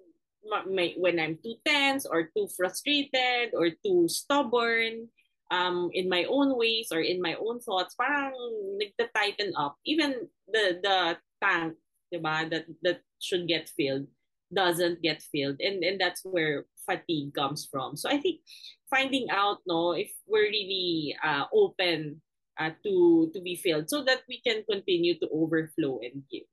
may, 0.68 0.95
when 0.97 1.18
I'm 1.18 1.38
too 1.42 1.57
tense 1.64 2.07
or 2.07 2.30
too 2.34 2.49
frustrated 2.57 3.55
or 3.55 3.70
too 3.84 4.09
stubborn 4.09 5.09
um 5.51 5.90
in 5.92 6.09
my 6.09 6.24
own 6.24 6.57
ways 6.57 6.88
or 6.90 7.01
in 7.01 7.20
my 7.20 7.36
own 7.36 7.61
thoughts 7.61 7.95
parang 7.95 8.32
nagta-tighten 8.80 9.53
up. 9.57 9.76
Even 9.84 10.28
the 10.49 10.80
the 10.80 10.99
tank 11.42 11.76
diba 12.12 12.49
that 12.51 12.64
that 12.82 13.01
should 13.20 13.47
get 13.47 13.68
filled 13.68 14.07
doesn't 14.53 15.03
get 15.03 15.22
filled. 15.22 15.61
And 15.61 15.84
and 15.84 16.01
that's 16.01 16.24
where 16.24 16.64
fatigue 16.84 17.34
comes 17.34 17.68
from. 17.70 17.97
So 17.97 18.09
i 18.09 18.18
think 18.18 18.40
finding 18.88 19.28
out 19.30 19.59
no 19.66 19.92
if 19.92 20.12
we're 20.28 20.49
really 20.49 21.16
uh, 21.24 21.45
open 21.53 22.22
uh, 22.59 22.70
to 22.84 23.30
to 23.34 23.40
be 23.40 23.57
filled 23.57 23.90
so 23.90 24.05
that 24.05 24.22
we 24.28 24.40
can 24.47 24.62
continue 24.70 25.18
to 25.18 25.28
overflow 25.32 25.99
and 26.03 26.22
give 26.30 26.47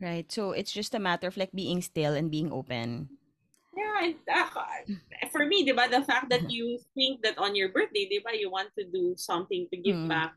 Right. 0.00 0.30
So 0.30 0.52
it's 0.52 0.72
just 0.72 0.94
a 0.94 1.00
matter 1.00 1.26
of 1.26 1.36
like 1.36 1.52
being 1.52 1.80
still 1.80 2.12
and 2.14 2.30
being 2.30 2.52
open. 2.52 3.08
Yeah, 3.76 4.12
and, 4.12 4.16
uh, 4.28 5.28
for 5.32 5.44
me, 5.44 5.64
diba, 5.64 5.90
the 5.90 6.04
fact 6.04 6.28
that 6.30 6.50
you 6.50 6.78
think 6.94 7.22
that 7.22 7.36
on 7.36 7.54
your 7.56 7.68
birthday, 7.68 8.08
diba, 8.08 8.32
you 8.38 8.50
want 8.50 8.72
to 8.78 8.84
do 8.84 9.14
something 9.16 9.68
to 9.72 9.76
give 9.76 9.96
Mm. 9.96 10.08
back, 10.08 10.32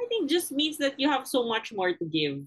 I 0.00 0.04
think 0.08 0.28
just 0.28 0.52
means 0.52 0.76
that 0.78 1.00
you 1.00 1.08
have 1.08 1.26
so 1.28 1.44
much 1.44 1.72
more 1.72 1.92
to 1.92 2.04
give. 2.04 2.44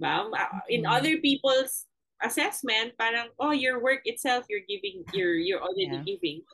Diba? 0.00 0.32
Uh, 0.32 0.60
In 0.68 0.84
Mm. 0.84 0.92
other 0.92 1.16
people's 1.20 1.84
assessment, 2.24 2.96
parang, 2.96 3.28
oh, 3.40 3.52
your 3.52 3.80
work 3.80 4.04
itself, 4.04 4.44
you're 4.48 4.64
giving, 4.68 5.04
you're, 5.12 5.36
you're 5.36 5.60
already 5.60 6.00
Yeah. 6.00 6.04
giving. 6.04 6.44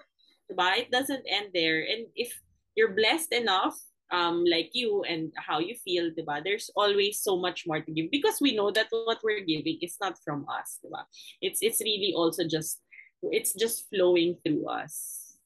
Diba? 0.51 0.79
It 0.79 0.91
doesn't 0.91 1.23
end 1.27 1.51
there. 1.55 1.83
And 1.87 2.07
if 2.15 2.35
you're 2.75 2.95
blessed 2.95 3.31
enough, 3.35 3.79
um, 4.13 4.45
like 4.45 4.71
you 4.73 5.03
and 5.03 5.33
how 5.37 5.59
you 5.59 5.75
feel, 5.75 6.11
diba, 6.11 6.43
there's 6.43 6.71
always 6.75 7.21
so 7.21 7.37
much 7.37 7.65
more 7.67 7.81
to 7.81 7.93
give 7.93 8.11
because 8.11 8.41
we 8.41 8.57
know 8.57 8.71
that 8.71 8.89
what 8.91 9.19
we're 9.23 9.45
giving 9.45 9.79
is 9.83 9.97
not 10.01 10.19
from 10.25 10.47
us. 10.49 10.79
Diba? 10.85 11.05
It's, 11.41 11.61
it's 11.63 11.81
really 11.81 12.13
also 12.17 12.47
just 12.47 12.81
it's 13.23 13.53
just 13.53 13.89
flowing 13.91 14.37
through 14.45 14.67
us. 14.67 15.37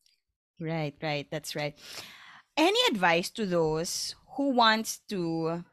Right, 0.61 0.95
right. 1.03 1.27
That's 1.31 1.57
right. 1.57 1.75
Any 2.57 2.79
advice 2.89 3.31
to 3.31 3.47
those 3.47 4.15
who 4.37 4.51
wants 4.51 5.03
to 5.11 5.65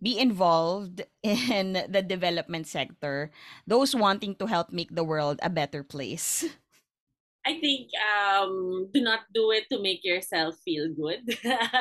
be 0.00 0.18
involved 0.18 1.02
in 1.22 1.84
the 1.88 2.02
development 2.02 2.66
sector, 2.66 3.30
those 3.66 3.94
wanting 3.94 4.34
to 4.36 4.46
help 4.46 4.72
make 4.72 4.94
the 4.94 5.04
world 5.04 5.38
a 5.42 5.50
better 5.50 5.82
place? 5.82 6.46
I 7.46 7.60
think 7.60 7.88
um, 7.96 8.88
do 8.92 9.00
not 9.00 9.20
do 9.32 9.50
it 9.52 9.64
to 9.72 9.80
make 9.80 10.04
yourself 10.04 10.56
feel 10.64 10.92
good. 10.92 11.22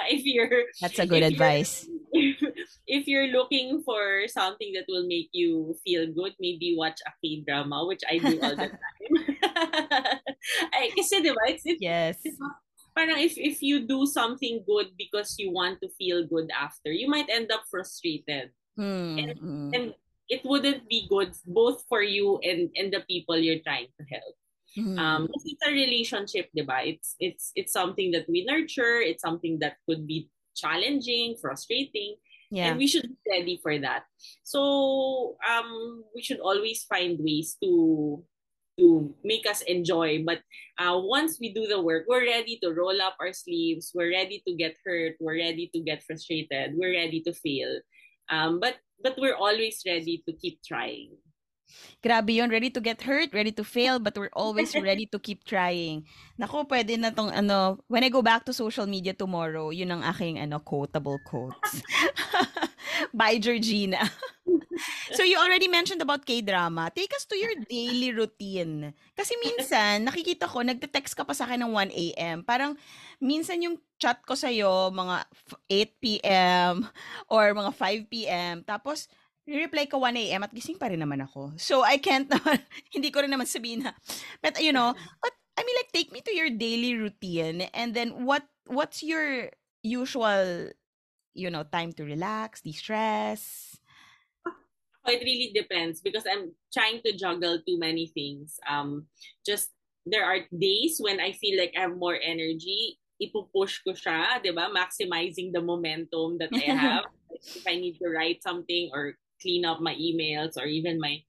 if 0.07 0.23
you're 0.23 0.71
That's 0.79 0.99
a 0.99 1.05
good 1.05 1.23
if 1.23 1.33
advice. 1.33 1.87
If 2.87 3.07
you're 3.07 3.27
looking 3.27 3.83
for 3.83 4.27
something 4.27 4.71
that 4.75 4.87
will 4.87 5.07
make 5.07 5.29
you 5.33 5.75
feel 5.83 6.07
good, 6.07 6.33
maybe 6.39 6.75
watch 6.77 6.99
a 7.05 7.11
K 7.19 7.43
drama, 7.45 7.85
which 7.85 7.99
I 8.09 8.17
do 8.17 8.39
all 8.39 8.55
the 8.55 8.71
time. 8.79 9.13
Ay, 10.71 10.95
kasi 10.95 11.19
diba, 11.19 11.43
it's, 11.51 11.67
it's 11.67 11.83
Yes. 11.83 12.23
parang 12.95 13.19
if 13.21 13.37
if 13.37 13.61
you 13.61 13.85
do 13.85 14.07
something 14.07 14.63
good 14.65 14.95
because 14.97 15.35
you 15.37 15.51
want 15.53 15.83
to 15.83 15.91
feel 15.99 16.25
good 16.25 16.49
after, 16.49 16.89
you 16.89 17.05
might 17.11 17.29
end 17.29 17.51
up 17.51 17.67
frustrated. 17.69 18.55
Hmm, 18.79 19.19
hmm. 19.35 19.69
and 19.73 19.85
it 20.29 20.45
wouldn't 20.45 20.87
be 20.87 21.07
good 21.09 21.33
both 21.45 21.83
for 21.89 22.03
you 22.03 22.37
and 22.45 22.69
and 22.77 22.93
the 22.93 23.01
people 23.09 23.35
you're 23.37 23.63
trying 23.65 23.89
to 23.97 24.03
help 24.05 24.35
Hmm. 24.77 24.99
um 24.99 25.23
it's 25.33 25.65
a 25.65 25.73
relationship 25.73 26.53
diba 26.53 26.85
it's 26.85 27.17
it's 27.17 27.49
it's 27.57 27.73
something 27.73 28.13
that 28.13 28.29
we 28.29 28.45
nurture. 28.45 29.01
It's 29.01 29.25
something 29.25 29.57
that 29.65 29.81
could 29.89 30.05
be 30.05 30.29
challenging 30.53 31.33
frustrating 31.41 32.17
yeah. 32.49 32.69
and 32.69 32.77
we 32.77 32.85
should 32.85 33.09
be 33.09 33.17
ready 33.25 33.57
for 33.61 33.77
that. 33.79 34.05
So 34.43 35.37
um 35.41 36.03
we 36.13 36.21
should 36.21 36.39
always 36.39 36.85
find 36.85 37.17
ways 37.17 37.57
to 37.63 38.21
to 38.77 39.13
make 39.25 39.49
us 39.49 39.65
enjoy. 39.65 40.21
But 40.21 40.45
uh, 40.77 41.01
once 41.01 41.41
we 41.41 41.49
do 41.53 41.65
the 41.65 41.81
work 41.81 42.05
we're 42.07 42.29
ready 42.29 42.61
to 42.61 42.69
roll 42.69 43.01
up 43.01 43.17
our 43.19 43.33
sleeves. 43.33 43.91
We're 43.93 44.13
ready 44.13 44.45
to 44.45 44.53
get 44.53 44.77
hurt. 44.85 45.17
We're 45.19 45.41
ready 45.41 45.69
to 45.73 45.79
get 45.81 46.05
frustrated. 46.05 46.77
We're 46.77 46.93
ready 46.93 47.25
to 47.25 47.33
fail. 47.33 47.81
Um, 48.29 48.59
but 48.59 48.77
but 49.01 49.17
we're 49.17 49.37
always 49.37 49.81
ready 49.85 50.21
to 50.27 50.33
keep 50.33 50.61
trying. 50.61 51.17
Grabe 52.03 52.37
yun, 52.37 52.49
ready 52.49 52.69
to 52.69 52.79
get 52.79 53.01
hurt, 53.01 53.33
ready 53.33 53.51
to 53.51 53.63
fail, 53.63 53.99
but 53.99 54.17
we're 54.17 54.33
always 54.33 54.73
ready 54.79 55.05
to 55.09 55.19
keep 55.19 55.43
trying. 55.43 56.05
Nako, 56.39 56.67
pwede 56.69 56.95
na 56.99 57.09
tong 57.09 57.33
ano, 57.33 57.79
when 57.87 58.03
I 58.03 58.09
go 58.09 58.21
back 58.21 58.45
to 58.45 58.53
social 58.53 58.85
media 58.85 59.13
tomorrow, 59.13 59.69
yun 59.69 59.91
ang 59.91 60.03
aking 60.03 60.39
ano, 60.39 60.59
quotable 60.59 61.19
quotes. 61.25 61.81
By 63.13 63.37
Georgina. 63.37 64.01
so 65.17 65.23
you 65.23 65.37
already 65.37 65.67
mentioned 65.67 66.01
about 66.01 66.25
K-drama. 66.25 66.91
Take 66.95 67.13
us 67.13 67.25
to 67.25 67.35
your 67.35 67.53
daily 67.67 68.13
routine. 68.13 68.93
Kasi 69.17 69.35
minsan, 69.43 70.05
nakikita 70.07 70.47
ko, 70.47 70.61
nagte-text 70.63 71.17
ka 71.17 71.23
pa 71.25 71.33
sa 71.33 71.45
akin 71.45 71.65
ng 71.65 71.73
1 71.73 71.91
a.m. 71.93 72.37
Parang, 72.45 72.77
minsan 73.19 73.61
yung 73.61 73.77
chat 73.97 74.21
ko 74.23 74.37
sa'yo, 74.37 74.93
mga 74.93 75.25
8 75.69 76.03
p.m. 76.03 76.75
or 77.27 77.53
mga 77.53 77.71
5 77.73 78.13
p.m. 78.13 78.55
Tapos, 78.63 79.09
reply 79.47 79.87
ko 79.87 80.03
1 80.03 80.19
a.m. 80.27 80.43
at 80.43 80.51
gising 80.51 80.75
pa 80.75 80.91
rin 80.91 80.99
naman 80.99 81.23
ako. 81.23 81.55
So, 81.55 81.81
I 81.81 81.97
can't 81.97 82.27
naman, 82.27 82.59
hindi 82.93 83.09
ko 83.11 83.23
rin 83.23 83.31
naman 83.31 83.47
sabihin 83.47 83.87
na, 83.87 83.95
but 84.43 84.59
you 84.59 84.75
know, 84.75 84.91
but 85.23 85.33
I 85.57 85.63
mean 85.63 85.75
like, 85.79 85.91
take 85.95 86.11
me 86.11 86.19
to 86.21 86.35
your 86.35 86.51
daily 86.51 86.99
routine 86.99 87.71
and 87.73 87.95
then 87.95 88.27
what, 88.27 88.43
what's 88.67 89.01
your 89.01 89.49
usual, 89.81 90.69
you 91.33 91.49
know, 91.49 91.63
time 91.63 91.93
to 91.95 92.03
relax, 92.03 92.61
de-stress? 92.61 93.79
It 95.07 95.23
really 95.23 95.55
depends 95.55 96.01
because 96.03 96.27
I'm 96.27 96.51
trying 96.75 96.99
to 97.07 97.15
juggle 97.15 97.63
too 97.63 97.79
many 97.79 98.11
things. 98.11 98.59
Um, 98.67 99.07
just, 99.47 99.71
there 100.05 100.25
are 100.27 100.43
days 100.51 100.99
when 100.99 101.21
I 101.21 101.31
feel 101.31 101.57
like 101.57 101.71
I 101.77 101.87
have 101.87 101.95
more 101.95 102.19
energy, 102.19 102.99
ipupush 103.23 103.79
ko 103.87 103.95
siya, 103.95 104.43
di 104.43 104.51
ba? 104.51 104.67
Maximizing 104.67 105.55
the 105.55 105.63
momentum 105.63 106.37
that 106.43 106.51
I 106.51 106.75
have. 106.75 107.07
if 107.39 107.63
I 107.67 107.75
need 107.75 107.97
to 107.99 108.09
write 108.09 108.41
something 108.43 108.89
or 108.93 109.15
clean 109.41 109.65
up 109.65 109.81
my 109.81 109.95
emails 109.95 110.57
or 110.57 110.65
even 110.65 110.99
my 110.99 111.21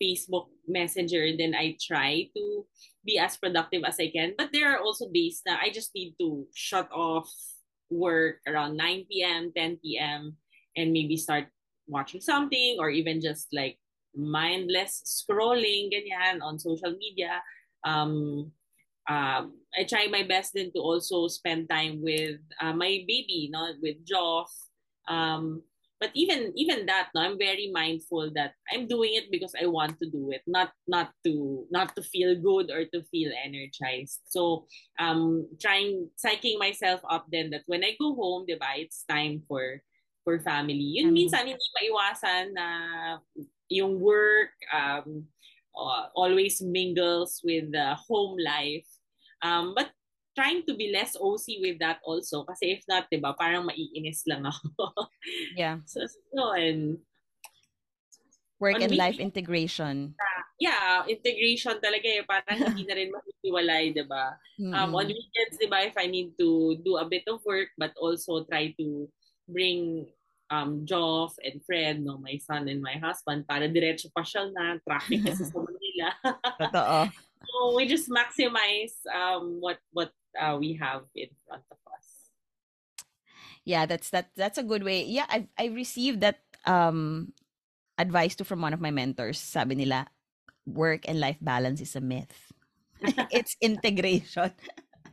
Facebook 0.00 0.46
Messenger, 0.68 1.36
then 1.38 1.54
I 1.54 1.76
try 1.80 2.28
to 2.36 2.66
be 3.04 3.18
as 3.18 3.36
productive 3.36 3.84
as 3.84 3.96
I 4.00 4.10
can. 4.10 4.34
But 4.36 4.50
there 4.52 4.74
are 4.74 4.82
also 4.82 5.08
days 5.12 5.42
that 5.46 5.60
I 5.62 5.70
just 5.70 5.94
need 5.94 6.14
to 6.20 6.46
shut 6.54 6.90
off 6.92 7.30
work 7.88 8.42
around 8.46 8.76
9 8.76 9.06
p.m., 9.10 9.52
10 9.56 9.78
p.m., 9.82 10.36
and 10.76 10.92
maybe 10.92 11.16
start 11.16 11.46
watching 11.86 12.20
something 12.20 12.76
or 12.78 12.90
even 12.90 13.20
just 13.20 13.46
like 13.52 13.78
mindless 14.14 15.02
scrolling 15.06 15.92
ganyan 15.92 16.42
on 16.42 16.58
social 16.58 16.92
media. 16.92 17.40
Um, 17.84 18.50
um, 19.08 19.54
I 19.78 19.84
try 19.88 20.08
my 20.10 20.24
best 20.26 20.52
then 20.54 20.72
to 20.74 20.80
also 20.80 21.28
spend 21.28 21.70
time 21.70 22.02
with 22.02 22.40
uh, 22.60 22.72
my 22.72 23.04
baby, 23.06 23.48
no, 23.52 23.70
with 23.80 24.02
Joff. 24.04 24.50
Um, 25.06 25.62
but 26.00 26.10
even 26.14 26.52
even 26.56 26.84
that 26.84 27.08
no 27.14 27.20
i'm 27.20 27.38
very 27.38 27.70
mindful 27.72 28.30
that 28.34 28.52
i'm 28.72 28.86
doing 28.86 29.14
it 29.14 29.30
because 29.30 29.54
i 29.60 29.64
want 29.66 29.96
to 29.98 30.08
do 30.10 30.30
it 30.30 30.42
not 30.46 30.70
not 30.86 31.10
to 31.24 31.64
not 31.70 31.94
to 31.96 32.02
feel 32.02 32.36
good 32.36 32.70
or 32.70 32.84
to 32.92 33.02
feel 33.10 33.32
energized. 33.32 34.20
So 34.28 34.66
um 34.98 35.48
trying 35.60 36.08
psyching 36.20 36.58
myself 36.58 37.00
up 37.08 37.26
then 37.32 37.50
that 37.50 37.64
when 37.66 37.84
i 37.84 37.96
go 38.00 38.14
home 38.14 38.44
diba 38.44 38.76
it's 38.76 39.04
time 39.08 39.42
for 39.48 39.80
for 40.24 40.42
family. 40.42 40.98
Yun 41.00 41.14
mm-hmm. 41.14 41.16
minsan 41.16 41.46
hindi 41.46 41.68
maiwasan 41.80 42.44
na 42.52 42.68
yung 43.70 44.02
work 44.02 44.52
um 44.74 45.24
uh, 45.76 46.08
always 46.16 46.60
mingles 46.60 47.40
with 47.44 47.70
the 47.72 47.94
home 47.94 48.36
life. 48.36 48.88
Um 49.40 49.72
but 49.72 49.95
trying 50.36 50.62
to 50.68 50.76
be 50.76 50.92
less 50.92 51.16
OC 51.16 51.64
with 51.64 51.80
that 51.80 52.04
also. 52.04 52.44
Kasi 52.44 52.76
if 52.76 52.84
not, 52.84 53.08
di 53.08 53.16
ba, 53.16 53.32
parang 53.32 53.66
maiinis 53.66 54.28
lang 54.28 54.44
ako. 54.44 55.08
yeah. 55.56 55.80
So, 55.88 56.04
so 56.04 56.52
and 56.52 57.00
Work 58.56 58.80
and 58.80 58.96
life 58.96 59.20
integration. 59.20 60.16
Uh, 60.16 60.42
yeah, 60.56 61.04
integration 61.04 61.76
talaga 61.76 62.08
eh. 62.08 62.24
Parang 62.24 62.72
hindi 62.72 62.88
na 62.88 62.96
rin 62.96 63.12
mahihiwalay, 63.12 63.92
di 63.92 64.04
ba? 64.08 64.32
Mm-hmm. 64.56 64.72
Um, 64.72 64.96
on 64.96 65.12
weekends, 65.12 65.60
di 65.60 65.68
ba, 65.68 65.84
if 65.84 65.92
I 66.00 66.08
need 66.08 66.32
to 66.40 66.80
do 66.80 66.96
a 66.96 67.04
bit 67.04 67.28
of 67.28 67.44
work, 67.44 67.68
but 67.76 67.92
also 68.00 68.48
try 68.48 68.72
to 68.80 69.08
bring 69.44 70.08
um, 70.48 70.88
Joff 70.88 71.36
and 71.44 71.60
Fred, 71.68 72.00
no, 72.00 72.16
my 72.16 72.40
son 72.40 72.64
and 72.72 72.80
my 72.80 72.96
husband, 72.96 73.44
para 73.44 73.68
diretso 73.68 74.08
pasyal 74.16 74.48
na, 74.56 74.80
traffic 74.88 75.20
kasi 75.20 75.44
sa 75.52 75.60
Manila. 75.60 76.08
Totoo. 76.56 77.00
so 77.46 77.76
we 77.76 77.86
just 77.86 78.08
maximize 78.08 78.96
um, 79.12 79.60
what 79.60 79.78
what 79.92 80.10
uh, 80.38 80.56
we 80.58 80.74
have 80.80 81.04
in 81.14 81.28
front 81.46 81.64
of 81.70 81.78
us. 81.92 82.30
Yeah, 83.64 83.86
that's 83.86 84.10
that. 84.10 84.30
That's 84.36 84.58
a 84.58 84.66
good 84.66 84.86
way. 84.86 85.04
Yeah, 85.04 85.26
i've 85.28 85.50
I 85.58 85.74
received 85.74 86.22
that 86.22 86.38
um 86.64 87.32
advice 87.98 88.36
too 88.36 88.44
from 88.46 88.62
one 88.62 88.72
of 88.72 88.80
my 88.80 88.94
mentors. 88.94 89.42
Sabi 89.42 89.74
nila, 89.74 90.06
work 90.64 91.08
and 91.08 91.18
life 91.18 91.38
balance 91.40 91.80
is 91.80 91.96
a 91.96 92.00
myth. 92.00 92.52
it's 93.34 93.56
integration. 93.60 94.54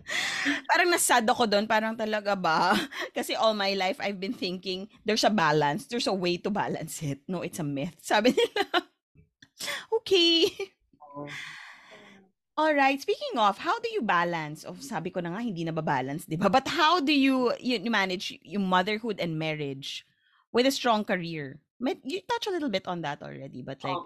parang 0.69 0.91
nasad 0.91 1.23
ako 1.23 1.47
doon, 1.47 1.65
parang 1.65 1.95
talaga 1.95 2.35
ba? 2.35 2.75
Kasi 3.17 3.33
all 3.33 3.55
my 3.55 3.73
life 3.73 3.97
I've 4.03 4.19
been 4.19 4.35
thinking 4.35 4.91
there's 5.07 5.23
a 5.23 5.33
balance, 5.33 5.87
there's 5.87 6.07
a 6.07 6.15
way 6.15 6.37
to 6.43 6.51
balance 6.51 7.01
it. 7.01 7.23
No, 7.25 7.41
it's 7.41 7.59
a 7.59 7.65
myth. 7.65 7.97
Sabi 8.03 8.35
nila. 8.35 8.85
okay. 9.97 10.51
Oh. 11.01 11.29
All 12.55 12.73
right. 12.73 13.01
Speaking 13.01 13.37
of, 13.37 13.57
how 13.57 13.79
do 13.79 13.89
you 13.89 14.01
balance? 14.01 14.63
Of 14.63 14.77
oh, 14.77 14.85
sabi 14.85 15.09
ko 15.09 15.25
na 15.25 15.33
nga 15.33 15.41
hindi 15.41 15.65
na 15.65 15.73
ba-balance, 15.73 16.29
'di 16.29 16.37
ba? 16.37 16.53
But 16.53 16.69
how 16.69 17.01
do 17.01 17.09
you 17.09 17.49
you 17.57 17.81
manage 17.89 18.37
yung 18.45 18.69
motherhood 18.69 19.17
and 19.17 19.41
marriage 19.41 20.05
with 20.53 20.69
a 20.69 20.73
strong 20.73 21.01
career? 21.01 21.57
You 21.81 22.21
touch 22.29 22.45
a 22.45 22.53
little 22.53 22.69
bit 22.69 22.85
on 22.85 23.01
that 23.01 23.25
already, 23.25 23.65
but 23.65 23.81
like 23.81 23.97
oh, 23.97 24.05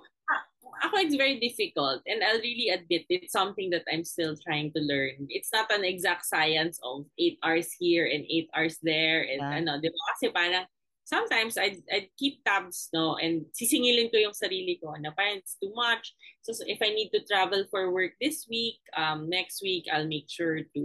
ako 0.88 0.96
it's 1.04 1.20
very 1.20 1.44
difficult 1.44 2.02
and 2.08 2.24
I'll 2.24 2.40
really 2.40 2.72
admit 2.72 3.06
it's 3.12 3.36
something 3.36 3.70
that 3.76 3.84
I'm 3.92 4.08
still 4.08 4.40
trying 4.40 4.72
to 4.74 4.82
learn. 4.82 5.28
It's 5.28 5.52
not 5.52 5.68
an 5.68 5.84
exact 5.84 6.26
science 6.26 6.80
of 6.88 7.06
8 7.20 7.44
hours 7.44 7.70
here 7.76 8.08
and 8.08 8.24
8 8.24 8.50
hours 8.56 8.80
there 8.80 9.28
and 9.28 9.44
yeah. 9.44 9.60
ano, 9.60 9.72
'di 9.84 9.92
ba? 9.92 10.00
Kasi 10.16 10.26
parang 10.32 10.66
sometimes 11.08 11.58
I'd, 11.58 11.80
I'd 11.88 12.12
keep 12.20 12.44
tabs, 12.44 12.92
no, 12.92 13.16
and 13.16 13.48
sisingilin 13.56 14.12
ko 14.12 14.20
yung 14.20 14.36
sarili 14.36 14.76
ko 14.76 14.92
na 15.00 15.16
parang 15.16 15.40
it's 15.40 15.56
too 15.56 15.72
much. 15.72 16.12
So, 16.44 16.52
so 16.52 16.68
if 16.68 16.84
I 16.84 16.92
need 16.92 17.16
to 17.16 17.24
travel 17.24 17.64
for 17.72 17.96
work 17.96 18.20
this 18.20 18.44
week, 18.52 18.84
um, 18.92 19.32
next 19.32 19.64
week, 19.64 19.88
I'll 19.88 20.08
make 20.08 20.28
sure 20.28 20.60
to 20.76 20.84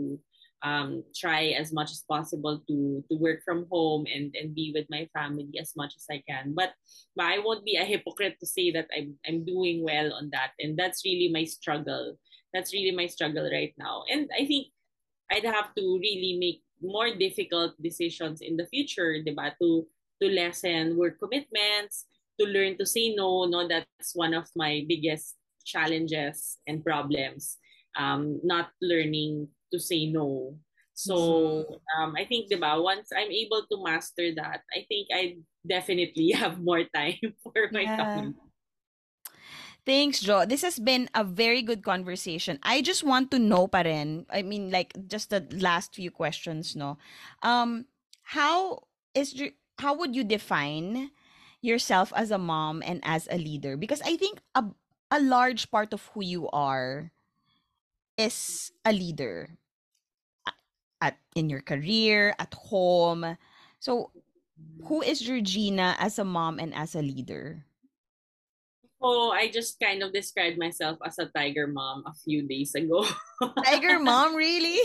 um, 0.62 1.02
try 1.10 1.58
as 1.58 1.74
much 1.74 1.90
as 1.90 2.06
possible 2.06 2.62
to 2.70 3.02
to 3.10 3.14
work 3.18 3.42
from 3.42 3.66
home 3.66 4.06
and 4.06 4.30
and 4.38 4.54
be 4.54 4.70
with 4.70 4.86
my 4.86 5.10
family 5.10 5.50
as 5.58 5.74
much 5.74 5.98
as 5.98 6.06
I 6.06 6.22
can. 6.22 6.54
But, 6.54 6.70
but 7.18 7.26
I 7.26 7.42
won't 7.42 7.66
be 7.66 7.74
a 7.74 7.84
hypocrite 7.84 8.38
to 8.38 8.46
say 8.46 8.70
that 8.78 8.86
I'm 8.94 9.18
I'm 9.26 9.42
doing 9.42 9.82
well 9.82 10.14
on 10.14 10.30
that, 10.30 10.54
and 10.62 10.78
that's 10.78 11.02
really 11.02 11.34
my 11.34 11.42
struggle. 11.42 12.14
That's 12.54 12.70
really 12.70 12.94
my 12.94 13.10
struggle 13.10 13.50
right 13.50 13.74
now, 13.74 14.06
and 14.06 14.30
I 14.30 14.46
think 14.46 14.70
I'd 15.34 15.50
have 15.50 15.74
to 15.74 15.82
really 15.98 16.38
make 16.38 16.62
more 16.78 17.10
difficult 17.10 17.74
decisions 17.82 18.38
in 18.42 18.54
the 18.54 18.66
future, 18.70 19.18
diba? 19.18 19.54
To 19.58 19.86
to 20.22 20.30
lessen 20.30 20.96
work 20.96 21.18
commitments, 21.18 22.06
to 22.38 22.46
learn 22.46 22.78
to 22.78 22.86
say 22.86 23.14
no. 23.14 23.44
No, 23.44 23.66
that's 23.66 24.14
one 24.14 24.34
of 24.34 24.46
my 24.54 24.86
biggest 24.86 25.34
challenges 25.66 26.58
and 26.66 26.84
problems. 26.84 27.58
Um, 27.98 28.40
not 28.42 28.70
learning 28.80 29.48
to 29.74 29.78
say 29.78 30.06
no. 30.06 30.56
So 30.94 31.16
mm-hmm. 31.16 32.02
um, 32.02 32.14
I 32.16 32.24
think, 32.24 32.50
diba, 32.50 32.82
once 32.82 33.08
I'm 33.10 33.30
able 33.30 33.66
to 33.66 33.82
master 33.82 34.34
that, 34.36 34.62
I 34.70 34.86
think 34.88 35.08
I 35.12 35.36
definitely 35.66 36.30
have 36.36 36.62
more 36.62 36.84
time 36.94 37.18
for 37.42 37.68
my 37.72 37.82
yeah. 37.82 37.96
family. 37.96 38.34
Thanks, 39.84 40.20
Jo. 40.20 40.46
This 40.46 40.62
has 40.62 40.78
been 40.78 41.10
a 41.12 41.24
very 41.24 41.60
good 41.60 41.82
conversation. 41.82 42.60
I 42.62 42.82
just 42.82 43.02
want 43.02 43.32
to 43.32 43.38
know 43.40 43.66
pa 43.66 43.82
rin, 43.82 44.26
I 44.30 44.42
mean, 44.42 44.70
like, 44.70 44.94
just 45.08 45.30
the 45.30 45.42
last 45.58 45.96
few 45.98 46.12
questions, 46.12 46.76
no? 46.76 46.98
Um, 47.42 47.86
how 48.22 48.86
is 49.14 49.34
how 49.82 49.98
would 49.98 50.14
you 50.14 50.22
define 50.22 51.10
yourself 51.58 52.14
as 52.14 52.30
a 52.30 52.38
mom 52.38 52.86
and 52.86 53.02
as 53.02 53.26
a 53.26 53.36
leader? 53.36 53.76
Because 53.76 53.98
I 54.06 54.14
think 54.14 54.38
a, 54.54 54.70
a 55.10 55.18
large 55.18 55.70
part 55.74 55.90
of 55.92 56.06
who 56.14 56.22
you 56.22 56.46
are 56.54 57.10
is 58.16 58.70
a 58.86 58.94
leader 58.94 59.58
at 61.02 61.18
in 61.34 61.50
your 61.50 61.60
career, 61.66 62.38
at 62.38 62.54
home. 62.54 63.34
So 63.82 64.14
who 64.86 65.02
is 65.02 65.18
Georgina 65.18 65.98
as 65.98 66.22
a 66.22 66.24
mom 66.24 66.62
and 66.62 66.70
as 66.70 66.94
a 66.94 67.02
leader? 67.02 67.66
Oh, 69.02 69.34
I 69.34 69.50
just 69.50 69.82
kind 69.82 70.06
of 70.06 70.14
described 70.14 70.62
myself 70.62 71.02
as 71.02 71.18
a 71.18 71.26
tiger 71.26 71.66
mom 71.66 72.06
a 72.06 72.14
few 72.14 72.46
days 72.46 72.78
ago. 72.78 73.02
tiger 73.66 73.98
mom, 73.98 74.36
really? 74.38 74.78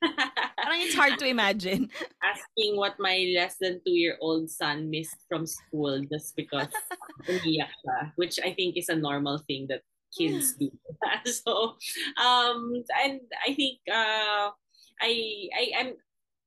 Parang 0.00 0.80
it's 0.80 0.96
hard 0.96 1.18
to 1.18 1.26
imagine. 1.26 1.90
Asking 2.24 2.76
what 2.76 2.96
my 2.98 3.32
less 3.36 3.56
than 3.60 3.80
two-year-old 3.84 4.50
son 4.50 4.88
missed 4.88 5.20
from 5.28 5.46
school 5.46 6.00
just 6.08 6.36
because 6.36 6.72
umiyak 7.28 7.72
siya, 7.84 8.12
which 8.16 8.40
I 8.40 8.52
think 8.56 8.76
is 8.76 8.88
a 8.88 8.96
normal 8.96 9.38
thing 9.44 9.68
that 9.68 9.84
kids 10.16 10.56
do. 10.56 10.72
so, 11.24 11.76
um, 12.16 12.82
and 13.04 13.20
I 13.46 13.54
think 13.54 13.78
uh, 13.88 14.52
I 15.00 15.12
I 15.52 15.64
am 15.84 15.88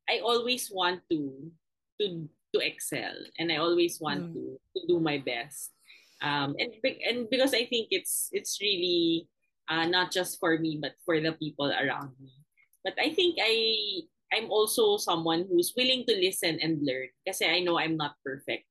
I 0.09 0.19
always 0.25 0.69
want 0.73 1.01
to 1.09 1.51
to 2.01 2.29
to 2.53 2.57
excel 2.61 3.17
and 3.39 3.51
I 3.51 3.57
always 3.57 3.97
want 3.97 4.29
mm. 4.29 4.33
to, 4.33 4.43
to 4.77 4.79
do 4.87 4.99
my 4.99 5.17
best. 5.17 5.73
Um, 6.21 6.55
and 6.57 6.71
and 7.03 7.29
because 7.29 7.53
I 7.53 7.65
think 7.65 7.89
it's 7.91 8.29
it's 8.31 8.61
really 8.61 9.27
uh, 9.67 9.85
not 9.85 10.11
just 10.11 10.39
for 10.39 10.57
me 10.57 10.79
but 10.79 10.95
for 11.05 11.19
the 11.19 11.33
people 11.33 11.67
around 11.67 12.13
me. 12.21 12.42
But 12.83 12.99
I 12.99 13.15
think 13.15 13.39
I 13.39 14.03
I'm 14.33 14.49
also 14.49 14.97
someone 14.97 15.45
who's 15.47 15.73
willing 15.77 16.05
to 16.09 16.15
listen 16.17 16.57
and 16.61 16.81
learn 16.81 17.07
because 17.23 17.41
I 17.41 17.61
know 17.61 17.77
I'm 17.77 17.97
not 17.97 18.17
perfect. 18.25 18.65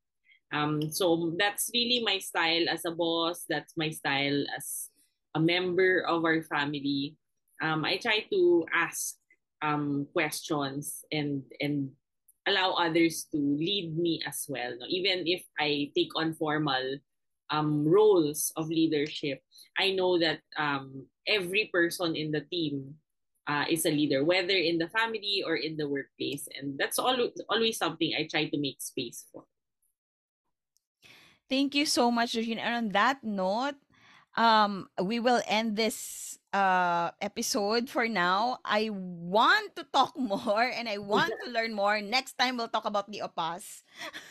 Um, 0.52 0.90
so 0.92 1.32
that's 1.38 1.70
really 1.72 2.02
my 2.04 2.18
style 2.18 2.68
as 2.68 2.84
a 2.84 2.92
boss. 2.92 3.46
That's 3.48 3.72
my 3.76 3.88
style 3.90 4.44
as 4.56 4.90
a 5.34 5.40
member 5.40 6.04
of 6.04 6.24
our 6.24 6.42
family. 6.42 7.16
Um, 7.62 7.84
I 7.86 7.96
try 7.96 8.26
to 8.28 8.66
ask 8.74 9.16
um, 9.62 10.06
questions 10.12 11.06
and 11.14 11.42
and 11.62 11.94
allow 12.46 12.74
others 12.74 13.30
to 13.30 13.38
lead 13.38 13.96
me 13.96 14.20
as 14.26 14.44
well. 14.50 14.74
No? 14.76 14.86
Even 14.90 15.22
if 15.24 15.46
I 15.58 15.94
take 15.94 16.10
on 16.18 16.34
formal 16.34 16.98
um, 17.50 17.86
roles 17.86 18.52
of 18.56 18.68
leadership, 18.68 19.40
I 19.78 19.94
know 19.94 20.18
that 20.18 20.40
um, 20.58 21.06
every 21.26 21.70
person 21.72 22.16
in 22.16 22.32
the 22.32 22.42
team 22.50 22.98
uh, 23.46 23.64
is 23.68 23.84
a 23.86 23.90
leader, 23.90 24.24
whether 24.24 24.54
in 24.54 24.78
the 24.78 24.88
family 24.88 25.42
or 25.46 25.56
in 25.56 25.76
the 25.76 25.88
workplace. 25.88 26.48
And 26.58 26.78
that's 26.78 26.98
always, 26.98 27.32
always 27.48 27.78
something 27.78 28.12
I 28.16 28.26
try 28.30 28.48
to 28.48 28.58
make 28.58 28.80
space 28.80 29.26
for. 29.32 29.44
Thank 31.48 31.74
you 31.74 31.84
so 31.84 32.10
much, 32.10 32.34
Regine. 32.34 32.58
And 32.58 32.74
on 32.74 32.92
that 32.92 33.22
note, 33.22 33.76
um 34.36 34.88
we 35.02 35.20
will 35.20 35.42
end 35.46 35.76
this 35.76 36.38
uh 36.54 37.10
episode 37.20 37.88
for 37.88 38.08
now 38.08 38.58
i 38.64 38.88
want 38.92 39.76
to 39.76 39.84
talk 39.92 40.16
more 40.18 40.72
and 40.72 40.88
i 40.88 40.96
want 40.96 41.32
to 41.44 41.50
learn 41.50 41.72
more 41.72 42.00
next 42.00 42.38
time 42.38 42.56
we'll 42.56 42.68
talk 42.68 42.84
about 42.86 43.10
the 43.12 43.20
opas 43.20 43.82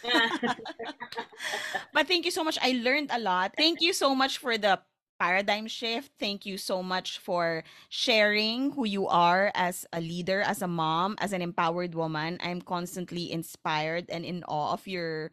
but 1.94 2.08
thank 2.08 2.26
you 2.26 2.32
so 2.32 2.44
much 2.44 2.58
i 2.62 2.72
learned 2.82 3.10
a 3.14 3.20
lot 3.20 3.54
thank 3.58 3.82
you 3.82 3.94
so 3.94 4.16
much 4.16 4.38
for 4.38 4.58
the 4.58 4.80
paradigm 5.22 5.70
shift 5.70 6.10
thank 6.18 6.50
you 6.50 6.58
so 6.58 6.82
much 6.82 7.22
for 7.22 7.62
sharing 7.94 8.74
who 8.74 8.90
you 8.90 9.06
are 9.06 9.54
as 9.54 9.86
a 9.94 10.02
leader 10.02 10.42
as 10.42 10.66
a 10.66 10.68
mom 10.68 11.14
as 11.22 11.30
an 11.30 11.46
empowered 11.46 11.94
woman 11.94 12.42
i'm 12.42 12.58
constantly 12.58 13.30
inspired 13.30 14.10
and 14.10 14.26
in 14.26 14.42
awe 14.50 14.74
of 14.74 14.82
your 14.90 15.30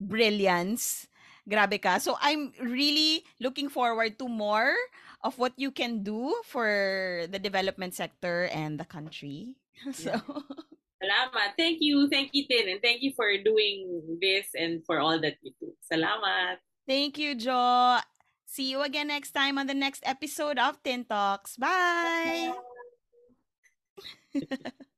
brilliance 0.00 1.04
Grabe 1.42 1.82
ka. 1.82 1.98
So 1.98 2.14
I'm 2.22 2.54
really 2.62 3.26
looking 3.42 3.66
forward 3.66 4.14
to 4.22 4.30
more 4.30 4.78
of 5.26 5.34
what 5.38 5.52
you 5.58 5.74
can 5.74 6.06
do 6.06 6.38
for 6.46 7.26
the 7.26 7.38
development 7.38 7.94
sector 7.94 8.46
and 8.54 8.78
the 8.78 8.86
country. 8.86 9.58
so 9.90 10.14
Salamat. 11.02 11.58
Thank 11.58 11.82
you. 11.82 12.06
Thank 12.06 12.30
you, 12.30 12.46
Tin. 12.46 12.70
And 12.70 12.78
thank 12.78 13.02
you 13.02 13.10
for 13.18 13.26
doing 13.42 14.18
this 14.22 14.54
and 14.54 14.86
for 14.86 15.02
all 15.02 15.18
that 15.18 15.34
you 15.42 15.50
do. 15.58 15.74
Salamat. 15.82 16.62
Thank 16.86 17.18
you, 17.18 17.34
Jo. 17.34 17.98
See 18.52 18.68
you 18.68 18.82
again 18.82 19.08
next 19.08 19.32
time 19.32 19.56
on 19.56 19.66
the 19.66 19.72
next 19.72 20.04
episode 20.04 20.58
of 20.58 20.76
Tin 20.82 21.06
Talks. 21.06 21.56
Bye. 21.56 22.52
Bye. 24.34 24.68